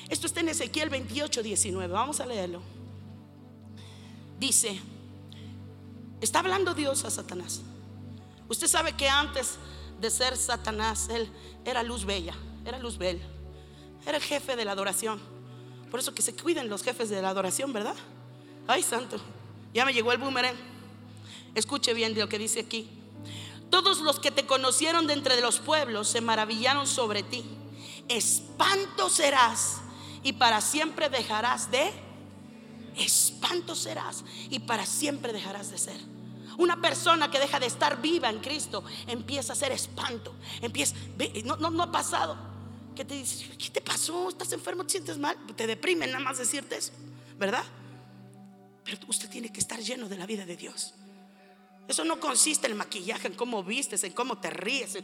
Esto 0.10 0.28
está 0.28 0.40
en 0.40 0.50
Ezequiel 0.50 0.90
28, 0.90 1.42
19. 1.42 1.92
Vamos 1.92 2.20
a 2.20 2.26
leerlo. 2.26 2.62
Dice, 4.40 4.80
está 6.22 6.40
hablando 6.40 6.74
Dios 6.74 7.06
a 7.06 7.10
Satanás. 7.10 7.62
Usted 8.48 8.68
sabe 8.68 8.94
que 8.94 9.10
antes 9.10 9.58
de 10.00 10.10
ser 10.10 10.38
Satanás, 10.38 11.10
él 11.10 11.30
era 11.64 11.82
luz 11.82 12.06
bella, 12.06 12.36
era 12.66 12.78
luz 12.78 12.98
bella, 12.98 13.26
era 14.06 14.18
el 14.18 14.24
jefe 14.24 14.56
de 14.56 14.66
la 14.66 14.74
adoración. 14.74 15.35
Por 15.90 16.00
eso 16.00 16.14
que 16.14 16.22
se 16.22 16.36
cuiden 16.36 16.70
los 16.70 16.84
jefes 16.84 17.10
de 17.10 17.22
la 17.22 17.30
adoración, 17.30 17.72
¿verdad? 17.74 17.96
Ay, 18.68 18.84
santo. 18.84 19.18
Ya 19.74 19.86
me 19.86 19.94
llegó 19.94 20.12
el 20.12 20.18
boomerang. 20.18 20.56
Escuche 21.54 21.94
bien 21.94 22.18
lo 22.18 22.28
que 22.28 22.38
dice 22.38 22.62
aquí. 22.62 22.90
Todos 23.70 24.00
los 24.00 24.20
que 24.20 24.32
te 24.32 24.46
conocieron 24.46 25.08
de 25.08 25.14
entre 25.14 25.40
los 25.42 25.60
pueblos 25.60 26.08
se 26.08 26.22
maravillaron 26.22 26.88
sobre 26.88 27.24
ti. 27.24 27.44
Espanto 28.08 29.10
serás 29.10 29.78
y 30.24 30.34
para 30.34 30.62
siempre 30.62 31.10
dejarás 31.10 31.72
de. 31.72 31.92
Espanto 32.96 33.76
serás 33.76 34.24
y 34.50 34.60
para 34.60 34.86
siempre 34.86 35.34
dejarás 35.34 35.72
de 35.72 35.78
ser. 35.78 36.00
Una 36.58 36.82
persona 36.82 37.30
que 37.30 37.40
deja 37.40 37.60
de 37.60 37.66
estar 37.66 38.02
viva 38.02 38.30
en 38.30 38.40
Cristo 38.40 38.84
empieza 39.08 39.54
a 39.54 39.56
ser 39.56 39.72
espanto. 39.72 40.34
Empieza, 40.62 40.96
no, 41.44 41.58
no, 41.58 41.70
no 41.70 41.84
ha 41.84 41.92
pasado 41.92 42.55
que 42.96 43.06
te 43.06 43.16
dice, 43.16 43.46
¿qué 43.58 43.70
te 43.70 43.82
pasó? 43.82 44.30
¿Estás 44.30 44.52
enfermo? 44.54 44.84
¿Te 44.86 44.92
sientes 44.92 45.18
mal? 45.18 45.38
Te 45.56 45.68
deprime 45.68 46.08
nada 46.08 46.20
más 46.20 46.38
decirte 46.38 46.78
eso, 46.78 46.92
¿verdad? 47.38 47.64
Pero 48.84 48.98
usted 49.08 49.30
tiene 49.30 49.52
que 49.52 49.60
estar 49.60 49.80
lleno 49.80 50.08
de 50.08 50.18
la 50.18 50.26
vida 50.26 50.46
de 50.46 50.56
Dios. 50.56 50.94
Eso 51.88 52.04
no 52.04 52.20
consiste 52.20 52.68
en 52.68 52.78
maquillaje, 52.78 53.28
en 53.28 53.34
cómo 53.34 53.64
vistes, 53.64 54.04
en 54.04 54.14
cómo 54.14 54.38
te 54.38 54.50
ríes. 54.50 54.96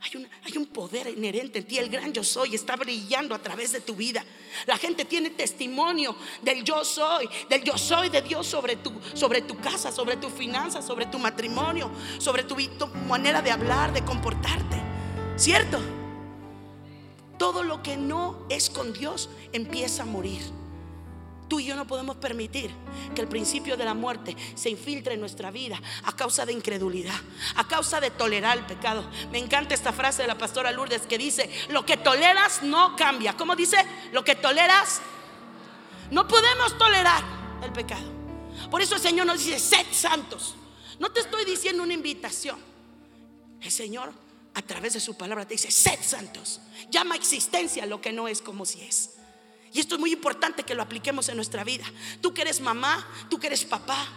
hay, 0.00 0.28
hay, 0.44 0.56
un 0.56 0.66
poder 0.66 1.08
inherente 1.08 1.60
en 1.60 1.66
ti. 1.66 1.78
El 1.78 1.88
gran 1.88 2.12
yo 2.12 2.24
soy 2.24 2.54
está 2.54 2.76
brillando 2.76 3.34
a 3.34 3.38
través 3.38 3.72
de 3.72 3.80
tu 3.80 3.94
vida. 3.94 4.24
La 4.66 4.76
gente 4.78 5.04
tiene 5.04 5.30
testimonio 5.30 6.16
del 6.42 6.64
yo 6.64 6.84
soy, 6.84 7.28
del 7.48 7.62
yo 7.62 7.78
soy 7.78 8.08
de 8.08 8.22
Dios 8.22 8.46
sobre 8.46 8.76
tu, 8.76 8.92
sobre 9.14 9.42
tu 9.42 9.56
casa, 9.58 9.92
sobre 9.92 10.16
tu 10.16 10.28
finanzas, 10.28 10.84
sobre 10.84 11.06
tu 11.06 11.18
matrimonio, 11.18 11.90
sobre 12.18 12.42
tu 12.42 12.56
manera 13.08 13.42
de 13.42 13.50
hablar, 13.50 13.92
de 13.92 14.04
comportarte. 14.04 14.80
¿Cierto? 15.36 15.99
Todo 17.40 17.64
lo 17.64 17.82
que 17.82 17.96
no 17.96 18.44
es 18.50 18.68
con 18.68 18.92
Dios 18.92 19.30
empieza 19.54 20.02
a 20.02 20.04
morir. 20.04 20.42
Tú 21.48 21.58
y 21.58 21.64
yo 21.64 21.74
no 21.74 21.86
podemos 21.86 22.16
permitir 22.16 22.70
que 23.14 23.22
el 23.22 23.28
principio 23.28 23.78
de 23.78 23.86
la 23.86 23.94
muerte 23.94 24.36
se 24.54 24.68
infiltre 24.68 25.14
en 25.14 25.20
nuestra 25.20 25.50
vida 25.50 25.80
a 26.04 26.14
causa 26.14 26.44
de 26.44 26.52
incredulidad, 26.52 27.18
a 27.56 27.66
causa 27.66 27.98
de 27.98 28.10
tolerar 28.10 28.58
el 28.58 28.66
pecado. 28.66 29.08
Me 29.32 29.38
encanta 29.38 29.72
esta 29.72 29.90
frase 29.90 30.20
de 30.20 30.28
la 30.28 30.36
pastora 30.36 30.70
Lourdes 30.70 31.06
que 31.06 31.16
dice, 31.16 31.48
lo 31.70 31.86
que 31.86 31.96
toleras 31.96 32.62
no 32.62 32.94
cambia. 32.94 33.34
¿Cómo 33.38 33.56
dice? 33.56 33.78
Lo 34.12 34.22
que 34.22 34.34
toleras, 34.34 35.00
no 36.10 36.28
podemos 36.28 36.76
tolerar 36.76 37.24
el 37.64 37.72
pecado. 37.72 38.04
Por 38.70 38.82
eso 38.82 38.96
el 38.96 39.00
Señor 39.00 39.24
nos 39.24 39.42
dice, 39.42 39.58
sed 39.58 39.86
santos. 39.92 40.56
No 40.98 41.10
te 41.10 41.20
estoy 41.20 41.46
diciendo 41.46 41.82
una 41.82 41.94
invitación. 41.94 42.58
El 43.62 43.70
Señor 43.70 44.12
a 44.54 44.62
través 44.62 44.94
de 44.94 45.00
su 45.00 45.16
palabra 45.16 45.46
te 45.46 45.54
dice, 45.54 45.70
sed 45.70 45.98
santos. 46.02 46.60
Llama 46.90 47.14
existencia 47.14 47.86
lo 47.86 48.00
que 48.00 48.12
no 48.12 48.28
es 48.28 48.42
como 48.42 48.66
si 48.66 48.80
es. 48.82 49.10
Y 49.72 49.80
esto 49.80 49.94
es 49.94 50.00
muy 50.00 50.12
importante 50.12 50.64
que 50.64 50.74
lo 50.74 50.82
apliquemos 50.82 51.28
en 51.28 51.36
nuestra 51.36 51.62
vida. 51.62 51.84
Tú 52.20 52.34
que 52.34 52.42
eres 52.42 52.60
mamá, 52.60 53.06
tú 53.28 53.38
que 53.38 53.46
eres 53.46 53.64
papá, 53.64 54.08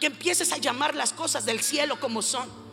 que 0.00 0.06
empieces 0.06 0.52
a 0.52 0.58
llamar 0.58 0.94
las 0.94 1.12
cosas 1.12 1.44
del 1.44 1.60
cielo 1.60 2.00
como 2.00 2.22
son. 2.22 2.66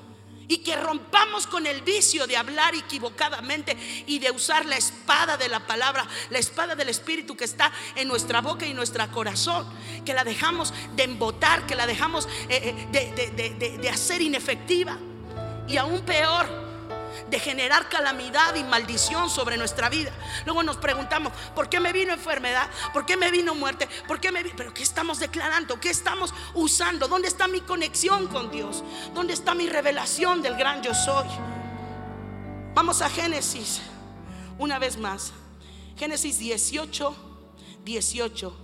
Y 0.48 0.58
que 0.58 0.76
rompamos 0.76 1.48
con 1.48 1.66
el 1.68 1.82
vicio 1.84 2.28
de 2.28 2.36
hablar 2.36 2.76
equivocadamente 2.76 3.78
y 4.08 4.20
de 4.20 4.30
usar 4.30 4.66
la 4.66 4.76
espada 4.76 5.38
de 5.38 5.48
la 5.48 5.66
palabra, 5.66 6.06
la 6.32 6.38
espada 6.40 6.76
del 6.76 6.90
Espíritu 6.90 7.38
que 7.38 7.46
está 7.46 7.72
en 7.96 8.10
nuestra 8.10 8.42
boca 8.42 8.66
y 8.66 8.74
nuestro 8.74 9.10
corazón. 9.12 9.68
Que 10.04 10.14
la 10.14 10.24
dejamos 10.24 10.74
de 10.96 11.04
embotar, 11.04 11.66
que 11.66 11.76
la 11.76 11.86
dejamos 11.86 12.28
eh, 12.50 12.88
eh, 12.92 13.78
de 13.80 13.90
hacer 13.90 14.22
inefectiva. 14.22 14.98
Y 15.68 15.78
aún 15.78 16.02
peor, 16.02 16.73
de 17.30 17.40
generar 17.40 17.90
calamidad 17.90 18.56
y 18.56 18.64
maldición 18.64 19.30
sobre 19.30 19.58
nuestra 19.58 19.90
vida. 19.90 20.12
Luego 20.46 20.64
nos 20.64 20.78
preguntamos, 20.78 21.34
¿por 21.56 21.70
qué 21.70 21.80
me 21.80 21.94
vino 21.94 22.14
enfermedad? 22.14 22.70
¿Por 22.94 23.06
qué 23.06 23.18
me 23.18 23.32
vino 23.32 23.56
muerte? 23.56 23.88
¿Por 24.08 24.20
qué 24.20 24.32
me 24.32 24.44
Pero 24.44 24.74
¿qué 24.74 24.84
estamos 24.84 25.20
declarando? 25.20 25.80
¿Qué 25.80 25.90
estamos 25.90 26.34
usando? 26.54 27.08
¿Dónde 27.08 27.28
está 27.28 27.48
mi 27.48 27.62
conexión 27.62 28.28
con 28.28 28.52
Dios? 28.52 28.84
¿Dónde 29.14 29.34
está 29.34 29.54
mi 29.54 29.68
revelación 29.68 30.42
del 30.42 30.56
gran 30.56 30.82
yo 30.84 30.94
soy? 30.94 31.28
Vamos 32.74 33.02
a 33.02 33.10
Génesis, 33.10 33.82
una 34.58 34.80
vez 34.80 34.98
más. 34.98 35.32
Génesis 35.98 36.40
18, 36.40 37.16
18. 37.86 38.58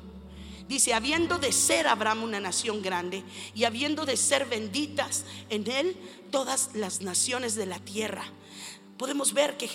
Dice, 0.68 0.94
habiendo 0.94 1.40
de 1.40 1.52
ser 1.52 1.88
Abraham 1.88 2.24
una 2.24 2.40
nación 2.40 2.82
grande 2.82 3.24
y 3.56 3.64
habiendo 3.64 4.06
de 4.06 4.18
ser 4.18 4.46
benditas 4.46 5.26
en 5.50 5.70
él 5.70 5.98
todas 6.32 6.72
las 6.76 7.02
naciones 7.02 7.56
de 7.56 7.66
la 7.66 7.80
tierra 7.80 8.24
podemos 9.00 9.34
ver 9.34 9.56
que, 9.58 9.66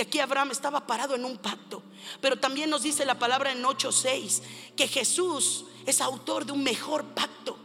aquí 0.00 0.20
Abraham 0.20 0.50
estaba 0.50 0.86
parado 0.86 1.14
en 1.14 1.24
un 1.24 1.38
pacto. 1.38 1.82
Pero 2.20 2.38
también 2.38 2.68
nos 2.68 2.82
dice 2.82 3.06
la 3.06 3.18
palabra 3.18 3.50
en 3.50 3.64
8:6 3.64 4.42
que 4.76 4.86
Jesús 4.86 5.64
es 5.86 6.02
autor 6.02 6.44
de 6.44 6.52
un 6.52 6.62
mejor 6.62 7.02
pacto. 7.14 7.56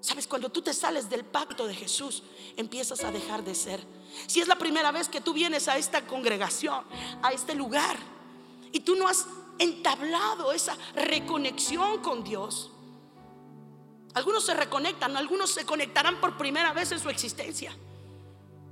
Sabes, 0.00 0.26
cuando 0.26 0.50
tú 0.50 0.60
te 0.60 0.74
sales 0.74 1.08
del 1.08 1.24
pacto 1.24 1.66
de 1.68 1.74
Jesús, 1.74 2.24
empiezas 2.56 3.04
a 3.04 3.12
dejar 3.12 3.44
de 3.44 3.54
ser. 3.54 3.80
Si 4.26 4.40
es 4.40 4.48
la 4.48 4.58
primera 4.58 4.90
vez 4.90 5.08
que 5.08 5.20
tú 5.20 5.32
vienes 5.32 5.68
a 5.68 5.78
esta 5.78 6.04
congregación, 6.06 6.84
a 7.22 7.32
este 7.32 7.54
lugar, 7.54 7.96
y 8.72 8.80
tú 8.80 8.96
no 8.96 9.06
has 9.06 9.26
entablado 9.58 10.52
esa 10.52 10.76
reconexión 10.94 12.02
con 12.02 12.24
Dios, 12.24 12.72
algunos 14.14 14.44
se 14.44 14.54
reconectan, 14.54 15.16
algunos 15.16 15.50
se 15.50 15.64
conectarán 15.64 16.20
por 16.20 16.36
primera 16.36 16.72
vez 16.72 16.90
en 16.90 16.98
su 16.98 17.08
existencia. 17.08 17.76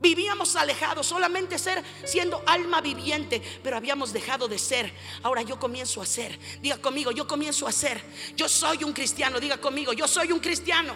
Vivíamos 0.04 0.54
alejados, 0.54 1.06
solamente 1.06 1.58
ser 1.58 1.82
siendo 2.04 2.42
alma 2.44 2.82
viviente, 2.82 3.40
pero 3.62 3.78
habíamos 3.78 4.12
dejado 4.12 4.46
de 4.46 4.58
ser. 4.58 4.92
Ahora 5.22 5.40
yo 5.40 5.58
comienzo 5.58 6.02
a 6.02 6.04
ser. 6.04 6.38
Diga 6.60 6.76
conmigo, 6.76 7.10
yo 7.10 7.26
comienzo 7.26 7.66
a 7.66 7.72
ser. 7.72 8.04
Yo 8.36 8.46
soy 8.46 8.84
un 8.84 8.92
cristiano, 8.92 9.40
diga 9.40 9.56
conmigo, 9.56 9.94
yo 9.94 10.06
soy 10.06 10.30
un 10.30 10.40
cristiano 10.40 10.94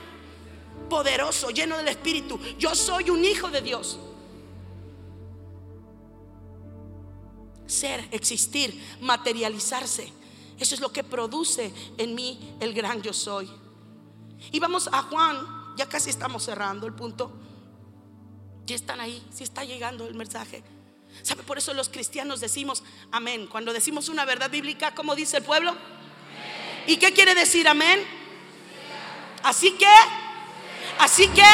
poderoso, 0.90 1.48
lleno 1.48 1.78
del 1.78 1.88
Espíritu. 1.88 2.38
Yo 2.58 2.74
soy 2.74 3.08
un 3.08 3.24
hijo 3.24 3.48
de 3.48 3.62
Dios. 3.62 3.98
Ser, 7.66 8.08
existir, 8.10 8.98
materializarse 9.00 10.12
Eso 10.58 10.74
es 10.74 10.82
lo 10.82 10.92
que 10.92 11.02
produce 11.02 11.72
en 11.96 12.14
mí 12.14 12.56
el 12.60 12.74
gran 12.74 13.00
yo 13.00 13.14
soy. 13.14 13.50
Y 14.52 14.60
vamos 14.60 14.86
a 14.92 15.00
Juan, 15.04 15.74
ya 15.78 15.88
casi 15.88 16.10
estamos 16.10 16.44
cerrando 16.44 16.86
el 16.86 16.92
punto. 16.92 17.47
Ya 18.68 18.76
están 18.76 19.00
ahí, 19.00 19.26
si 19.34 19.44
está 19.44 19.64
llegando 19.64 20.06
el 20.06 20.12
mensaje. 20.14 20.62
¿Sabe? 21.22 21.42
Por 21.42 21.56
eso 21.56 21.72
los 21.72 21.88
cristianos 21.88 22.38
decimos 22.38 22.82
amén. 23.10 23.46
Cuando 23.46 23.72
decimos 23.72 24.10
una 24.10 24.26
verdad 24.26 24.50
bíblica, 24.50 24.94
¿cómo 24.94 25.14
dice 25.14 25.38
el 25.38 25.42
pueblo? 25.42 25.74
¿Y 26.86 26.98
qué 26.98 27.14
quiere 27.14 27.34
decir 27.34 27.66
amén? 27.66 28.06
Así 29.42 29.70
que, 29.72 29.86
así 30.98 31.28
que, 31.28 31.46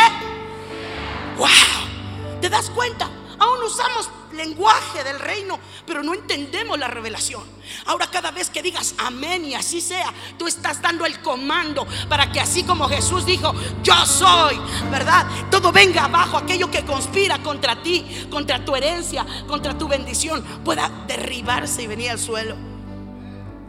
wow, 1.37 2.41
¿te 2.41 2.49
das 2.49 2.69
cuenta? 2.71 3.09
Aún 3.39 3.63
usamos 3.63 4.11
lenguaje 4.37 5.05
del 5.05 5.19
reino, 5.19 5.59
pero 5.87 6.03
no 6.03 6.15
entendemos 6.15 6.79
la 6.79 6.89
revelación. 6.89 7.43
Ahora 7.87 8.07
cada 8.11 8.31
vez 8.31 8.51
que 8.51 8.63
digas 8.63 8.95
amén 8.99 9.45
y 9.45 9.55
así 9.55 9.81
sea, 9.81 10.13
tú 10.39 10.47
estás 10.47 10.81
dando 10.83 11.07
el 11.07 11.21
comando 11.21 11.87
para 12.09 12.31
que 12.31 12.41
así 12.41 12.63
como 12.65 12.89
Jesús 12.89 13.25
dijo, 13.25 13.55
yo 13.83 13.95
soy, 14.07 14.61
¿verdad? 14.91 15.27
Todo 15.51 15.73
venga 15.73 16.05
abajo, 16.05 16.37
aquello 16.37 16.71
que 16.71 16.85
conspira 16.85 17.43
contra 17.43 17.83
ti, 17.83 18.27
contra 18.31 18.65
tu 18.65 18.77
herencia, 18.77 19.27
contra 19.47 19.77
tu 19.77 19.89
bendición, 19.89 20.43
pueda 20.65 20.89
derribarse 21.07 21.83
y 21.83 21.87
venir 21.87 22.11
al 22.11 22.19
suelo. 22.19 22.57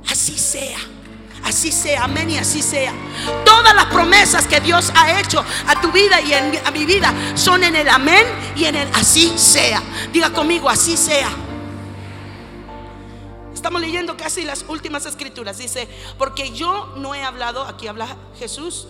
Así 0.08 0.38
sea. 0.38 0.80
Así 1.46 1.72
sea, 1.72 2.06
amén 2.06 2.32
y 2.32 2.38
así 2.38 2.62
sea. 2.62 2.92
Todas 3.46 3.76
las 3.76 3.86
promesas 3.86 4.48
que 4.48 4.60
Dios 4.60 4.92
ha 4.96 5.20
hecho 5.20 5.46
a 5.68 5.80
tu 5.80 5.92
vida 5.92 6.20
y 6.20 6.34
a 6.34 6.72
mi 6.72 6.86
vida 6.86 7.14
son 7.36 7.64
en 7.64 7.76
el 7.76 7.88
amén 7.88 8.26
y 8.56 8.66
en 8.66 8.76
el 8.76 8.90
así 8.96 9.32
sea. 9.38 9.82
Diga 10.12 10.32
conmigo, 10.32 10.68
así 10.68 10.98
sea. 10.98 11.30
Estamos 13.54 13.80
leyendo 13.80 14.18
casi 14.18 14.44
las 14.44 14.66
últimas 14.68 15.06
escrituras. 15.06 15.58
Dice, 15.58 15.88
porque 16.18 16.52
yo 16.52 16.94
no 16.98 17.16
he 17.16 17.24
hablado, 17.24 17.64
aquí 17.64 17.88
habla 17.88 18.08
Jesús, 18.38 18.88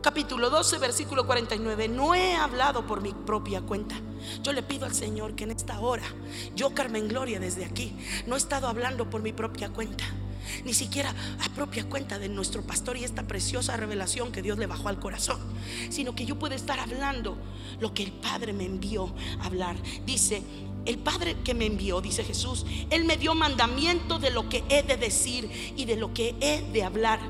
capítulo 0.00 0.50
12, 0.50 0.78
versículo 0.78 1.26
49, 1.26 1.88
no 1.88 2.14
he 2.14 2.34
hablado 2.34 2.86
por 2.86 3.00
mi 3.02 3.12
propia 3.12 3.60
cuenta. 3.60 3.96
Yo 4.42 4.52
le 4.52 4.62
pido 4.62 4.86
al 4.86 4.94
Señor 4.94 5.34
que 5.34 5.44
en 5.44 5.50
esta 5.50 5.80
hora, 5.80 6.04
yo 6.54 6.74
Carmen 6.74 7.08
Gloria 7.08 7.40
desde 7.40 7.64
aquí, 7.64 7.96
no 8.26 8.34
he 8.34 8.38
estado 8.38 8.68
hablando 8.68 9.08
por 9.10 9.22
mi 9.22 9.32
propia 9.32 9.70
cuenta 9.70 10.04
ni 10.64 10.72
siquiera 10.72 11.14
a 11.44 11.48
propia 11.54 11.88
cuenta 11.88 12.18
de 12.18 12.28
nuestro 12.28 12.62
pastor 12.62 12.96
y 12.96 13.04
esta 13.04 13.26
preciosa 13.26 13.76
revelación 13.76 14.32
que 14.32 14.42
Dios 14.42 14.58
le 14.58 14.66
bajó 14.66 14.88
al 14.88 14.98
corazón, 14.98 15.38
sino 15.90 16.14
que 16.14 16.24
yo 16.24 16.38
puedo 16.38 16.54
estar 16.54 16.80
hablando 16.80 17.36
lo 17.80 17.94
que 17.94 18.02
el 18.02 18.12
Padre 18.12 18.52
me 18.52 18.64
envió 18.64 19.14
a 19.40 19.46
hablar. 19.46 19.76
Dice, 20.06 20.42
el 20.84 20.98
Padre 20.98 21.36
que 21.44 21.54
me 21.54 21.66
envió, 21.66 22.00
dice 22.00 22.24
Jesús, 22.24 22.64
Él 22.90 23.04
me 23.04 23.16
dio 23.16 23.34
mandamiento 23.34 24.18
de 24.18 24.30
lo 24.30 24.48
que 24.48 24.64
he 24.68 24.82
de 24.82 24.96
decir 24.96 25.74
y 25.76 25.84
de 25.84 25.96
lo 25.96 26.14
que 26.14 26.34
he 26.40 26.62
de 26.72 26.82
hablar. 26.82 27.20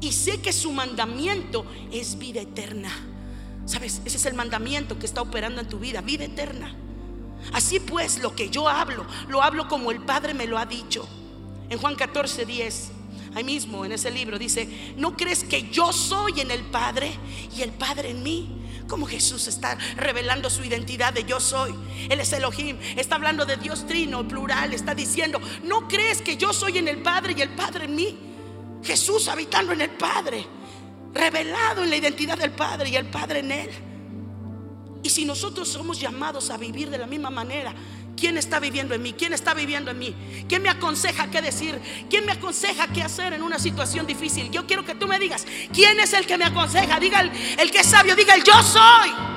Y 0.00 0.12
sé 0.12 0.40
que 0.40 0.52
su 0.52 0.72
mandamiento 0.72 1.66
es 1.90 2.18
vida 2.18 2.40
eterna. 2.40 2.90
¿Sabes? 3.64 4.00
Ese 4.04 4.16
es 4.16 4.26
el 4.26 4.34
mandamiento 4.34 4.98
que 4.98 5.06
está 5.06 5.22
operando 5.22 5.60
en 5.60 5.68
tu 5.68 5.78
vida, 5.78 6.00
vida 6.00 6.24
eterna. 6.24 6.76
Así 7.52 7.80
pues, 7.80 8.20
lo 8.20 8.34
que 8.34 8.50
yo 8.50 8.68
hablo, 8.68 9.06
lo 9.28 9.42
hablo 9.42 9.68
como 9.68 9.90
el 9.90 10.00
Padre 10.00 10.34
me 10.34 10.46
lo 10.46 10.58
ha 10.58 10.66
dicho. 10.66 11.08
En 11.68 11.78
Juan 11.78 11.96
14, 11.96 12.46
10, 12.46 12.90
ahí 13.34 13.44
mismo 13.44 13.84
en 13.84 13.92
ese 13.92 14.10
libro 14.10 14.38
dice, 14.38 14.94
¿no 14.96 15.16
crees 15.16 15.42
que 15.44 15.68
yo 15.70 15.92
soy 15.92 16.40
en 16.40 16.50
el 16.50 16.62
Padre 16.62 17.10
y 17.56 17.62
el 17.62 17.70
Padre 17.70 18.10
en 18.10 18.22
mí? 18.22 18.62
Como 18.88 19.06
Jesús 19.06 19.48
está 19.48 19.76
revelando 19.96 20.48
su 20.48 20.62
identidad 20.62 21.12
de 21.12 21.24
yo 21.24 21.40
soy. 21.40 21.74
Él 22.08 22.20
es 22.20 22.32
Elohim. 22.32 22.78
Está 22.96 23.16
hablando 23.16 23.44
de 23.44 23.56
Dios 23.56 23.84
trino, 23.84 24.28
plural. 24.28 24.72
Está 24.72 24.94
diciendo, 24.94 25.40
¿no 25.64 25.88
crees 25.88 26.22
que 26.22 26.36
yo 26.36 26.52
soy 26.52 26.78
en 26.78 26.86
el 26.86 27.02
Padre 27.02 27.34
y 27.36 27.42
el 27.42 27.50
Padre 27.50 27.86
en 27.86 27.96
mí? 27.96 28.16
Jesús 28.86 29.28
habitando 29.28 29.72
en 29.72 29.80
el 29.82 29.90
Padre. 29.90 30.46
Revelado 31.12 31.82
en 31.82 31.90
la 31.90 31.96
identidad 31.96 32.38
del 32.38 32.52
Padre 32.52 32.90
y 32.90 32.96
el 32.96 33.06
Padre 33.06 33.40
en 33.40 33.50
Él. 33.50 33.70
Y 35.02 35.10
si 35.10 35.24
nosotros 35.24 35.68
somos 35.68 36.00
llamados 36.00 36.50
a 36.50 36.56
vivir 36.56 36.90
de 36.90 36.98
la 36.98 37.06
misma 37.06 37.30
manera, 37.30 37.74
¿Quién 38.16 38.38
está 38.38 38.58
viviendo 38.58 38.94
en 38.94 39.02
mí? 39.02 39.12
¿Quién 39.12 39.34
está 39.34 39.52
viviendo 39.52 39.90
en 39.90 39.98
mí? 39.98 40.14
¿Quién 40.48 40.62
me 40.62 40.70
aconseja 40.70 41.30
qué 41.30 41.42
decir? 41.42 41.78
¿Quién 42.08 42.24
me 42.24 42.32
aconseja 42.32 42.88
qué 42.88 43.02
hacer 43.02 43.34
en 43.34 43.42
una 43.42 43.58
situación 43.58 44.06
difícil? 44.06 44.50
Yo 44.50 44.66
quiero 44.66 44.84
que 44.84 44.94
tú 44.94 45.06
me 45.06 45.18
digas, 45.18 45.46
¿quién 45.72 46.00
es 46.00 46.14
el 46.14 46.26
que 46.26 46.38
me 46.38 46.46
aconseja? 46.46 46.98
Diga 46.98 47.20
el, 47.20 47.70
que 47.70 47.80
es 47.80 47.86
sabio, 47.86 48.16
diga 48.16 48.34
el 48.34 48.42
yo 48.42 48.54
soy. 48.62 49.35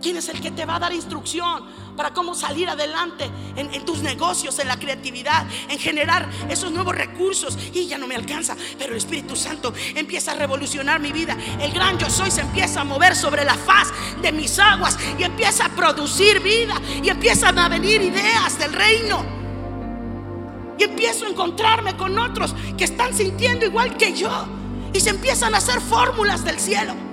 ¿Quién 0.00 0.16
es 0.16 0.28
el 0.30 0.40
que 0.40 0.50
te 0.50 0.64
va 0.64 0.76
a 0.76 0.78
dar 0.78 0.92
instrucción 0.94 1.64
para 1.94 2.14
cómo 2.14 2.34
salir 2.34 2.68
adelante 2.70 3.30
en, 3.54 3.84
tus 3.84 4.00
negocios, 4.00 4.58
en 4.58 4.68
la 4.68 4.78
creatividad, 4.78 5.46
en 5.68 5.78
generar 5.78 6.28
esos 6.48 6.72
nuevos 6.72 6.94
recursos? 6.94 7.58
Y 7.74 7.86
ya 7.86 7.98
no 7.98 8.06
me 8.06 8.16
alcanza, 8.16 8.56
pero 8.78 8.92
el 8.92 8.98
Espíritu 8.98 9.36
Santo 9.36 9.74
empieza 9.94 10.32
a 10.32 10.36
revolucionar 10.36 11.00
mi 11.00 11.12
vida. 11.12 11.36
El 11.60 11.72
gran 11.72 11.98
yo 11.98 12.08
soy 12.08 12.30
se 12.30 12.40
empieza 12.40 12.80
a 12.80 12.84
mover 12.84 13.14
sobre 13.14 13.44
la 13.44 13.54
faz 13.54 13.88
de 14.22 14.32
mis 14.32 14.58
aguas 14.58 14.96
y 15.18 15.22
empieza 15.22 15.66
a 15.66 15.68
producir 15.68 16.40
vida 16.40 16.80
y 17.02 17.10
empiezan 17.10 17.58
a 17.58 17.68
venir 17.68 18.00
ideas 18.00 18.58
del 18.58 18.72
reino. 18.72 19.22
Y 20.78 20.84
empiezo 20.84 21.26
a 21.26 21.28
encontrarme 21.28 21.94
con 21.98 22.18
otros 22.18 22.54
que 22.78 22.84
están 22.84 23.14
sintiendo 23.14 23.66
igual 23.66 23.98
que 23.98 24.14
yo. 24.14 24.46
Y 24.94 25.00
se 25.00 25.10
empiezan 25.10 25.54
a 25.54 25.58
hacer 25.58 25.78
fórmulas 25.82 26.42
del 26.42 26.58
cielo. 26.58 27.09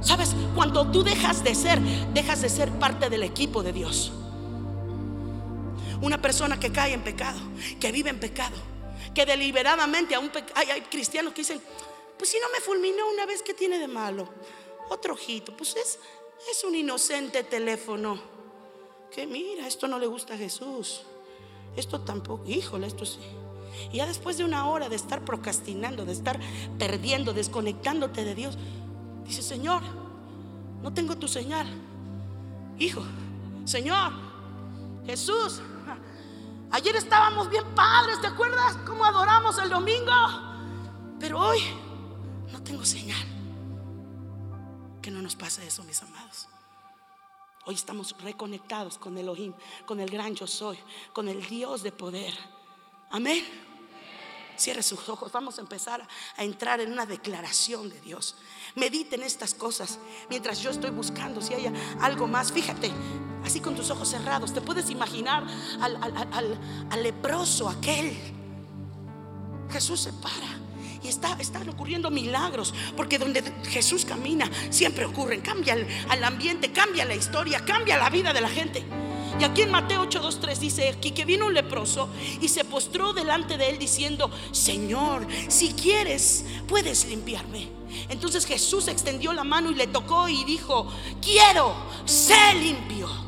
¿Sabes? 0.00 0.34
Cuando 0.54 0.90
tú 0.90 1.02
dejas 1.02 1.42
de 1.42 1.54
ser, 1.54 1.80
dejas 2.14 2.42
de 2.42 2.48
ser 2.48 2.70
parte 2.78 3.10
del 3.10 3.22
equipo 3.22 3.62
de 3.62 3.72
Dios. 3.72 4.12
Una 6.00 6.22
persona 6.22 6.60
que 6.60 6.70
cae 6.70 6.92
en 6.92 7.02
pecado, 7.02 7.40
que 7.80 7.90
vive 7.90 8.10
en 8.10 8.20
pecado, 8.20 8.56
que 9.14 9.26
deliberadamente 9.26 10.14
a 10.14 10.20
un 10.20 10.30
hay, 10.54 10.70
hay 10.70 10.80
cristianos 10.82 11.32
que 11.32 11.40
dicen, 11.40 11.60
pues 12.16 12.30
si 12.30 12.38
no 12.38 12.46
me 12.52 12.60
fulminó 12.60 13.08
una 13.08 13.26
vez, 13.26 13.42
¿qué 13.42 13.54
tiene 13.54 13.78
de 13.78 13.88
malo? 13.88 14.28
Otro 14.90 15.14
ojito, 15.14 15.56
pues 15.56 15.74
es, 15.76 15.98
es 16.50 16.64
un 16.64 16.74
inocente 16.74 17.42
teléfono. 17.42 18.20
Que 19.10 19.26
mira, 19.26 19.66
esto 19.66 19.88
no 19.88 19.98
le 19.98 20.06
gusta 20.06 20.34
a 20.34 20.36
Jesús. 20.36 21.02
Esto 21.76 22.00
tampoco, 22.00 22.44
híjole, 22.48 22.86
esto 22.86 23.04
sí. 23.04 23.18
Y 23.92 23.98
ya 23.98 24.06
después 24.06 24.36
de 24.38 24.44
una 24.44 24.68
hora 24.68 24.88
de 24.88 24.96
estar 24.96 25.24
procrastinando, 25.24 26.04
de 26.04 26.12
estar 26.12 26.38
perdiendo, 26.78 27.32
desconectándote 27.32 28.24
de 28.24 28.34
Dios, 28.34 28.58
Dice, 29.28 29.42
Señor, 29.42 29.82
no 30.82 30.90
tengo 30.92 31.14
tu 31.14 31.28
señal. 31.28 31.66
Hijo, 32.78 33.02
Señor, 33.66 34.10
Jesús, 35.04 35.60
ayer 36.70 36.96
estábamos 36.96 37.50
bien 37.50 37.64
padres, 37.74 38.18
¿te 38.22 38.26
acuerdas 38.26 38.78
cómo 38.86 39.04
adoramos 39.04 39.58
el 39.58 39.68
domingo? 39.68 40.12
Pero 41.20 41.40
hoy 41.40 41.58
no 42.50 42.62
tengo 42.62 42.86
señal. 42.86 43.22
Que 45.02 45.10
no 45.10 45.20
nos 45.20 45.36
pase 45.36 45.66
eso, 45.66 45.84
mis 45.84 46.02
amados. 46.02 46.48
Hoy 47.66 47.74
estamos 47.74 48.16
reconectados 48.22 48.96
con 48.96 49.18
Elohim, 49.18 49.52
con 49.84 50.00
el 50.00 50.08
gran 50.08 50.34
yo 50.34 50.46
soy, 50.46 50.78
con 51.12 51.28
el 51.28 51.46
Dios 51.46 51.82
de 51.82 51.92
poder. 51.92 52.32
Amén. 53.10 53.44
Cierre 54.58 54.82
sus 54.82 55.08
ojos. 55.08 55.30
Vamos 55.30 55.58
a 55.58 55.60
empezar 55.60 56.06
a 56.36 56.44
entrar 56.44 56.80
en 56.80 56.92
una 56.92 57.06
declaración 57.06 57.88
de 57.88 58.00
Dios. 58.00 58.34
Mediten 58.74 59.22
estas 59.22 59.54
cosas 59.54 59.98
mientras 60.28 60.60
yo 60.60 60.70
estoy 60.70 60.90
buscando 60.90 61.40
si 61.40 61.54
hay 61.54 61.72
algo 62.00 62.26
más. 62.26 62.52
Fíjate, 62.52 62.90
así 63.44 63.60
con 63.60 63.76
tus 63.76 63.90
ojos 63.90 64.08
cerrados, 64.08 64.52
te 64.52 64.60
puedes 64.60 64.90
imaginar 64.90 65.46
al, 65.80 67.02
leproso 67.02 67.68
aquel. 67.68 68.16
Jesús 69.70 70.00
se 70.00 70.12
para 70.14 70.58
y 71.02 71.08
está, 71.08 71.36
están 71.38 71.68
ocurriendo 71.68 72.10
milagros, 72.10 72.74
porque 72.96 73.18
donde 73.18 73.42
Jesús 73.68 74.04
camina 74.04 74.50
siempre 74.70 75.04
ocurren, 75.04 75.40
cambia 75.40 75.74
el, 75.74 75.86
el 76.12 76.24
ambiente, 76.24 76.72
cambia 76.72 77.04
la 77.04 77.14
historia, 77.14 77.64
cambia 77.64 77.96
la 77.96 78.10
vida 78.10 78.32
de 78.32 78.40
la 78.40 78.48
gente. 78.48 78.84
Y 79.40 79.44
aquí 79.44 79.62
en 79.62 79.70
Mateo 79.70 80.02
8, 80.02 80.20
2, 80.20 80.40
3 80.40 80.60
dice 80.60 80.88
aquí 80.88 81.12
que 81.12 81.24
vino 81.24 81.46
un 81.46 81.54
leproso 81.54 82.08
y 82.40 82.48
se 82.48 82.64
postró 82.64 83.12
delante 83.12 83.56
de 83.56 83.70
él 83.70 83.78
diciendo, 83.78 84.30
Señor, 84.52 85.26
si 85.48 85.72
quieres, 85.72 86.44
puedes 86.66 87.06
limpiarme. 87.06 87.68
Entonces 88.08 88.46
Jesús 88.46 88.88
extendió 88.88 89.32
la 89.32 89.44
mano 89.44 89.70
y 89.70 89.74
le 89.74 89.86
tocó 89.86 90.28
y 90.28 90.44
dijo, 90.44 90.88
quiero, 91.20 91.74
sé 92.04 92.54
limpio. 92.54 93.27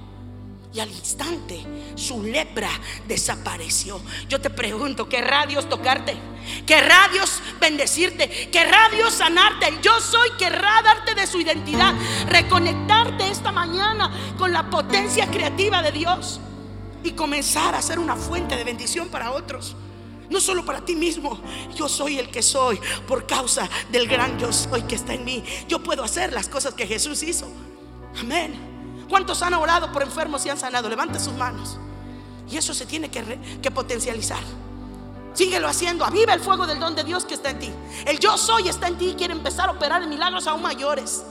Y 0.72 0.78
al 0.78 0.90
instante 0.90 1.66
su 1.96 2.22
lepra 2.22 2.70
desapareció. 3.08 4.00
Yo 4.28 4.40
te 4.40 4.50
pregunto, 4.50 5.08
¿querrá 5.08 5.44
Dios 5.46 5.68
tocarte? 5.68 6.16
¿Querrá 6.64 7.08
Dios 7.12 7.40
bendecirte? 7.60 8.50
¿Querrá 8.50 8.88
Dios 8.90 9.14
sanarte? 9.14 9.78
Yo 9.82 10.00
soy, 10.00 10.30
querrá 10.38 10.80
darte 10.82 11.14
de 11.14 11.26
su 11.26 11.40
identidad. 11.40 11.94
Reconectarte 12.28 13.28
esta 13.28 13.50
mañana 13.50 14.12
con 14.38 14.52
la 14.52 14.70
potencia 14.70 15.28
creativa 15.28 15.82
de 15.82 15.90
Dios. 15.90 16.40
Y 17.02 17.12
comenzar 17.12 17.74
a 17.74 17.82
ser 17.82 17.98
una 17.98 18.14
fuente 18.14 18.54
de 18.56 18.62
bendición 18.62 19.08
para 19.08 19.32
otros. 19.32 19.74
No 20.28 20.40
solo 20.40 20.64
para 20.64 20.84
ti 20.84 20.94
mismo. 20.94 21.40
Yo 21.74 21.88
soy 21.88 22.20
el 22.20 22.30
que 22.30 22.42
soy 22.42 22.78
por 23.08 23.26
causa 23.26 23.68
del 23.90 24.06
gran 24.06 24.38
yo 24.38 24.52
soy 24.52 24.82
que 24.82 24.94
está 24.94 25.14
en 25.14 25.24
mí. 25.24 25.42
Yo 25.66 25.82
puedo 25.82 26.04
hacer 26.04 26.32
las 26.32 26.48
cosas 26.48 26.74
que 26.74 26.86
Jesús 26.86 27.24
hizo. 27.24 27.48
Amén. 28.20 28.69
¿Cuántos 29.10 29.42
han 29.42 29.54
orado 29.54 29.90
por 29.90 30.02
enfermos 30.02 30.46
y 30.46 30.50
han 30.50 30.58
sanado? 30.58 30.88
Levante 30.88 31.18
sus 31.18 31.34
manos. 31.34 31.76
Y 32.48 32.56
eso 32.56 32.72
se 32.72 32.86
tiene 32.86 33.10
que, 33.10 33.70
potencializar. 33.70 34.40
Síguelo 35.34 35.66
haciendo. 35.66 36.04
Aviva 36.04 36.32
el 36.32 36.40
fuego 36.40 36.66
del 36.66 36.78
don 36.78 36.94
de 36.94 37.02
Dios 37.02 37.24
que 37.24 37.34
está 37.34 37.50
en 37.50 37.58
ti. 37.58 37.72
El 38.06 38.20
yo 38.20 38.38
soy 38.38 38.68
está 38.68 38.86
en 38.86 38.96
ti 38.96 39.10
y 39.10 39.14
quiere 39.14 39.32
empezar 39.32 39.68
a 39.68 39.72
operar 39.72 40.02
en 40.02 40.08
milagros 40.08 40.46
aún 40.46 40.62
mayores. 40.62 41.24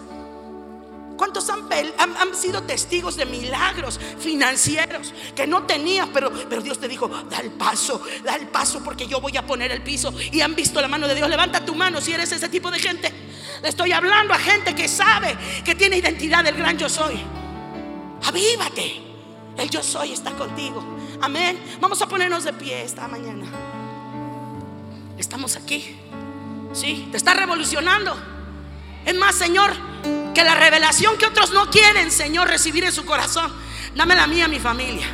¿Cuántos 1.15 1.49
han, 1.49 1.67
han, 1.99 2.35
sido 2.35 2.63
testigos 2.63 3.17
de 3.17 3.25
milagros 3.25 3.99
financieros 4.19 5.13
que 5.35 5.45
no 5.45 5.63
tenías, 5.63 6.07
pero, 6.13 6.31
pero 6.49 6.61
Dios 6.61 6.79
te 6.79 6.87
dijo, 6.87 7.09
da 7.29 7.39
el 7.39 7.51
paso, 7.51 8.01
da 8.23 8.35
el 8.35 8.47
paso 8.47 8.81
porque 8.81 9.05
yo 9.05 9.19
voy 9.19 9.35
a 9.35 9.45
poner 9.45 9.71
el 9.73 9.81
piso 9.81 10.13
y 10.31 10.39
han 10.39 10.55
visto 10.55 10.79
la 10.79 10.87
mano 10.87 11.09
de 11.09 11.15
Dios? 11.15 11.29
Levanta 11.29 11.65
tu 11.65 11.75
mano 11.75 11.99
si 11.99 12.13
eres 12.13 12.31
ese 12.31 12.47
tipo 12.47 12.71
de 12.71 12.79
gente. 12.79 13.13
Le 13.61 13.67
estoy 13.67 13.91
hablando 13.91 14.33
a 14.33 14.37
gente 14.37 14.73
que 14.73 14.87
sabe 14.87 15.37
que 15.65 15.75
tiene 15.75 15.97
identidad 15.97 16.41
del 16.41 16.55
gran 16.55 16.77
yo 16.77 16.87
soy. 16.87 17.19
Avívate. 18.29 19.01
El 19.57 19.71
yo 19.71 19.81
soy 19.81 20.13
está 20.13 20.31
contigo. 20.33 20.83
Amén. 21.19 21.59
Vamos 21.81 21.99
a 22.03 22.07
ponernos 22.07 22.43
de 22.43 22.53
pie 22.53 22.83
esta 22.83 23.07
mañana. 23.07 23.47
Estamos 25.17 25.55
aquí. 25.55 25.97
Sí, 26.71 27.07
te 27.09 27.17
está 27.17 27.33
revolucionando. 27.33 28.15
Es 29.03 29.15
más, 29.15 29.33
Señor, 29.33 29.71
que 30.35 30.43
la 30.43 30.53
revelación 30.53 31.17
que 31.17 31.25
otros 31.25 31.51
no 31.53 31.71
quieren, 31.71 32.11
Señor, 32.11 32.47
recibir 32.47 32.83
en 32.83 32.91
su 32.91 33.03
corazón, 33.03 33.51
dame 33.95 34.15
la 34.15 34.27
mía, 34.27 34.47
mi 34.47 34.59
familia. 34.59 35.07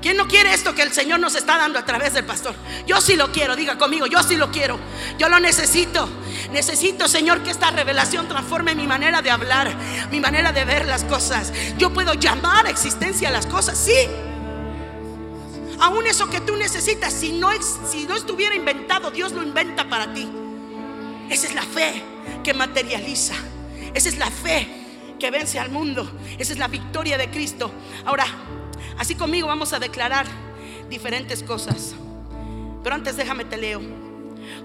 ¿Quién 0.00 0.16
no 0.16 0.28
quiere 0.28 0.52
esto 0.52 0.74
que 0.74 0.82
el 0.82 0.92
Señor 0.92 1.20
nos 1.20 1.34
está 1.34 1.56
dando 1.56 1.78
a 1.78 1.84
través 1.84 2.14
del 2.14 2.24
pastor? 2.24 2.54
Yo 2.86 3.00
sí 3.00 3.16
lo 3.16 3.32
quiero, 3.32 3.56
diga 3.56 3.78
conmigo, 3.78 4.06
yo 4.06 4.22
sí 4.22 4.36
lo 4.36 4.50
quiero. 4.50 4.78
Yo 5.18 5.28
lo 5.28 5.40
necesito. 5.40 6.08
Necesito, 6.52 7.08
Señor, 7.08 7.42
que 7.42 7.50
esta 7.50 7.70
revelación 7.70 8.28
transforme 8.28 8.74
mi 8.74 8.86
manera 8.86 9.22
de 9.22 9.30
hablar, 9.30 9.74
mi 10.10 10.20
manera 10.20 10.52
de 10.52 10.64
ver 10.64 10.86
las 10.86 11.04
cosas. 11.04 11.52
Yo 11.78 11.92
puedo 11.92 12.14
llamar 12.14 12.66
a 12.66 12.70
existencia 12.70 13.30
las 13.30 13.46
cosas, 13.46 13.76
sí. 13.78 13.94
Aún 15.80 16.06
eso 16.06 16.30
que 16.30 16.40
tú 16.40 16.56
necesitas, 16.56 17.12
si 17.12 17.32
no, 17.32 17.50
si 17.90 18.06
no 18.06 18.16
estuviera 18.16 18.54
inventado, 18.54 19.10
Dios 19.10 19.32
lo 19.32 19.42
inventa 19.42 19.88
para 19.88 20.12
ti. 20.12 20.28
Esa 21.28 21.46
es 21.48 21.54
la 21.54 21.62
fe 21.62 22.02
que 22.44 22.54
materializa. 22.54 23.34
Esa 23.92 24.08
es 24.08 24.18
la 24.18 24.30
fe 24.30 24.68
que 25.18 25.30
vence 25.30 25.58
al 25.58 25.70
mundo. 25.70 26.10
Esa 26.38 26.52
es 26.52 26.58
la 26.58 26.68
victoria 26.68 27.18
de 27.18 27.30
Cristo. 27.30 27.70
Ahora, 28.04 28.26
así 28.98 29.14
conmigo 29.14 29.48
vamos 29.48 29.72
a 29.72 29.78
declarar 29.78 30.26
diferentes 30.88 31.42
cosas. 31.42 31.94
Pero 32.82 32.94
antes 32.94 33.16
déjame 33.16 33.44
te 33.44 33.56
leo. 33.56 33.80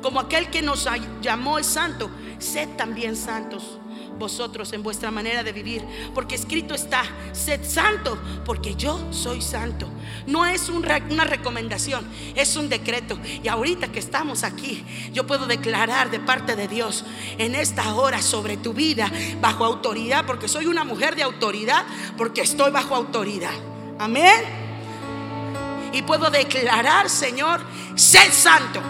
Como 0.02 0.20
aquel 0.20 0.50
que 0.50 0.62
nos 0.62 0.88
llamó 1.22 1.58
es 1.58 1.68
santo, 1.68 2.10
sed 2.40 2.70
también 2.78 3.16
santos 3.16 3.80
vosotros 4.22 4.72
en 4.72 4.84
vuestra 4.84 5.10
manera 5.12 5.44
de 5.44 5.52
vivir, 5.52 5.84
porque 6.14 6.36
escrito 6.36 6.76
está, 6.76 7.04
sed 7.34 7.60
santo, 7.68 8.18
porque 8.46 8.76
yo 8.76 9.12
soy 9.12 9.42
santo. 9.42 9.90
No 10.28 10.46
es 10.46 10.70
una 10.70 11.26
recomendación, 11.26 12.06
es 12.36 12.56
un 12.56 12.70
decreto. 12.70 13.18
Y 13.44 13.48
ahorita 13.48 13.92
que 13.92 14.00
estamos 14.00 14.44
aquí, 14.44 14.86
yo 15.12 15.26
puedo 15.26 15.48
declarar 15.48 16.12
de 16.12 16.20
parte 16.20 16.56
de 16.56 16.68
Dios 16.68 17.04
en 17.40 17.56
esta 17.56 17.96
hora 17.96 18.22
sobre 18.22 18.58
tu 18.58 18.74
vida, 18.74 19.12
bajo 19.42 19.66
autoridad, 19.66 20.26
porque 20.26 20.48
soy 20.48 20.68
una 20.68 20.84
mujer 20.84 21.16
de 21.16 21.24
autoridad, 21.24 21.84
porque 22.16 22.42
estoy 22.42 22.72
bajo 22.72 22.96
autoridad. 22.96 23.71
Amén. 24.02 24.44
Y 25.94 26.02
puedo 26.02 26.30
declarar, 26.30 27.10
Señor, 27.10 27.62
sé 27.96 28.32
santo. 28.32 28.82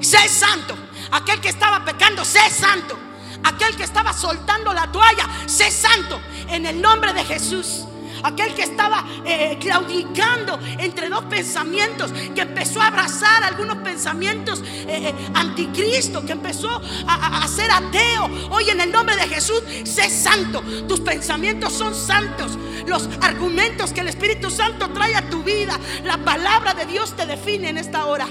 Sé 0.00 0.28
santo. 0.28 0.76
Aquel 1.12 1.40
que 1.40 1.48
estaba 1.48 1.84
pecando, 1.84 2.24
sé 2.24 2.50
santo 2.50 2.98
aquel 3.44 3.76
que 3.76 3.84
estaba 3.84 4.12
soltando 4.12 4.72
la 4.72 4.90
toalla, 4.90 5.28
sé 5.46 5.70
santo 5.70 6.20
en 6.48 6.66
el 6.66 6.80
nombre 6.80 7.12
de 7.12 7.24
Jesús. 7.24 7.84
Aquel 8.24 8.54
que 8.54 8.62
estaba 8.62 9.04
eh, 9.24 9.58
claudicando 9.60 10.58
entre 10.78 11.08
dos 11.08 11.24
pensamientos, 11.26 12.10
que 12.34 12.40
empezó 12.40 12.80
a 12.80 12.88
abrazar 12.88 13.44
algunos 13.44 13.76
pensamientos 13.78 14.60
eh, 14.60 15.08
eh, 15.08 15.14
anticristo, 15.34 16.24
que 16.24 16.32
empezó 16.32 16.80
a, 17.06 17.44
a, 17.44 17.48
ser 17.48 17.70
ateo. 17.70 18.28
Hoy 18.50 18.70
en 18.70 18.80
el 18.80 18.90
nombre 18.90 19.14
de 19.14 19.28
Jesús, 19.28 19.62
sé 19.84 20.10
santo. 20.10 20.62
Tus 20.88 21.00
pensamientos 21.00 21.72
son 21.72 21.94
santos. 21.94 22.58
Los 22.86 23.08
argumentos 23.20 23.92
que 23.92 24.00
el 24.00 24.08
Espíritu 24.08 24.50
Santo 24.50 24.90
trae 24.90 25.14
a 25.14 25.28
tu 25.28 25.42
vida, 25.42 25.78
la 26.02 26.18
palabra 26.18 26.74
de 26.74 26.86
Dios 26.86 27.14
te 27.14 27.26
define 27.26 27.68
en 27.68 27.78
esta 27.78 28.06
hora. 28.06 28.26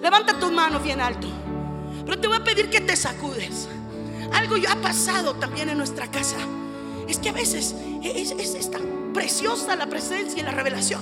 Levanta 0.00 0.38
tus 0.38 0.52
manos 0.52 0.82
bien 0.82 1.00
alto. 1.00 1.26
Pero 2.04 2.20
te 2.20 2.28
voy 2.28 2.36
a 2.36 2.44
pedir 2.44 2.70
que 2.70 2.80
te 2.80 2.96
sacudes. 2.96 3.68
Algo 4.32 4.56
ya 4.56 4.72
ha 4.72 4.76
pasado 4.76 5.34
también 5.34 5.68
en 5.68 5.78
nuestra 5.78 6.10
casa. 6.10 6.36
Es 7.08 7.18
que 7.18 7.28
a 7.28 7.32
veces 7.32 7.74
es, 8.02 8.70
tan 8.70 8.82
preciosa 9.14 9.76
la 9.76 9.86
presencia 9.86 10.42
y 10.42 10.44
la 10.44 10.50
revelación 10.50 11.00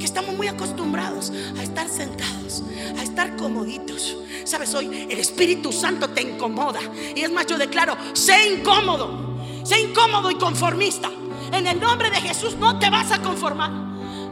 que 0.00 0.06
estamos 0.06 0.34
muy 0.34 0.48
acostumbrados 0.48 1.30
a 1.58 1.62
estar 1.62 1.88
sentados, 1.88 2.64
a 2.98 3.02
estar 3.02 3.36
comoditos. 3.36 4.16
Sabes, 4.44 4.74
hoy 4.74 5.06
el 5.10 5.18
Espíritu 5.18 5.72
Santo 5.72 6.08
te 6.08 6.22
incomoda. 6.22 6.80
Y 7.14 7.20
es 7.20 7.30
más, 7.30 7.46
yo 7.46 7.58
declaro, 7.58 7.96
sé 8.14 8.48
incómodo, 8.48 9.38
sé 9.62 9.78
incómodo 9.78 10.30
y 10.30 10.36
conformista. 10.36 11.10
En 11.52 11.66
el 11.66 11.78
nombre 11.78 12.10
de 12.10 12.16
Jesús 12.16 12.56
no 12.56 12.78
te 12.78 12.88
vas 12.88 13.12
a 13.12 13.20
conformar. 13.20 13.70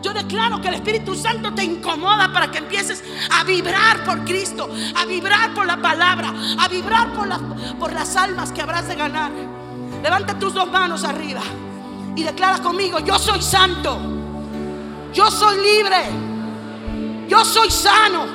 Yo 0.01 0.14
declaro 0.14 0.61
que 0.62 0.68
el 0.68 0.74
Espíritu 0.74 1.14
Santo 1.14 1.53
te 1.53 1.64
incomoda 1.64 2.33
para 2.33 2.51
que 2.51 2.59
empieces 2.59 3.05
a 3.31 3.45
vibrar 3.45 4.05
por 4.05 4.24
Cristo, 4.24 4.70
a 4.95 5.05
vibrar 5.05 5.53
por 5.53 5.66
la 5.66 5.83
palabra, 5.83 6.33
a 6.59 6.68
vibrar 6.68 7.12
por 7.12 7.26
las, 7.26 7.41
por 7.79 7.93
las 7.93 8.16
almas 8.16 8.53
que 8.53 8.62
habrás 8.62 8.89
de 8.89 8.95
ganar. 8.95 9.33
Levanta 10.03 10.39
tus 10.39 10.55
dos 10.55 10.70
manos 10.70 11.05
arriba 11.05 11.43
y 12.19 12.25
declara 12.25 12.61
conmigo, 12.61 12.99
yo 12.99 13.16
soy 13.16 13.41
santo, 13.41 13.97
yo 15.14 15.31
soy 15.31 15.57
libre, 15.62 15.99
yo 17.29 17.45
soy 17.45 17.71
sano. 17.71 18.27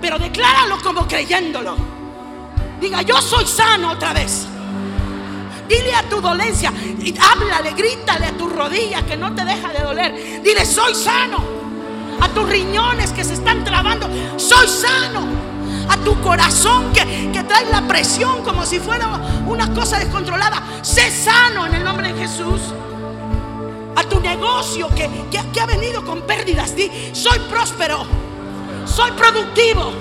Pero 0.00 0.18
decláralo 0.18 0.80
como 0.82 1.06
creyéndolo. 1.06 1.76
Diga, 2.80 3.02
yo 3.02 3.20
soy 3.20 3.46
sano 3.46 3.90
otra 3.90 4.14
vez. 4.14 4.46
Dile 5.68 5.94
a 5.94 6.08
tu 6.08 6.22
dolencia, 6.22 6.72
y 6.72 7.14
háblale, 7.18 7.72
grítale 7.72 8.24
a 8.24 8.32
tu 8.32 8.48
rodilla 8.48 9.04
que 9.04 9.14
no 9.14 9.34
te 9.34 9.44
deja 9.44 9.70
de 9.70 9.80
doler. 9.80 10.42
Dile, 10.42 10.64
soy 10.64 10.94
sano. 10.94 11.36
A 12.18 12.28
tus 12.28 12.48
riñones 12.48 13.12
que 13.12 13.24
se 13.24 13.34
están 13.34 13.62
trabando, 13.62 14.08
soy 14.38 14.66
sano. 14.66 15.51
Tu 16.04 16.20
corazón 16.20 16.92
que, 16.92 17.30
que 17.32 17.42
trae 17.44 17.66
la 17.70 17.86
presión 17.86 18.42
como 18.42 18.66
si 18.66 18.78
fuera 18.80 19.08
una 19.46 19.72
cosa 19.72 19.98
descontrolada, 19.98 20.62
sé 20.82 21.10
sano 21.10 21.66
en 21.66 21.74
el 21.74 21.84
nombre 21.84 22.12
de 22.12 22.20
Jesús. 22.20 22.60
A 23.94 24.02
tu 24.04 24.20
negocio 24.20 24.88
que, 24.94 25.08
que 25.30 25.60
ha 25.60 25.66
venido 25.66 26.04
con 26.04 26.22
pérdidas, 26.22 26.74
di, 26.74 26.90
soy 27.12 27.38
próspero, 27.50 28.04
soy 28.84 29.12
productivo, 29.12 29.92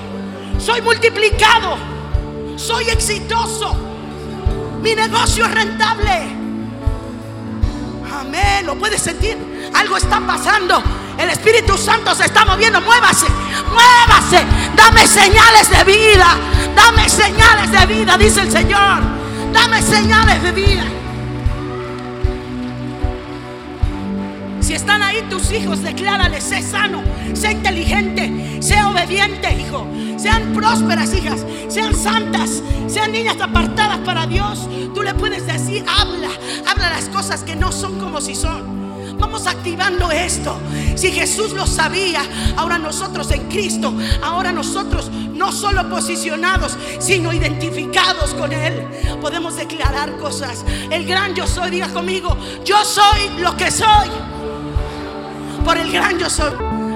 soy 0.58 0.82
multiplicado, 0.82 1.78
soy 2.56 2.86
exitoso. 2.90 3.76
Mi 4.82 4.96
negocio 4.96 5.46
es 5.46 5.54
rentable. 5.54 6.42
Amén. 8.12 8.66
¿Lo 8.66 8.76
puedes 8.76 9.02
sentir? 9.02 9.51
Algo 9.74 9.98
está 9.98 10.20
pasando. 10.20 10.82
El 11.18 11.30
Espíritu 11.30 11.78
Santo 11.78 12.14
se 12.16 12.26
está 12.26 12.46
moviendo. 12.46 12.82
Muévase. 12.82 13.28
Muévase. 13.70 14.46
Dame 14.76 15.08
señales 15.08 15.70
de 15.70 15.84
vida. 15.84 16.28
Dame 16.76 17.08
señales 17.10 17.72
de 17.72 17.86
vida, 17.86 18.18
dice 18.18 18.42
el 18.42 18.52
Señor. 18.52 19.02
Dame 19.54 19.82
señales 19.82 20.42
de 20.44 20.52
vida. 20.52 20.84
Si 24.62 24.76
están 24.76 25.04
ahí 25.04 25.22
tus 25.30 25.52
hijos, 25.52 25.82
declárales, 25.82 26.44
sé 26.44 26.62
sano, 26.62 27.04
sé 27.34 27.52
inteligente, 27.52 28.62
sé 28.62 28.82
obediente, 28.84 29.54
hijo. 29.54 29.86
Sean 30.18 30.54
prósperas, 30.54 31.14
hijas, 31.14 31.46
sean 31.68 31.96
santas, 31.96 32.62
sean 32.88 33.12
niñas 33.12 33.42
apartadas 33.42 33.98
para 34.00 34.28
Dios. 34.28 34.70
Tú 34.94 35.02
le 35.04 35.14
puedes 35.14 35.46
decir, 35.46 35.84
habla, 35.90 36.30
habla 36.70 36.90
las 36.92 37.10
cosas 37.10 37.44
que 37.44 37.56
no 37.56 37.72
son 37.72 38.00
como 38.00 38.22
si 38.22 38.36
son. 38.36 38.81
Vamos 39.22 39.46
activando 39.46 40.10
esto. 40.12 40.58
Si 40.96 41.12
Jesús 41.12 41.54
lo 41.54 41.68
sabía, 41.68 42.22
ahora 42.58 42.80
nosotros 42.80 43.30
en 43.30 43.48
Cristo, 43.50 43.94
ahora 44.24 44.52
nosotros 44.52 45.12
no 45.12 45.52
solo 45.52 45.88
posicionados, 45.90 46.76
sino 47.00 47.32
identificados 47.32 48.34
con 48.34 48.52
Él, 48.52 48.84
podemos 49.22 49.56
declarar 49.56 50.18
cosas. 50.18 50.66
El 50.90 51.06
gran 51.06 51.36
yo 51.36 51.46
soy, 51.46 51.70
diga 51.70 51.88
conmigo, 51.90 52.36
yo 52.66 52.84
soy 52.84 53.30
lo 53.40 53.56
que 53.56 53.70
soy 53.70 54.10
por 55.64 55.78
el 55.78 55.92
gran 55.92 56.18
yo 56.18 56.28
soy. 56.28 56.54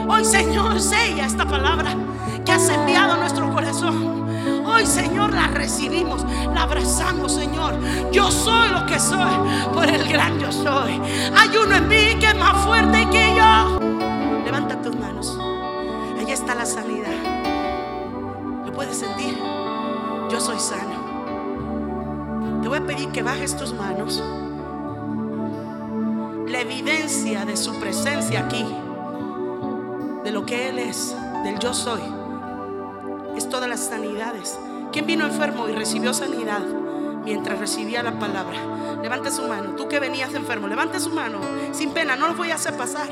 Hoy, 0.07 0.25
Señor, 0.25 0.81
sella 0.81 1.27
esta 1.27 1.45
palabra 1.45 1.95
que 2.43 2.51
has 2.51 2.67
enviado 2.69 3.13
a 3.13 3.17
nuestro 3.17 3.53
corazón. 3.53 4.24
Señor, 4.83 5.33
la 5.33 5.47
recibimos, 5.47 6.25
la 6.53 6.63
abrazamos, 6.63 7.33
Señor. 7.33 7.79
Yo 8.11 8.31
soy 8.31 8.69
lo 8.69 8.85
que 8.85 8.99
soy 8.99 9.33
por 9.73 9.87
el 9.87 10.07
gran 10.09 10.39
yo 10.39 10.51
soy. 10.51 10.99
Hay 11.35 11.55
uno 11.55 11.75
en 11.75 11.87
mí 11.87 12.15
que 12.19 12.27
es 12.27 12.35
más 12.35 12.65
fuerte 12.65 13.07
que 13.11 13.35
yo. 13.35 13.79
Levanta 14.43 14.81
tus 14.81 14.95
manos. 14.95 15.37
Allá 16.19 16.33
está 16.33 16.55
la 16.55 16.65
sanidad. 16.65 17.11
¿Lo 18.65 18.73
puedes 18.73 18.97
sentir? 18.97 19.37
Yo 20.31 20.39
soy 20.39 20.59
sano. 20.59 21.05
Te 22.61 22.67
voy 22.67 22.79
a 22.79 22.85
pedir 22.85 23.09
que 23.09 23.21
bajes 23.21 23.55
tus 23.55 23.73
manos 23.73 24.21
la 26.47 26.61
evidencia 26.61 27.43
de 27.45 27.57
su 27.57 27.77
presencia 27.79 28.41
aquí 28.41 28.65
de 30.23 30.31
lo 30.31 30.45
que 30.45 30.69
Él 30.69 30.79
es, 30.79 31.15
del 31.43 31.59
yo 31.59 31.73
soy, 31.73 32.01
es 33.35 33.49
todas 33.49 33.69
las 33.69 33.81
sanidades. 33.81 34.57
¿Quién 34.91 35.05
vino 35.05 35.25
enfermo 35.25 35.67
y 35.67 35.73
recibió 35.73 36.13
sanidad 36.13 36.61
mientras 37.23 37.59
recibía 37.59 38.01
la 38.01 38.17
palabra? 38.17 38.57
Levante 39.01 39.29
su 39.29 39.43
mano. 39.43 39.75
Tú 39.75 39.87
que 39.87 39.99
venías 39.99 40.33
enfermo, 40.33 40.67
levante 40.67 40.99
su 40.99 41.09
mano. 41.09 41.39
Sin 41.73 41.91
pena, 41.91 42.15
no 42.15 42.27
los 42.27 42.37
voy 42.37 42.51
a 42.51 42.55
hacer 42.55 42.75
pasar. 42.75 43.07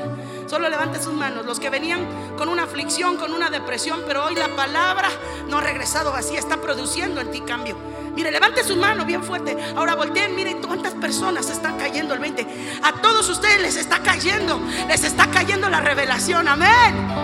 Solo 0.46 0.68
levante 0.68 1.02
sus 1.02 1.12
manos. 1.12 1.46
Los 1.46 1.60
que 1.60 1.70
venían 1.70 2.00
con 2.36 2.48
una 2.48 2.64
aflicción, 2.64 3.16
con 3.16 3.32
una 3.32 3.50
depresión, 3.50 4.00
pero 4.06 4.24
hoy 4.24 4.34
la 4.34 4.48
palabra 4.56 5.08
no 5.48 5.58
ha 5.58 5.60
regresado 5.60 6.10
vacía, 6.10 6.38
está 6.38 6.56
produciendo 6.56 7.20
en 7.20 7.30
ti 7.30 7.40
cambio. 7.42 7.76
Mire, 8.14 8.30
levante 8.30 8.64
su 8.64 8.76
mano 8.76 9.04
bien 9.04 9.22
fuerte. 9.22 9.56
Ahora 9.76 9.94
volteen, 9.94 10.34
miren 10.34 10.62
cuántas 10.62 10.94
personas 10.94 11.50
están 11.50 11.76
cayendo 11.78 12.14
el 12.14 12.20
20. 12.20 12.46
A 12.82 13.00
todos 13.00 13.28
ustedes 13.28 13.60
les 13.60 13.76
está 13.76 14.00
cayendo, 14.00 14.60
les 14.88 15.04
está 15.04 15.26
cayendo 15.30 15.68
la 15.68 15.80
revelación. 15.80 16.48
Amén. 16.48 17.23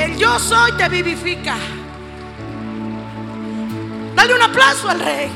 El 0.00 0.16
yo 0.16 0.38
soy 0.38 0.72
te 0.72 0.88
vivifica. 0.88 1.56
Dale 4.16 4.34
un 4.34 4.40
aplauso 4.40 4.88
al 4.88 4.98
rey. 4.98 5.30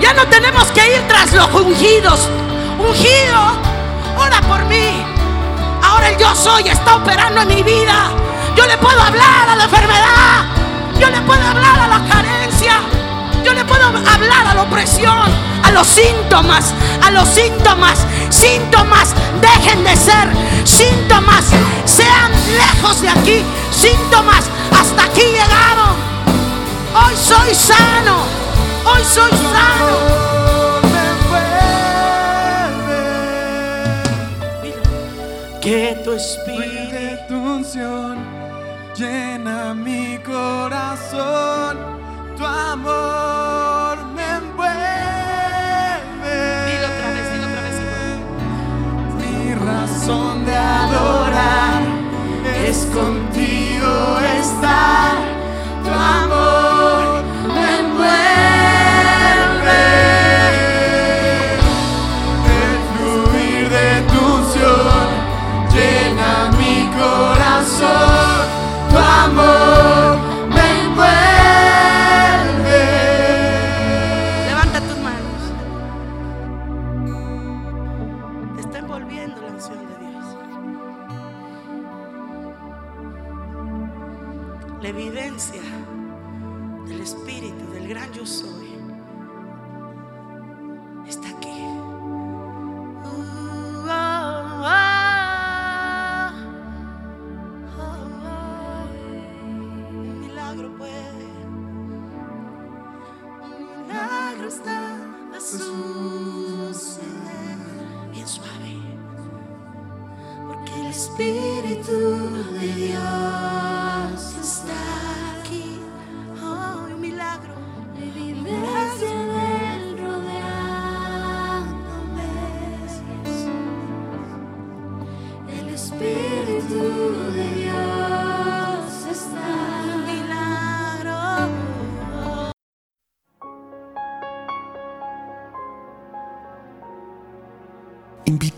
Ya 0.00 0.12
no 0.12 0.26
tenemos 0.26 0.64
que 0.72 0.96
ir 0.96 1.06
tras 1.06 1.32
los 1.32 1.54
ungidos. 1.54 2.28
Ungido, 2.76 3.40
ora 4.18 4.40
por 4.48 4.64
mí. 4.64 5.04
Ahora 5.80 6.08
el 6.08 6.18
yo 6.18 6.34
soy 6.34 6.68
está 6.68 6.96
operando 6.96 7.42
en 7.42 7.48
mi 7.48 7.62
vida. 7.62 8.10
Yo 8.56 8.66
le 8.66 8.76
puedo 8.78 9.00
hablar 9.00 9.50
a 9.50 9.54
la 9.54 9.64
enfermedad. 9.64 10.46
Yo 10.98 11.08
le 11.08 11.20
puedo 11.20 11.46
hablar 11.46 11.78
a 11.78 11.86
la 11.86 12.08
carencia. 12.08 12.80
Yo 13.44 13.52
le 13.52 13.64
puedo 13.64 13.84
hablar 13.84 14.46
a 14.46 14.54
la 14.54 14.62
opresión, 14.62 15.30
a 15.62 15.70
los 15.70 15.86
síntomas, 15.86 16.72
a 17.02 17.10
los 17.10 17.28
síntomas. 17.28 18.06
Síntomas 18.30 19.14
dejen 19.40 19.84
de 19.84 19.96
ser 19.96 20.28
síntomas. 20.64 21.44
Sean 21.84 22.30
lejos 22.56 23.00
de 23.00 23.08
aquí. 23.08 23.44
Síntomas 23.70 24.44
hasta 24.78 25.04
aquí 25.04 25.22
llegaron. 25.22 25.96
Hoy 26.94 27.16
soy 27.16 27.54
sano. 27.54 28.24
Hoy 28.84 29.02
soy 29.04 29.30
sano. 29.30 30.32
Que 35.60 35.96
tu 36.04 36.12
espíritu 36.12 36.82
tu 37.28 37.34
unción 37.36 38.18
llena 38.96 39.74
mi 39.74 40.18
corazón, 40.18 41.78
tu 42.36 42.44
amor 42.44 43.96
me 44.16 44.22
envuelve. 44.40 44.80
Dilo 46.66 46.86
otra 46.92 47.08
vez, 47.14 47.26
dilo 47.32 47.46
otra 47.48 47.62
vez. 47.66 47.76
hijo. 47.80 48.00
Mi 49.18 49.54
razón 49.54 50.44
de 50.46 50.56
adorar 50.56 51.82
es 52.66 52.78
contigo 52.94 54.18
estar, 54.40 55.14
tu 55.84 55.90
amor 55.90 57.22
me 57.54 57.66
envuelve. 57.80 58.22
El 62.60 62.72
fluir 62.90 63.62
de 63.68 63.88